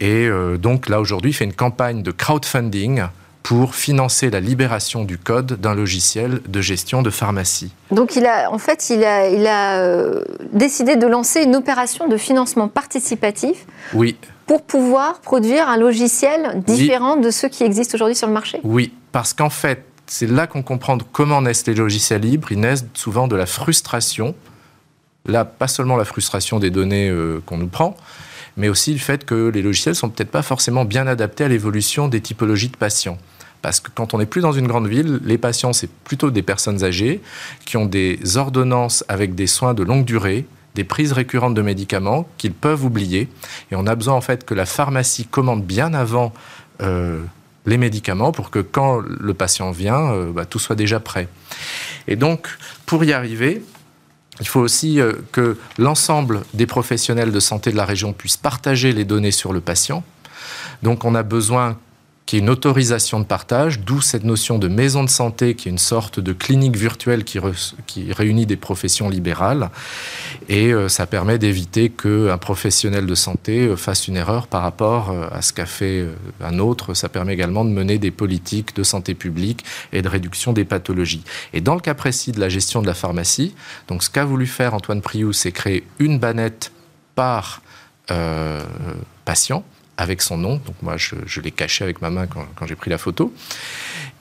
Et 0.00 0.28
donc 0.58 0.88
là, 0.88 1.00
aujourd'hui, 1.00 1.30
il 1.30 1.34
fait 1.34 1.44
une 1.44 1.54
campagne 1.54 2.02
de 2.02 2.10
crowdfunding 2.10 3.02
pour 3.48 3.74
financer 3.74 4.28
la 4.28 4.40
libération 4.40 5.04
du 5.04 5.16
code 5.16 5.58
d'un 5.58 5.74
logiciel 5.74 6.42
de 6.46 6.60
gestion 6.60 7.00
de 7.00 7.08
pharmacie. 7.08 7.72
Donc 7.90 8.14
il 8.14 8.26
a, 8.26 8.52
en 8.52 8.58
fait, 8.58 8.90
il 8.90 9.02
a, 9.02 9.30
il 9.30 9.46
a 9.46 9.78
euh, 9.78 10.22
décidé 10.52 10.96
de 10.96 11.06
lancer 11.06 11.44
une 11.44 11.56
opération 11.56 12.08
de 12.08 12.18
financement 12.18 12.68
participatif. 12.68 13.64
Oui. 13.94 14.18
Pour 14.46 14.60
pouvoir 14.64 15.20
produire 15.20 15.66
un 15.66 15.78
logiciel 15.78 16.62
différent 16.66 17.16
de 17.16 17.30
ceux 17.30 17.48
qui 17.48 17.64
existent 17.64 17.94
aujourd'hui 17.94 18.16
sur 18.16 18.26
le 18.26 18.34
marché. 18.34 18.60
Oui, 18.64 18.92
parce 19.12 19.32
qu'en 19.32 19.48
fait, 19.48 19.82
c'est 20.08 20.26
là 20.26 20.46
qu'on 20.46 20.62
comprend 20.62 20.98
comment 21.12 21.42
naissent 21.42 21.66
les 21.66 21.74
logiciels 21.74 22.22
libres. 22.22 22.50
Ils 22.50 22.60
naissent 22.60 22.86
souvent 22.94 23.28
de 23.28 23.36
la 23.36 23.46
frustration. 23.46 24.34
Là, 25.26 25.44
pas 25.44 25.68
seulement 25.68 25.96
la 25.96 26.04
frustration 26.04 26.58
des 26.58 26.70
données 26.70 27.10
euh, 27.10 27.42
qu'on 27.44 27.58
nous 27.58 27.68
prend, 27.68 27.96
mais 28.56 28.68
aussi 28.68 28.92
le 28.92 28.98
fait 28.98 29.26
que 29.26 29.48
les 29.48 29.60
logiciels 29.60 29.94
sont 29.94 30.08
peut-être 30.08 30.30
pas 30.30 30.42
forcément 30.42 30.84
bien 30.86 31.06
adaptés 31.06 31.44
à 31.44 31.48
l'évolution 31.48 32.08
des 32.08 32.20
typologies 32.20 32.68
de 32.68 32.76
patients. 32.76 33.18
Parce 33.60 33.80
que 33.80 33.90
quand 33.94 34.14
on 34.14 34.18
n'est 34.18 34.26
plus 34.26 34.40
dans 34.40 34.52
une 34.52 34.66
grande 34.66 34.86
ville, 34.86 35.20
les 35.24 35.36
patients, 35.36 35.72
c'est 35.72 35.90
plutôt 35.90 36.30
des 36.30 36.42
personnes 36.42 36.84
âgées 36.84 37.20
qui 37.66 37.76
ont 37.76 37.86
des 37.86 38.36
ordonnances 38.36 39.04
avec 39.08 39.34
des 39.34 39.48
soins 39.48 39.74
de 39.74 39.82
longue 39.82 40.04
durée, 40.04 40.46
des 40.74 40.84
prises 40.84 41.12
récurrentes 41.12 41.54
de 41.54 41.62
médicaments 41.62 42.26
qu'ils 42.38 42.54
peuvent 42.54 42.84
oublier. 42.84 43.28
Et 43.70 43.76
on 43.76 43.86
a 43.86 43.94
besoin 43.94 44.14
en 44.14 44.20
fait 44.20 44.46
que 44.46 44.54
la 44.54 44.64
pharmacie 44.64 45.26
commande 45.26 45.64
bien 45.64 45.92
avant 45.92 46.32
euh, 46.80 47.20
les 47.68 47.78
médicaments 47.78 48.32
pour 48.32 48.50
que 48.50 48.58
quand 48.58 48.98
le 48.98 49.34
patient 49.34 49.70
vient, 49.70 50.12
euh, 50.12 50.32
bah, 50.32 50.46
tout 50.46 50.58
soit 50.58 50.76
déjà 50.76 51.00
prêt. 51.00 51.28
Et 52.06 52.16
donc, 52.16 52.48
pour 52.86 53.04
y 53.04 53.12
arriver, 53.12 53.62
il 54.40 54.48
faut 54.48 54.60
aussi 54.60 55.00
euh, 55.00 55.12
que 55.32 55.58
l'ensemble 55.76 56.42
des 56.54 56.66
professionnels 56.66 57.32
de 57.32 57.40
santé 57.40 57.70
de 57.70 57.76
la 57.76 57.84
région 57.84 58.12
puissent 58.12 58.36
partager 58.36 58.92
les 58.92 59.04
données 59.04 59.30
sur 59.30 59.52
le 59.52 59.60
patient. 59.60 60.02
Donc 60.82 61.04
on 61.04 61.14
a 61.14 61.22
besoin 61.22 61.76
qui 62.28 62.36
est 62.36 62.40
une 62.40 62.50
autorisation 62.50 63.20
de 63.20 63.24
partage, 63.24 63.80
d'où 63.80 64.02
cette 64.02 64.22
notion 64.22 64.58
de 64.58 64.68
maison 64.68 65.02
de 65.02 65.08
santé, 65.08 65.54
qui 65.54 65.68
est 65.68 65.72
une 65.72 65.78
sorte 65.78 66.20
de 66.20 66.34
clinique 66.34 66.76
virtuelle 66.76 67.24
qui, 67.24 67.40
réunit 68.12 68.44
des 68.44 68.58
professions 68.58 69.08
libérales. 69.08 69.70
Et 70.50 70.74
euh, 70.74 70.90
ça 70.90 71.06
permet 71.06 71.38
d'éviter 71.38 71.88
qu'un 71.88 72.36
professionnel 72.36 73.06
de 73.06 73.14
santé 73.14 73.60
euh, 73.60 73.76
fasse 73.76 74.08
une 74.08 74.16
erreur 74.18 74.46
par 74.46 74.60
rapport 74.60 75.08
euh, 75.08 75.26
à 75.32 75.40
ce 75.40 75.54
qu'a 75.54 75.64
fait 75.64 76.06
un 76.42 76.58
autre. 76.58 76.92
Ça 76.92 77.08
permet 77.08 77.32
également 77.32 77.64
de 77.64 77.70
mener 77.70 77.96
des 77.96 78.10
politiques 78.10 78.76
de 78.76 78.82
santé 78.82 79.14
publique 79.14 79.64
et 79.94 80.02
de 80.02 80.08
réduction 80.10 80.52
des 80.52 80.66
pathologies. 80.66 81.24
Et 81.54 81.62
dans 81.62 81.74
le 81.74 81.80
cas 81.80 81.94
précis 81.94 82.32
de 82.32 82.40
la 82.40 82.50
gestion 82.50 82.82
de 82.82 82.86
la 82.86 82.94
pharmacie, 82.94 83.54
donc 83.86 84.02
ce 84.02 84.10
qu'a 84.10 84.26
voulu 84.26 84.46
faire 84.46 84.74
Antoine 84.74 85.00
Priou, 85.00 85.32
c'est 85.32 85.52
créer 85.52 85.86
une 85.98 86.18
bannette 86.18 86.72
par 87.14 87.62
patient 89.24 89.64
avec 89.98 90.22
son 90.22 90.38
nom. 90.38 90.54
Donc 90.64 90.76
moi, 90.80 90.96
je, 90.96 91.40
l'ai 91.40 91.50
caché 91.50 91.84
avec 91.84 92.00
ma 92.00 92.08
main 92.08 92.26
quand, 92.26 92.66
j'ai 92.66 92.76
pris 92.76 92.88
la 92.88 92.96
photo. 92.96 93.34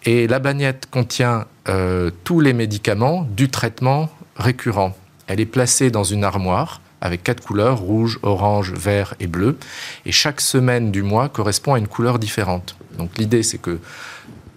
Et 0.04 0.28
la 0.28 0.40
bagnette 0.40 0.88
contient 0.92 1.46
euh, 1.70 2.12
tous 2.24 2.42
les 2.42 2.54
médicaments 2.54 3.28
du 3.30 3.50
traitement 3.50 4.10
récurrent. 4.36 4.98
Elle 5.28 5.40
est 5.40 5.46
placée 5.46 5.92
dans 5.92 6.04
une 6.04 6.24
armoire 6.24 6.82
avec 7.00 7.24
quatre 7.24 7.44
couleurs, 7.44 7.78
rouge, 7.78 8.20
orange, 8.24 8.74
vert 8.74 9.14
et 9.20 9.28
bleu. 9.28 9.58
Et 10.06 10.12
chaque 10.12 10.42
semaine 10.42 10.92
du 10.92 11.04
mois 11.04 11.30
correspond 11.30 11.76
à 11.76 11.78
une 11.78 11.88
couleur 11.88 12.18
différente. 12.18 12.76
Donc 12.98 13.18
l'idée, 13.18 13.44
c'est 13.44 13.60
que 13.60 13.80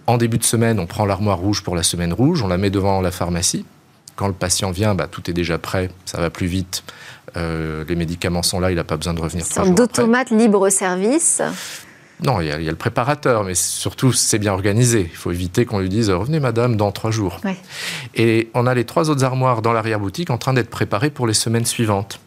en 0.07 0.17
début 0.17 0.39
de 0.39 0.43
semaine, 0.43 0.79
on 0.79 0.87
prend 0.87 1.05
l'armoire 1.05 1.37
rouge 1.37 1.61
pour 1.63 1.75
la 1.75 1.83
semaine 1.83 2.11
rouge, 2.11 2.41
on 2.41 2.47
la 2.47 2.57
met 2.57 2.71
devant 2.71 3.01
la 3.01 3.11
pharmacie. 3.11 3.65
Quand 4.15 4.27
le 4.27 4.33
patient 4.33 4.71
vient, 4.71 4.95
bah, 4.95 5.07
tout 5.09 5.29
est 5.29 5.33
déjà 5.33 5.57
prêt, 5.57 5.89
ça 6.05 6.19
va 6.19 6.29
plus 6.29 6.47
vite. 6.47 6.83
Euh, 7.37 7.85
les 7.87 7.95
médicaments 7.95 8.43
sont 8.43 8.59
là, 8.59 8.71
il 8.71 8.75
n'a 8.75 8.83
pas 8.83 8.97
besoin 8.97 9.13
de 9.13 9.21
revenir. 9.21 9.45
Sorte 9.45 9.73
d'automate 9.73 10.31
libre-service 10.31 11.41
non, 12.23 12.39
il 12.39 12.47
y, 12.47 12.51
a, 12.51 12.57
le 12.57 12.75
préparateur, 12.75 13.43
mais 13.43 13.55
surtout, 13.55 14.13
c'est 14.13 14.37
bien 14.37 14.53
organisé. 14.53 15.09
Il 15.11 15.17
faut 15.17 15.31
éviter 15.31 15.65
qu'on 15.65 15.79
lui 15.79 15.89
dise 15.89 16.11
Revenez, 16.11 16.39
madame, 16.39 16.75
dans 16.75 16.91
trois 16.91 17.09
jours. 17.09 17.39
Et 18.13 18.51
on 18.53 18.67
a 18.67 18.75
les 18.75 18.85
trois 18.85 19.09
autres 19.09 19.23
armoires 19.23 19.63
dans 19.63 19.73
l'arrière-boutique 19.73 20.29
en 20.29 20.37
train 20.37 20.53
d'être 20.53 20.69
préparées 20.69 21.09
pour 21.09 21.25
les 21.25 21.33
semaines 21.33 21.65
suivantes. 21.65 22.19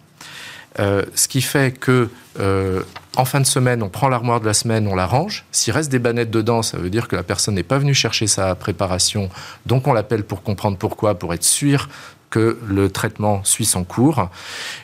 Euh, 0.80 1.04
ce 1.14 1.28
qui 1.28 1.40
fait 1.40 1.78
que 1.78 2.08
euh, 2.40 2.82
en 3.16 3.24
fin 3.24 3.40
de 3.40 3.46
semaine, 3.46 3.82
on 3.82 3.88
prend 3.88 4.08
l'armoire 4.08 4.40
de 4.40 4.46
la 4.46 4.54
semaine, 4.54 4.88
on 4.88 4.96
la 4.96 5.06
range. 5.06 5.44
S'il 5.52 5.72
reste 5.72 5.90
des 5.90 6.00
bannettes 6.00 6.30
dedans, 6.30 6.62
ça 6.62 6.78
veut 6.78 6.90
dire 6.90 7.06
que 7.06 7.14
la 7.14 7.22
personne 7.22 7.54
n'est 7.54 7.62
pas 7.62 7.78
venue 7.78 7.94
chercher 7.94 8.26
sa 8.26 8.54
préparation. 8.54 9.28
Donc 9.66 9.86
on 9.86 9.92
l'appelle 9.92 10.24
pour 10.24 10.42
comprendre 10.42 10.76
pourquoi, 10.76 11.16
pour 11.16 11.32
être 11.32 11.44
sûr 11.44 11.88
que 12.30 12.58
le 12.66 12.90
traitement 12.90 13.44
suit 13.44 13.64
son 13.64 13.84
cours. 13.84 14.28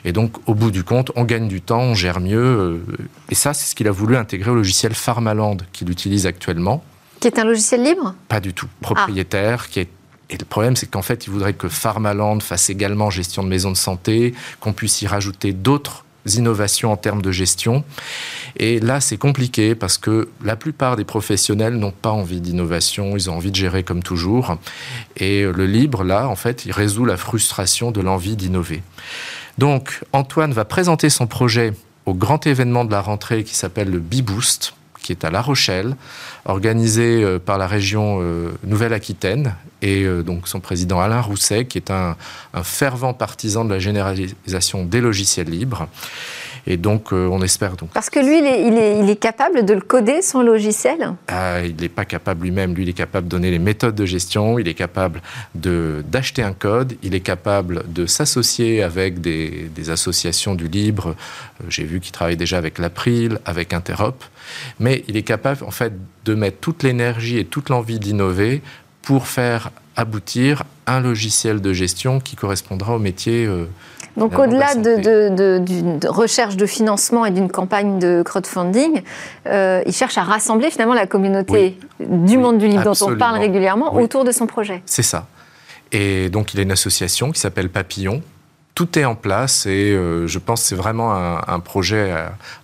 Et 0.05 0.13
donc, 0.13 0.37
au 0.45 0.55
bout 0.55 0.71
du 0.71 0.85
compte, 0.85 1.11
on 1.17 1.25
gagne 1.25 1.49
du 1.49 1.59
temps, 1.61 1.81
on 1.81 1.95
gère 1.95 2.21
mieux. 2.21 2.39
Euh, 2.39 2.97
et 3.29 3.35
ça, 3.35 3.53
c'est 3.53 3.69
ce 3.69 3.75
qu'il 3.75 3.89
a 3.89 3.91
voulu 3.91 4.15
intégrer 4.15 4.51
au 4.51 4.55
logiciel 4.55 4.93
Pharmaland 4.93 5.57
qu'il 5.73 5.89
utilise 5.89 6.25
actuellement. 6.25 6.81
Qui 7.19 7.27
est 7.27 7.37
un 7.37 7.43
logiciel 7.43 7.83
libre? 7.83 8.15
Pas 8.29 8.39
du 8.39 8.53
tout. 8.53 8.67
Propriétaire, 8.79 9.67
qui 9.67 9.81
est 9.81 9.89
et 10.31 10.37
le 10.37 10.45
problème, 10.45 10.77
c'est 10.77 10.89
qu'en 10.89 11.01
fait, 11.01 11.27
il 11.27 11.29
voudrait 11.29 11.53
que 11.53 11.67
Pharmaland 11.67 12.39
fasse 12.39 12.69
également 12.69 13.09
gestion 13.09 13.43
de 13.43 13.49
maisons 13.49 13.71
de 13.71 13.77
santé, 13.77 14.33
qu'on 14.61 14.71
puisse 14.71 15.01
y 15.01 15.07
rajouter 15.07 15.51
d'autres 15.51 16.05
innovations 16.25 16.91
en 16.91 16.97
termes 16.97 17.21
de 17.21 17.31
gestion. 17.31 17.83
Et 18.55 18.79
là, 18.79 19.01
c'est 19.01 19.17
compliqué 19.17 19.75
parce 19.75 19.97
que 19.97 20.29
la 20.41 20.55
plupart 20.55 20.95
des 20.95 21.03
professionnels 21.03 21.75
n'ont 21.75 21.91
pas 21.91 22.11
envie 22.11 22.39
d'innovation, 22.39 23.17
ils 23.17 23.29
ont 23.29 23.35
envie 23.35 23.51
de 23.51 23.55
gérer 23.57 23.83
comme 23.83 24.03
toujours. 24.03 24.57
Et 25.17 25.43
le 25.43 25.65
libre, 25.65 26.05
là, 26.05 26.29
en 26.29 26.35
fait, 26.37 26.65
il 26.65 26.71
résout 26.71 27.05
la 27.05 27.17
frustration 27.17 27.91
de 27.91 27.99
l'envie 27.99 28.37
d'innover. 28.37 28.83
Donc, 29.57 29.99
Antoine 30.13 30.53
va 30.53 30.63
présenter 30.63 31.09
son 31.09 31.27
projet 31.27 31.73
au 32.05 32.13
grand 32.13 32.47
événement 32.47 32.85
de 32.85 32.91
la 32.91 33.01
rentrée 33.01 33.43
qui 33.43 33.55
s'appelle 33.55 33.89
le 33.89 33.99
B-Boost 33.99 34.75
qui 35.01 35.11
est 35.11 35.25
à 35.25 35.31
La 35.31 35.41
Rochelle, 35.41 35.95
organisé 36.45 37.23
euh, 37.23 37.39
par 37.39 37.57
la 37.57 37.67
région 37.67 38.19
euh, 38.21 38.51
Nouvelle-Aquitaine 38.63 39.55
et 39.81 40.03
euh, 40.03 40.23
donc 40.23 40.47
son 40.47 40.59
président 40.59 40.99
Alain 40.99 41.21
Rousset, 41.21 41.65
qui 41.65 41.77
est 41.77 41.91
un, 41.91 42.15
un, 42.53 42.63
fervent 42.63 43.13
partisan 43.13 43.65
de 43.65 43.73
la 43.73 43.79
généralisation 43.79 44.85
des 44.85 45.01
logiciels 45.01 45.49
libres. 45.49 45.87
Et 46.67 46.77
donc, 46.77 47.11
euh, 47.11 47.27
on 47.27 47.41
espère 47.41 47.75
donc. 47.75 47.89
Parce 47.89 48.09
que 48.09 48.19
lui, 48.19 48.37
il 48.37 48.45
est, 48.45 48.67
il 48.67 48.77
est, 48.77 48.99
il 48.99 49.09
est 49.09 49.15
capable 49.15 49.65
de 49.65 49.73
le 49.73 49.81
coder, 49.81 50.21
son 50.21 50.41
logiciel? 50.41 51.13
Ah, 51.27 51.61
Il 51.63 51.75
n'est 51.75 51.89
pas 51.89 52.05
capable 52.05 52.43
lui-même. 52.43 52.75
Lui, 52.75 52.83
il 52.83 52.89
est 52.89 52.93
capable 52.93 53.27
de 53.27 53.31
donner 53.31 53.49
les 53.49 53.59
méthodes 53.59 53.95
de 53.95 54.05
gestion, 54.05 54.59
il 54.59 54.67
est 54.67 54.75
capable 54.75 55.21
d'acheter 55.55 56.43
un 56.43 56.53
code, 56.53 56.93
il 57.01 57.15
est 57.15 57.21
capable 57.21 57.83
de 57.91 58.05
s'associer 58.05 58.83
avec 58.83 59.21
des, 59.21 59.69
des, 59.73 59.89
associations 59.89 60.53
du 60.55 60.67
libre. 60.67 61.15
Euh, 61.61 61.65
j'ai 61.69 61.83
vu 61.83 61.99
qu'il 61.99 62.11
travaille 62.11 62.37
déjà 62.37 62.57
avec 62.57 62.77
l'April, 62.77 63.39
avec 63.45 63.73
Interop. 63.73 64.23
Mais 64.79 65.03
il 65.07 65.17
est 65.17 65.23
capable, 65.23 65.63
en 65.63 65.71
fait, 65.71 65.93
de 66.25 66.35
mettre 66.35 66.57
toute 66.59 66.83
l'énergie 66.83 67.39
et 67.39 67.45
toute 67.45 67.69
l'envie 67.69 67.99
d'innover 67.99 68.61
pour 69.01 69.27
faire 69.27 69.71
aboutir 69.95 70.63
un 70.87 70.99
logiciel 70.99 71.61
de 71.61 71.73
gestion 71.73 72.19
qui 72.19 72.35
correspondra 72.35 72.95
au 72.95 72.99
métier. 72.99 73.45
Euh, 73.45 73.65
donc 74.17 74.37
au-delà 74.37 74.75
d'une 74.75 75.99
de, 75.99 76.07
recherche 76.07 76.57
de 76.57 76.65
financement 76.65 77.25
et 77.25 77.31
d'une 77.31 77.49
campagne 77.49 77.97
de 77.99 78.23
crowdfunding, 78.23 79.01
euh, 79.47 79.81
il 79.85 79.93
cherche 79.93 80.17
à 80.17 80.23
rassembler 80.23 80.69
finalement 80.69 80.93
la 80.93 81.07
communauté 81.07 81.77
du 81.99 82.37
monde 82.37 82.57
du 82.57 82.67
livre 82.67 82.83
dont 82.83 83.07
on 83.07 83.15
parle 83.15 83.39
régulièrement 83.39 83.95
autour 83.95 84.25
de 84.25 84.31
son 84.31 84.47
projet. 84.47 84.81
C'est 84.85 85.03
ça. 85.03 85.27
Et 85.93 86.29
donc 86.29 86.53
il 86.53 86.59
a 86.59 86.63
une 86.63 86.71
association 86.71 87.31
qui 87.31 87.39
s'appelle 87.39 87.69
Papillon. 87.69 88.21
Tout 88.73 88.97
est 88.97 89.05
en 89.05 89.15
place 89.15 89.65
et 89.65 89.91
euh, 89.91 90.27
je 90.27 90.39
pense 90.39 90.61
que 90.61 90.67
c'est 90.69 90.75
vraiment 90.75 91.13
un, 91.13 91.59
projet 91.59 92.13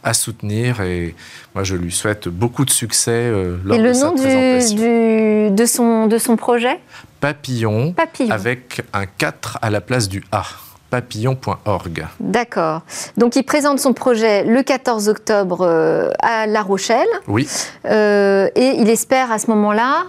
à, 0.04 0.14
soutenir 0.14 0.82
et 0.82 1.16
moi 1.54 1.64
je 1.64 1.76
lui 1.76 1.92
souhaite 1.92 2.30
beaucoup 2.30 2.66
de 2.66 2.70
succès 2.70 3.12
euh, 3.12 3.58
lors 3.64 3.78
et 3.78 3.82
le 3.82 3.92
nom 3.92 4.14
du, 4.14 5.52
de, 5.52 5.66
son, 5.66 6.08
de 6.08 6.18
son 6.18 6.38
projet? 6.38 6.80
Papillon, 7.20 7.92
Papillon, 7.92 8.32
avec 8.32 8.84
un 8.94 9.06
4 9.06 9.60
à 9.62 9.70
la 9.70 9.82
place 9.82 10.08
du 10.08 10.24
A 10.32 10.44
papillon.org. 10.90 12.08
D'accord. 12.22 12.82
Donc 13.18 13.36
il 13.36 13.44
présente 13.44 13.80
son 13.80 13.92
projet 13.92 14.46
le 14.46 14.64
14 14.64 15.10
octobre 15.10 15.62
euh, 15.62 16.10
à 16.20 16.48
La 16.48 16.62
Rochelle. 16.62 17.08
Oui. 17.28 17.50
Et 17.84 18.74
il 18.78 18.90
espère 18.90 19.30
à 19.30 19.40
ce 19.40 19.48
moment-là 19.48 20.06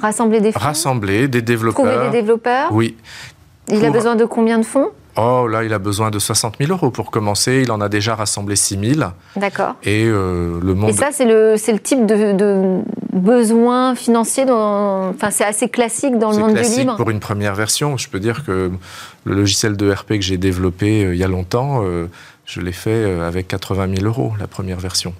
rassembler 0.00 0.40
des 0.40 0.52
fonds? 0.52 0.60
Rassembler 0.60 1.28
des 1.28 1.42
développeurs. 1.42 1.84
Trouver 1.84 2.06
des 2.06 2.18
développeurs? 2.20 2.68
Oui. 2.72 2.96
Il 3.68 3.84
a 3.84 3.90
besoin 3.90 4.16
de 4.16 4.24
combien 4.24 4.58
de 4.58 4.64
fonds? 4.64 4.90
Oh, 5.22 5.46
là, 5.46 5.64
il 5.64 5.72
a 5.74 5.78
besoin 5.78 6.10
de 6.10 6.18
60 6.18 6.56
000 6.58 6.72
euros 6.72 6.90
pour 6.90 7.10
commencer. 7.10 7.60
Il 7.62 7.70
en 7.70 7.80
a 7.82 7.90
déjà 7.90 8.14
rassemblé 8.14 8.56
6 8.56 8.94
000. 8.96 9.10
D'accord. 9.36 9.74
Et 9.82 10.06
euh, 10.06 10.58
le 10.62 10.74
monde. 10.74 10.88
Et 10.88 10.92
ça, 10.94 11.08
c'est 11.12 11.26
le, 11.26 11.56
le 11.56 11.78
type 11.78 12.06
de, 12.06 12.32
de 12.32 12.80
besoin 13.12 13.94
financier. 13.94 14.46
Dans... 14.46 15.10
Enfin, 15.10 15.30
c'est 15.30 15.44
assez 15.44 15.68
classique 15.68 16.18
dans 16.18 16.30
le 16.30 16.38
monde 16.38 16.54
du 16.54 16.62
libre. 16.62 16.96
pour 16.96 17.10
une 17.10 17.20
première 17.20 17.54
version. 17.54 17.98
Je 17.98 18.08
peux 18.08 18.18
dire 18.18 18.46
que 18.46 18.70
le 19.24 19.34
logiciel 19.34 19.76
de 19.76 19.92
RP 19.92 20.08
que 20.08 20.20
j'ai 20.22 20.38
développé 20.38 21.04
euh, 21.04 21.14
il 21.14 21.20
y 21.20 21.24
a 21.24 21.28
longtemps, 21.28 21.82
euh, 21.84 22.06
je 22.46 22.62
l'ai 22.62 22.72
fait 22.72 23.04
avec 23.20 23.46
80 23.48 23.96
000 23.96 24.06
euros, 24.06 24.32
la 24.38 24.46
première 24.46 24.80
version. 24.80 25.12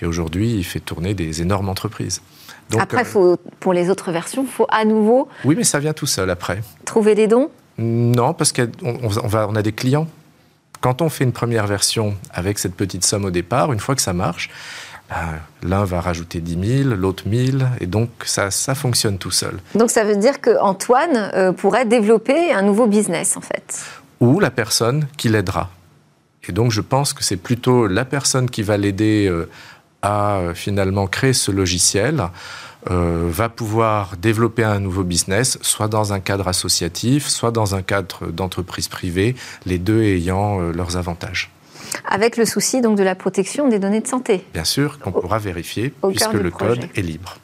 Et 0.00 0.06
aujourd'hui, 0.06 0.54
il 0.54 0.64
fait 0.64 0.80
tourner 0.80 1.14
des 1.14 1.42
énormes 1.42 1.68
entreprises. 1.68 2.22
après, 2.78 3.04
faut, 3.04 3.36
pour 3.58 3.72
les 3.72 3.90
autres 3.90 4.12
versions, 4.12 4.44
il 4.44 4.50
faut 4.50 4.68
à 4.70 4.84
nouveau. 4.84 5.28
Oui, 5.44 5.56
mais 5.56 5.64
ça 5.64 5.80
vient 5.80 5.92
tout 5.92 6.06
seul 6.06 6.30
après. 6.30 6.60
Trouver 6.84 7.16
des 7.16 7.26
dons 7.26 7.50
non, 7.80 8.34
parce 8.34 8.52
qu'on 8.52 8.68
on 9.24 9.56
a 9.56 9.62
des 9.62 9.72
clients. 9.72 10.06
Quand 10.80 11.02
on 11.02 11.08
fait 11.08 11.24
une 11.24 11.32
première 11.32 11.66
version 11.66 12.14
avec 12.32 12.58
cette 12.58 12.74
petite 12.74 13.04
somme 13.04 13.24
au 13.24 13.30
départ, 13.30 13.72
une 13.72 13.80
fois 13.80 13.94
que 13.94 14.02
ça 14.02 14.12
marche, 14.12 14.50
ben, 15.08 15.40
l'un 15.62 15.84
va 15.84 16.00
rajouter 16.00 16.40
10 16.40 16.84
000, 16.84 16.94
l'autre 16.94 17.24
1000, 17.26 17.66
et 17.80 17.86
donc 17.86 18.10
ça, 18.24 18.50
ça 18.50 18.74
fonctionne 18.74 19.18
tout 19.18 19.30
seul. 19.30 19.58
Donc 19.74 19.90
ça 19.90 20.04
veut 20.04 20.16
dire 20.16 20.40
qu'Antoine 20.40 21.30
euh, 21.34 21.52
pourrait 21.52 21.84
développer 21.84 22.52
un 22.52 22.62
nouveau 22.62 22.86
business, 22.86 23.36
en 23.36 23.40
fait 23.40 23.82
Ou 24.20 24.40
la 24.40 24.50
personne 24.50 25.06
qui 25.16 25.28
l'aidera. 25.28 25.70
Et 26.48 26.52
donc 26.52 26.70
je 26.70 26.80
pense 26.80 27.12
que 27.12 27.24
c'est 27.24 27.36
plutôt 27.36 27.86
la 27.86 28.04
personne 28.04 28.48
qui 28.48 28.62
va 28.62 28.76
l'aider 28.76 29.26
euh, 29.28 29.48
à 30.02 30.36
euh, 30.36 30.54
finalement 30.54 31.06
créer 31.06 31.32
ce 31.32 31.50
logiciel 31.50 32.22
euh, 32.90 33.28
va 33.28 33.48
pouvoir 33.48 34.16
développer 34.16 34.64
un 34.64 34.80
nouveau 34.80 35.04
business, 35.04 35.58
soit 35.60 35.88
dans 35.88 36.12
un 36.12 36.20
cadre 36.20 36.48
associatif, 36.48 37.28
soit 37.28 37.50
dans 37.50 37.74
un 37.74 37.82
cadre 37.82 38.30
d'entreprise 38.30 38.88
privée, 38.88 39.34
les 39.66 39.78
deux 39.78 40.02
ayant 40.02 40.60
euh, 40.60 40.72
leurs 40.72 40.96
avantages. 40.96 41.50
Avec 42.08 42.36
le 42.36 42.44
souci 42.44 42.80
donc 42.80 42.96
de 42.96 43.02
la 43.02 43.14
protection 43.14 43.68
des 43.68 43.78
données 43.78 44.00
de 44.00 44.06
santé. 44.06 44.44
Bien 44.54 44.64
sûr, 44.64 44.98
qu'on 44.98 45.12
pourra 45.12 45.38
vérifier 45.38 45.92
puisque 46.08 46.32
le 46.32 46.50
code 46.50 46.88
est 46.94 47.02
libre. 47.02 47.36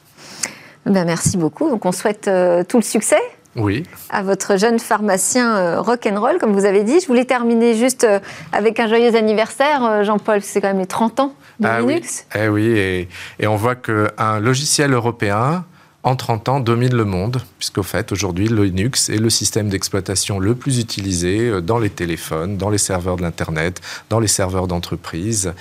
Ben 0.85 1.05
merci 1.05 1.37
beaucoup. 1.37 1.69
Donc 1.69 1.85
on 1.85 1.91
souhaite 1.91 2.27
euh, 2.27 2.63
tout 2.63 2.77
le 2.77 2.83
succès 2.83 3.19
oui. 3.57 3.83
à 4.09 4.23
votre 4.23 4.57
jeune 4.57 4.79
pharmacien 4.79 5.79
rock 5.81 6.07
and 6.09 6.19
roll, 6.19 6.37
comme 6.39 6.53
vous 6.53 6.65
avez 6.65 6.83
dit. 6.83 6.99
Je 6.99 7.07
voulais 7.07 7.25
terminer 7.25 7.75
juste 7.75 8.07
avec 8.53 8.79
un 8.79 8.87
joyeux 8.87 9.15
anniversaire, 9.15 10.03
Jean-Paul, 10.03 10.41
c'est 10.41 10.61
quand 10.61 10.69
même 10.69 10.79
les 10.79 10.85
30 10.85 11.19
ans 11.19 11.33
ah 11.63 11.79
Linux 11.79 12.25
Oui, 12.35 12.41
eh 12.41 12.47
oui 12.47 12.65
et, 12.67 13.09
et, 13.39 13.47
on 13.47 13.55
voit 13.55 13.75
qu'un 13.75 14.39
logiciel 14.39 14.93
européen, 14.93 15.65
en 16.07 16.15
30 16.15 16.49
ans, 16.49 16.59
domine 16.59 16.95
le 16.95 17.05
monde, 17.05 17.41
puisqu'au 17.59 17.83
fait, 17.83 18.11
aujourd'hui, 18.11 18.47
Linux 18.47 19.09
est 19.09 19.17
le 19.17 19.29
système 19.29 19.69
d'exploitation 19.69 20.39
le 20.39 20.55
plus 20.55 20.79
utilisé 20.79 21.49
euh, 21.49 21.61
dans 21.61 21.79
les 21.79 21.89
téléphones, 21.89 22.57
dans 22.57 22.69
les 22.69 22.77
serveurs 22.77 23.17
de 23.17 23.21
l'Internet, 23.21 23.81
dans 24.09 24.19
les 24.19 24.27
serveurs 24.27 24.67
d'entreprise, 24.67 25.53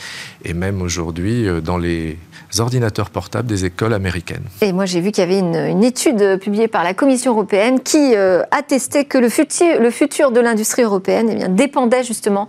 et 0.45 0.55
même 0.55 0.83
aujourd'hui 0.83 1.47
euh, 1.47 1.61
dans 1.61 1.79
les 1.79 2.19
ordinateurs 2.61 3.11
portables 3.11 3.49
des 3.49 3.65
écoles 3.65 3.93
américaines. 3.93 4.45
Et 4.63 4.73
moi, 4.73 4.87
j'ai 4.87 5.01
vu 5.01 5.13
qu'il 5.13 5.23
y 5.23 5.27
avait 5.27 5.39
une, 5.39 5.85
étude 5.85 6.39
publiée 6.41 6.69
par 6.69 6.85
la 6.85 6.95
Commission 6.95 7.33
européenne 7.33 7.81
qui 7.81 8.15
euh, 8.15 8.43
attestait 8.51 9.05
que 9.05 9.19
le 9.19 9.29
futur, 9.29 9.81
le 9.81 9.91
futur 9.91 10.31
de 10.31 10.41
l'industrie 10.41 10.83
européenne 10.83 11.29
eh 11.31 11.35
bien, 11.35 11.49
dépendait 11.49 12.03
justement 12.03 12.49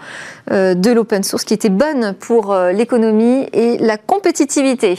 euh, 0.51 0.73
de 0.73 0.91
l'open 0.91 1.23
source, 1.23 1.43
qui 1.43 1.53
était 1.53 1.69
bonne 1.69 2.13
pour 2.19 2.51
euh, 2.51 2.71
l'économie 2.71 3.47
et 3.53 3.77
la 3.77 3.97
compétitivité. 3.97 4.97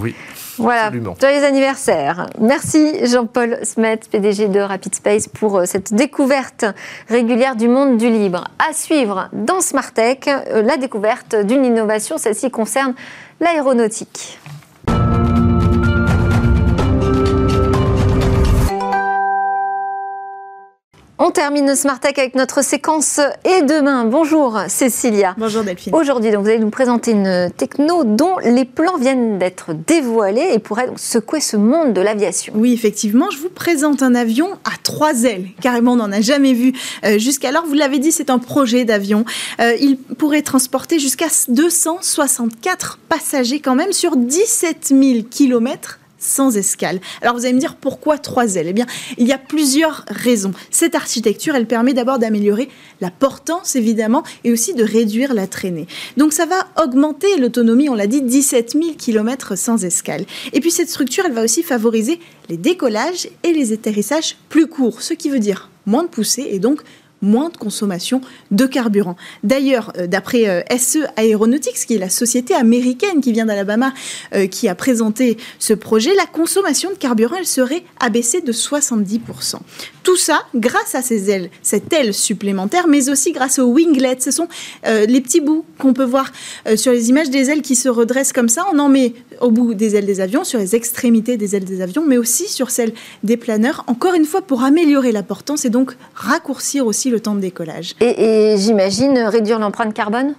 Oui. 0.00 0.14
Voilà, 0.58 0.86
Absolument. 0.86 1.14
joyeux 1.20 1.44
anniversaire. 1.44 2.26
Merci 2.40 3.06
Jean-Paul 3.06 3.58
Smet, 3.62 4.00
PDG 4.10 4.48
de 4.48 4.60
Rapid 4.60 4.94
Space, 4.94 5.28
pour 5.28 5.62
cette 5.64 5.94
découverte 5.94 6.64
régulière 7.08 7.56
du 7.56 7.68
monde 7.68 7.96
du 7.96 8.10
libre. 8.10 8.44
À 8.58 8.72
suivre 8.72 9.28
dans 9.32 9.60
Smart 9.60 9.92
Tech, 9.92 10.18
la 10.26 10.76
découverte 10.76 11.36
d'une 11.36 11.64
innovation, 11.64 12.18
celle-ci 12.18 12.50
concerne 12.50 12.94
l'aéronautique. 13.40 14.38
On 21.20 21.32
termine 21.32 21.74
Smart 21.74 21.98
Tech 21.98 22.14
avec 22.16 22.36
notre 22.36 22.62
séquence 22.62 23.18
et 23.44 23.62
demain. 23.62 24.04
Bonjour 24.04 24.60
Cécilia. 24.68 25.34
Bonjour 25.36 25.64
Delphine. 25.64 25.92
Aujourd'hui, 25.92 26.30
donc, 26.30 26.44
vous 26.44 26.48
allez 26.48 26.60
nous 26.60 26.70
présenter 26.70 27.10
une 27.10 27.50
techno 27.56 28.04
dont 28.04 28.38
les 28.38 28.64
plans 28.64 28.96
viennent 28.98 29.36
d'être 29.36 29.72
dévoilés 29.74 30.50
et 30.52 30.60
pourrait 30.60 30.86
donc 30.86 31.00
secouer 31.00 31.40
ce 31.40 31.56
monde 31.56 31.92
de 31.92 32.00
l'aviation. 32.00 32.52
Oui, 32.54 32.72
effectivement, 32.72 33.30
je 33.32 33.38
vous 33.38 33.48
présente 33.48 34.00
un 34.00 34.14
avion 34.14 34.48
à 34.64 34.70
trois 34.84 35.24
ailes. 35.24 35.48
Carrément, 35.60 35.94
on 35.94 35.96
n'en 35.96 36.12
a 36.12 36.20
jamais 36.20 36.52
vu 36.52 36.72
euh, 37.04 37.18
jusqu'alors. 37.18 37.66
Vous 37.66 37.74
l'avez 37.74 37.98
dit, 37.98 38.12
c'est 38.12 38.30
un 38.30 38.38
projet 38.38 38.84
d'avion. 38.84 39.24
Euh, 39.58 39.74
il 39.80 39.96
pourrait 39.96 40.42
transporter 40.42 41.00
jusqu'à 41.00 41.26
264 41.48 43.00
passagers 43.08 43.58
quand 43.58 43.74
même 43.74 43.92
sur 43.92 44.14
17 44.14 44.92
000 44.96 45.22
kilomètres 45.28 45.97
sans 46.18 46.56
escale. 46.56 47.00
Alors 47.22 47.36
vous 47.36 47.44
allez 47.44 47.54
me 47.54 47.60
dire 47.60 47.76
pourquoi 47.76 48.18
trois 48.18 48.56
ailes 48.56 48.68
Eh 48.68 48.72
bien, 48.72 48.86
il 49.16 49.26
y 49.26 49.32
a 49.32 49.38
plusieurs 49.38 50.04
raisons. 50.08 50.52
Cette 50.70 50.94
architecture, 50.94 51.54
elle 51.54 51.66
permet 51.66 51.94
d'abord 51.94 52.18
d'améliorer 52.18 52.68
la 53.00 53.10
portance 53.10 53.76
évidemment 53.76 54.22
et 54.44 54.52
aussi 54.52 54.74
de 54.74 54.84
réduire 54.84 55.34
la 55.34 55.46
traînée. 55.46 55.86
Donc 56.16 56.32
ça 56.32 56.46
va 56.46 56.66
augmenter 56.82 57.36
l'autonomie, 57.38 57.88
on 57.88 57.94
l'a 57.94 58.06
dit, 58.06 58.22
17 58.22 58.72
000 58.72 58.84
km 58.98 59.56
sans 59.56 59.84
escale. 59.84 60.24
Et 60.52 60.60
puis 60.60 60.70
cette 60.70 60.90
structure, 60.90 61.24
elle 61.26 61.32
va 61.32 61.44
aussi 61.44 61.62
favoriser 61.62 62.20
les 62.48 62.56
décollages 62.56 63.28
et 63.42 63.52
les 63.52 63.72
atterrissages 63.72 64.36
plus 64.48 64.66
courts, 64.66 65.02
ce 65.02 65.14
qui 65.14 65.30
veut 65.30 65.38
dire 65.38 65.70
moins 65.86 66.02
de 66.02 66.08
poussée 66.08 66.46
et 66.50 66.58
donc 66.58 66.82
moins 67.22 67.48
de 67.48 67.56
consommation 67.56 68.20
de 68.50 68.66
carburant. 68.66 69.16
D'ailleurs, 69.42 69.92
euh, 69.98 70.06
d'après 70.06 70.48
euh, 70.48 70.62
SE 70.78 70.98
Aeronautics, 71.16 71.86
qui 71.86 71.94
est 71.94 71.98
la 71.98 72.10
société 72.10 72.54
américaine 72.54 73.20
qui 73.20 73.32
vient 73.32 73.46
d'Alabama, 73.46 73.92
euh, 74.34 74.46
qui 74.46 74.68
a 74.68 74.74
présenté 74.74 75.36
ce 75.58 75.74
projet, 75.74 76.14
la 76.14 76.26
consommation 76.26 76.90
de 76.90 76.96
carburant, 76.96 77.36
elle 77.38 77.46
serait 77.46 77.84
abaissée 78.00 78.40
de 78.40 78.52
70%. 78.52 79.56
Tout 80.02 80.16
ça 80.16 80.44
grâce 80.54 80.94
à 80.94 81.02
ces 81.02 81.30
ailes, 81.30 81.50
cette 81.62 81.92
aile 81.92 82.14
supplémentaire, 82.14 82.86
mais 82.88 83.10
aussi 83.10 83.32
grâce 83.32 83.58
aux 83.58 83.66
winglets. 83.66 84.20
Ce 84.20 84.30
sont 84.30 84.48
les 84.84 85.20
petits 85.20 85.42
bouts 85.42 85.66
qu'on 85.76 85.92
peut 85.92 86.04
voir 86.04 86.32
sur 86.76 86.92
les 86.92 87.10
images 87.10 87.28
des 87.28 87.50
ailes 87.50 87.60
qui 87.60 87.76
se 87.76 87.90
redressent 87.90 88.32
comme 88.32 88.48
ça. 88.48 88.64
On 88.72 88.78
en 88.78 88.88
met 88.88 89.12
au 89.40 89.50
bout 89.50 89.74
des 89.74 89.96
ailes 89.96 90.06
des 90.06 90.20
avions, 90.20 90.44
sur 90.44 90.58
les 90.58 90.74
extrémités 90.74 91.36
des 91.36 91.56
ailes 91.56 91.64
des 91.64 91.80
avions, 91.80 92.04
mais 92.06 92.18
aussi 92.18 92.48
sur 92.48 92.70
celles 92.70 92.92
des 93.22 93.36
planeurs, 93.36 93.84
encore 93.86 94.14
une 94.14 94.24
fois 94.24 94.42
pour 94.42 94.62
améliorer 94.62 95.12
la 95.12 95.22
portance 95.22 95.64
et 95.64 95.70
donc 95.70 95.96
raccourcir 96.14 96.86
aussi 96.86 97.10
le 97.10 97.20
temps 97.20 97.34
de 97.34 97.40
décollage. 97.40 97.94
Et, 98.00 98.56
j'imagine 98.58 99.18
réduire 99.18 99.58
l'empreinte 99.58 99.94
carbone? 99.94 100.34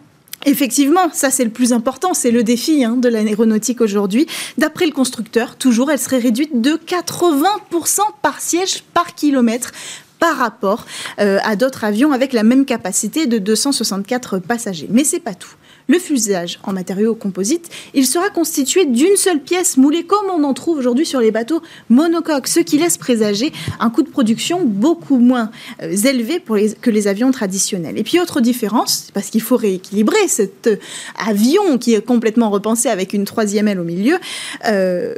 Effectivement, 0.45 1.11
ça 1.11 1.31
c'est 1.31 1.43
le 1.43 1.49
plus 1.49 1.73
important, 1.73 2.13
c'est 2.13 2.31
le 2.31 2.43
défi 2.43 2.85
hein, 2.85 2.95
de 2.95 3.09
l'aéronautique 3.09 3.81
aujourd'hui. 3.81 4.25
D'après 4.57 4.85
le 4.85 4.93
constructeur, 4.93 5.57
toujours, 5.57 5.91
elle 5.91 5.99
serait 5.99 6.19
réduite 6.19 6.61
de 6.61 6.71
80% 6.71 7.99
par 8.21 8.39
siège 8.39 8.83
par 8.93 9.15
kilomètre 9.15 9.71
par 10.19 10.37
rapport 10.37 10.85
euh, 11.19 11.39
à 11.43 11.55
d'autres 11.55 11.83
avions 11.83 12.11
avec 12.11 12.33
la 12.33 12.43
même 12.43 12.65
capacité 12.65 13.25
de 13.25 13.37
264 13.37 14.39
passagers. 14.39 14.87
Mais 14.89 15.03
c'est 15.03 15.19
pas 15.19 15.33
tout. 15.33 15.55
Le 15.89 15.97
fuselage 15.97 16.59
en 16.63 16.71
matériaux 16.71 17.15
composites, 17.15 17.67
il 17.95 18.05
sera 18.05 18.29
constitué 18.29 18.85
d'une 18.85 19.15
seule 19.15 19.41
pièce 19.41 19.75
moulée 19.75 20.03
comme 20.03 20.27
on 20.31 20.43
en 20.43 20.53
trouve 20.53 20.77
aujourd'hui 20.77 21.03
sur 21.03 21.19
les 21.19 21.31
bateaux 21.31 21.63
monocoques, 21.89 22.47
ce 22.47 22.59
qui 22.59 22.77
laisse 22.77 22.99
présager 22.99 23.51
un 23.79 23.89
coût 23.89 24.03
de 24.03 24.09
production 24.09 24.63
beaucoup 24.63 25.17
moins 25.17 25.49
euh, 25.81 25.91
élevé 25.91 26.43
que 26.79 26.91
les 26.91 27.07
avions 27.07 27.31
traditionnels. 27.31 27.97
Et 27.97 28.03
puis 28.03 28.19
autre 28.19 28.39
différence, 28.39 29.07
parce 29.15 29.31
qu'il 29.31 29.41
faut 29.41 29.57
rééquilibrer 29.57 30.27
cet 30.27 30.67
euh, 30.67 30.75
avion 31.17 31.79
qui 31.79 31.95
est 31.95 32.05
complètement 32.05 32.51
repensé 32.51 32.87
avec 32.87 33.13
une 33.13 33.25
troisième 33.25 33.67
aile 33.67 33.79
au 33.79 33.83
milieu. 33.83 34.19
Euh, 34.67 35.15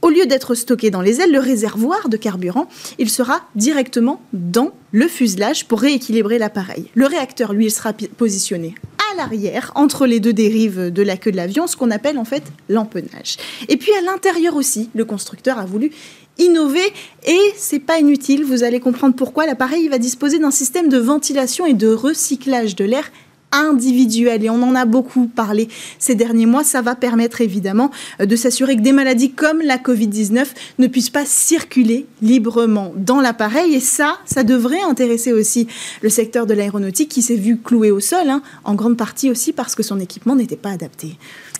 au 0.00 0.08
lieu 0.08 0.24
d'être 0.24 0.54
stocké 0.54 0.90
dans 0.90 1.02
les 1.02 1.20
ailes, 1.20 1.32
le 1.32 1.40
réservoir 1.40 2.08
de 2.08 2.16
carburant, 2.16 2.66
il 2.98 3.10
sera 3.10 3.42
directement 3.56 4.22
dans 4.32 4.70
le 4.90 5.06
fuselage 5.06 5.66
pour 5.66 5.82
rééquilibrer 5.82 6.38
l'appareil. 6.38 6.86
Le 6.94 7.04
réacteur, 7.04 7.52
lui, 7.52 7.66
il 7.66 7.70
sera 7.70 7.92
positionné 7.92 8.74
l'arrière, 9.18 9.72
entre 9.74 10.06
les 10.06 10.20
deux 10.20 10.32
dérives 10.32 10.90
de 10.90 11.02
la 11.02 11.18
queue 11.18 11.30
de 11.30 11.36
l'avion, 11.36 11.66
ce 11.66 11.76
qu'on 11.76 11.90
appelle 11.90 12.16
en 12.16 12.24
fait 12.24 12.44
l'empennage. 12.68 13.36
Et 13.68 13.76
puis 13.76 13.92
à 13.92 14.00
l'intérieur 14.00 14.56
aussi, 14.56 14.88
le 14.94 15.04
constructeur 15.04 15.58
a 15.58 15.66
voulu 15.66 15.90
innover 16.38 16.92
et 17.26 17.40
c'est 17.56 17.80
pas 17.80 17.98
inutile, 17.98 18.44
vous 18.44 18.62
allez 18.62 18.80
comprendre 18.80 19.14
pourquoi. 19.14 19.44
L'appareil 19.44 19.88
va 19.88 19.98
disposer 19.98 20.38
d'un 20.38 20.52
système 20.52 20.88
de 20.88 20.98
ventilation 20.98 21.66
et 21.66 21.74
de 21.74 21.88
recyclage 21.88 22.76
de 22.76 22.84
l'air 22.84 23.10
individuelle 23.52 24.44
et 24.44 24.50
on 24.50 24.62
en 24.62 24.74
a 24.74 24.84
beaucoup 24.84 25.26
parlé 25.26 25.68
ces 25.98 26.14
derniers 26.14 26.46
mois. 26.46 26.64
Ça 26.64 26.82
va 26.82 26.94
permettre 26.94 27.40
évidemment 27.40 27.90
euh, 28.20 28.26
de 28.26 28.36
s'assurer 28.36 28.76
que 28.76 28.82
des 28.82 28.92
maladies 28.92 29.32
comme 29.32 29.60
la 29.62 29.76
Covid-19 29.76 30.46
ne 30.78 30.86
puissent 30.86 31.10
pas 31.10 31.24
circuler 31.24 32.06
librement 32.22 32.92
dans 32.96 33.20
l'appareil 33.20 33.74
et 33.74 33.80
ça, 33.80 34.18
ça 34.24 34.42
devrait 34.42 34.82
intéresser 34.82 35.32
aussi 35.32 35.66
le 36.02 36.08
secteur 36.08 36.46
de 36.46 36.54
l'aéronautique 36.54 37.08
qui 37.08 37.22
s'est 37.22 37.36
vu 37.36 37.58
cloué 37.58 37.90
au 37.90 38.00
sol, 38.00 38.28
hein, 38.28 38.42
en 38.64 38.74
grande 38.74 38.96
partie 38.96 39.30
aussi 39.30 39.52
parce 39.52 39.74
que 39.74 39.82
son 39.82 40.00
équipement 40.00 40.36
n'était 40.36 40.56
pas 40.56 40.70
adapté. 40.70 41.16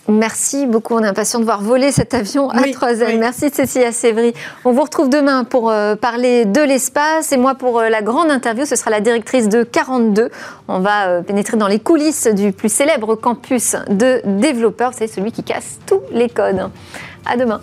Merci 0.09 0.65
beaucoup. 0.65 0.95
On 0.95 1.03
est 1.03 1.07
impatient 1.07 1.39
de 1.39 1.45
voir 1.45 1.61
voler 1.61 1.91
cet 1.91 2.13
avion 2.13 2.49
à 2.49 2.63
trois 2.71 2.99
ailes. 2.99 3.19
Merci 3.19 3.49
Cécilia 3.51 3.91
Sévry. 3.91 4.33
On 4.65 4.71
vous 4.71 4.81
retrouve 4.81 5.09
demain 5.09 5.43
pour 5.43 5.69
euh, 5.69 5.95
parler 5.95 6.45
de 6.45 6.61
l'espace. 6.61 7.31
Et 7.31 7.37
moi, 7.37 7.53
pour 7.55 7.79
euh, 7.79 7.89
la 7.89 8.01
grande 8.01 8.31
interview, 8.31 8.65
ce 8.65 8.75
sera 8.75 8.89
la 8.89 9.01
directrice 9.01 9.49
de 9.49 9.63
42. 9.63 10.31
On 10.67 10.79
va 10.79 11.07
euh, 11.07 11.21
pénétrer 11.21 11.57
dans 11.57 11.67
les 11.67 11.79
coulisses 11.79 12.27
du 12.27 12.51
plus 12.51 12.73
célèbre 12.73 13.15
campus 13.15 13.75
de 13.87 14.21
développeurs. 14.25 14.91
C'est 14.95 15.07
celui 15.07 15.31
qui 15.31 15.43
casse 15.43 15.79
tous 15.85 16.01
les 16.11 16.27
codes. 16.27 16.69
À 17.25 17.37
demain. 17.37 17.61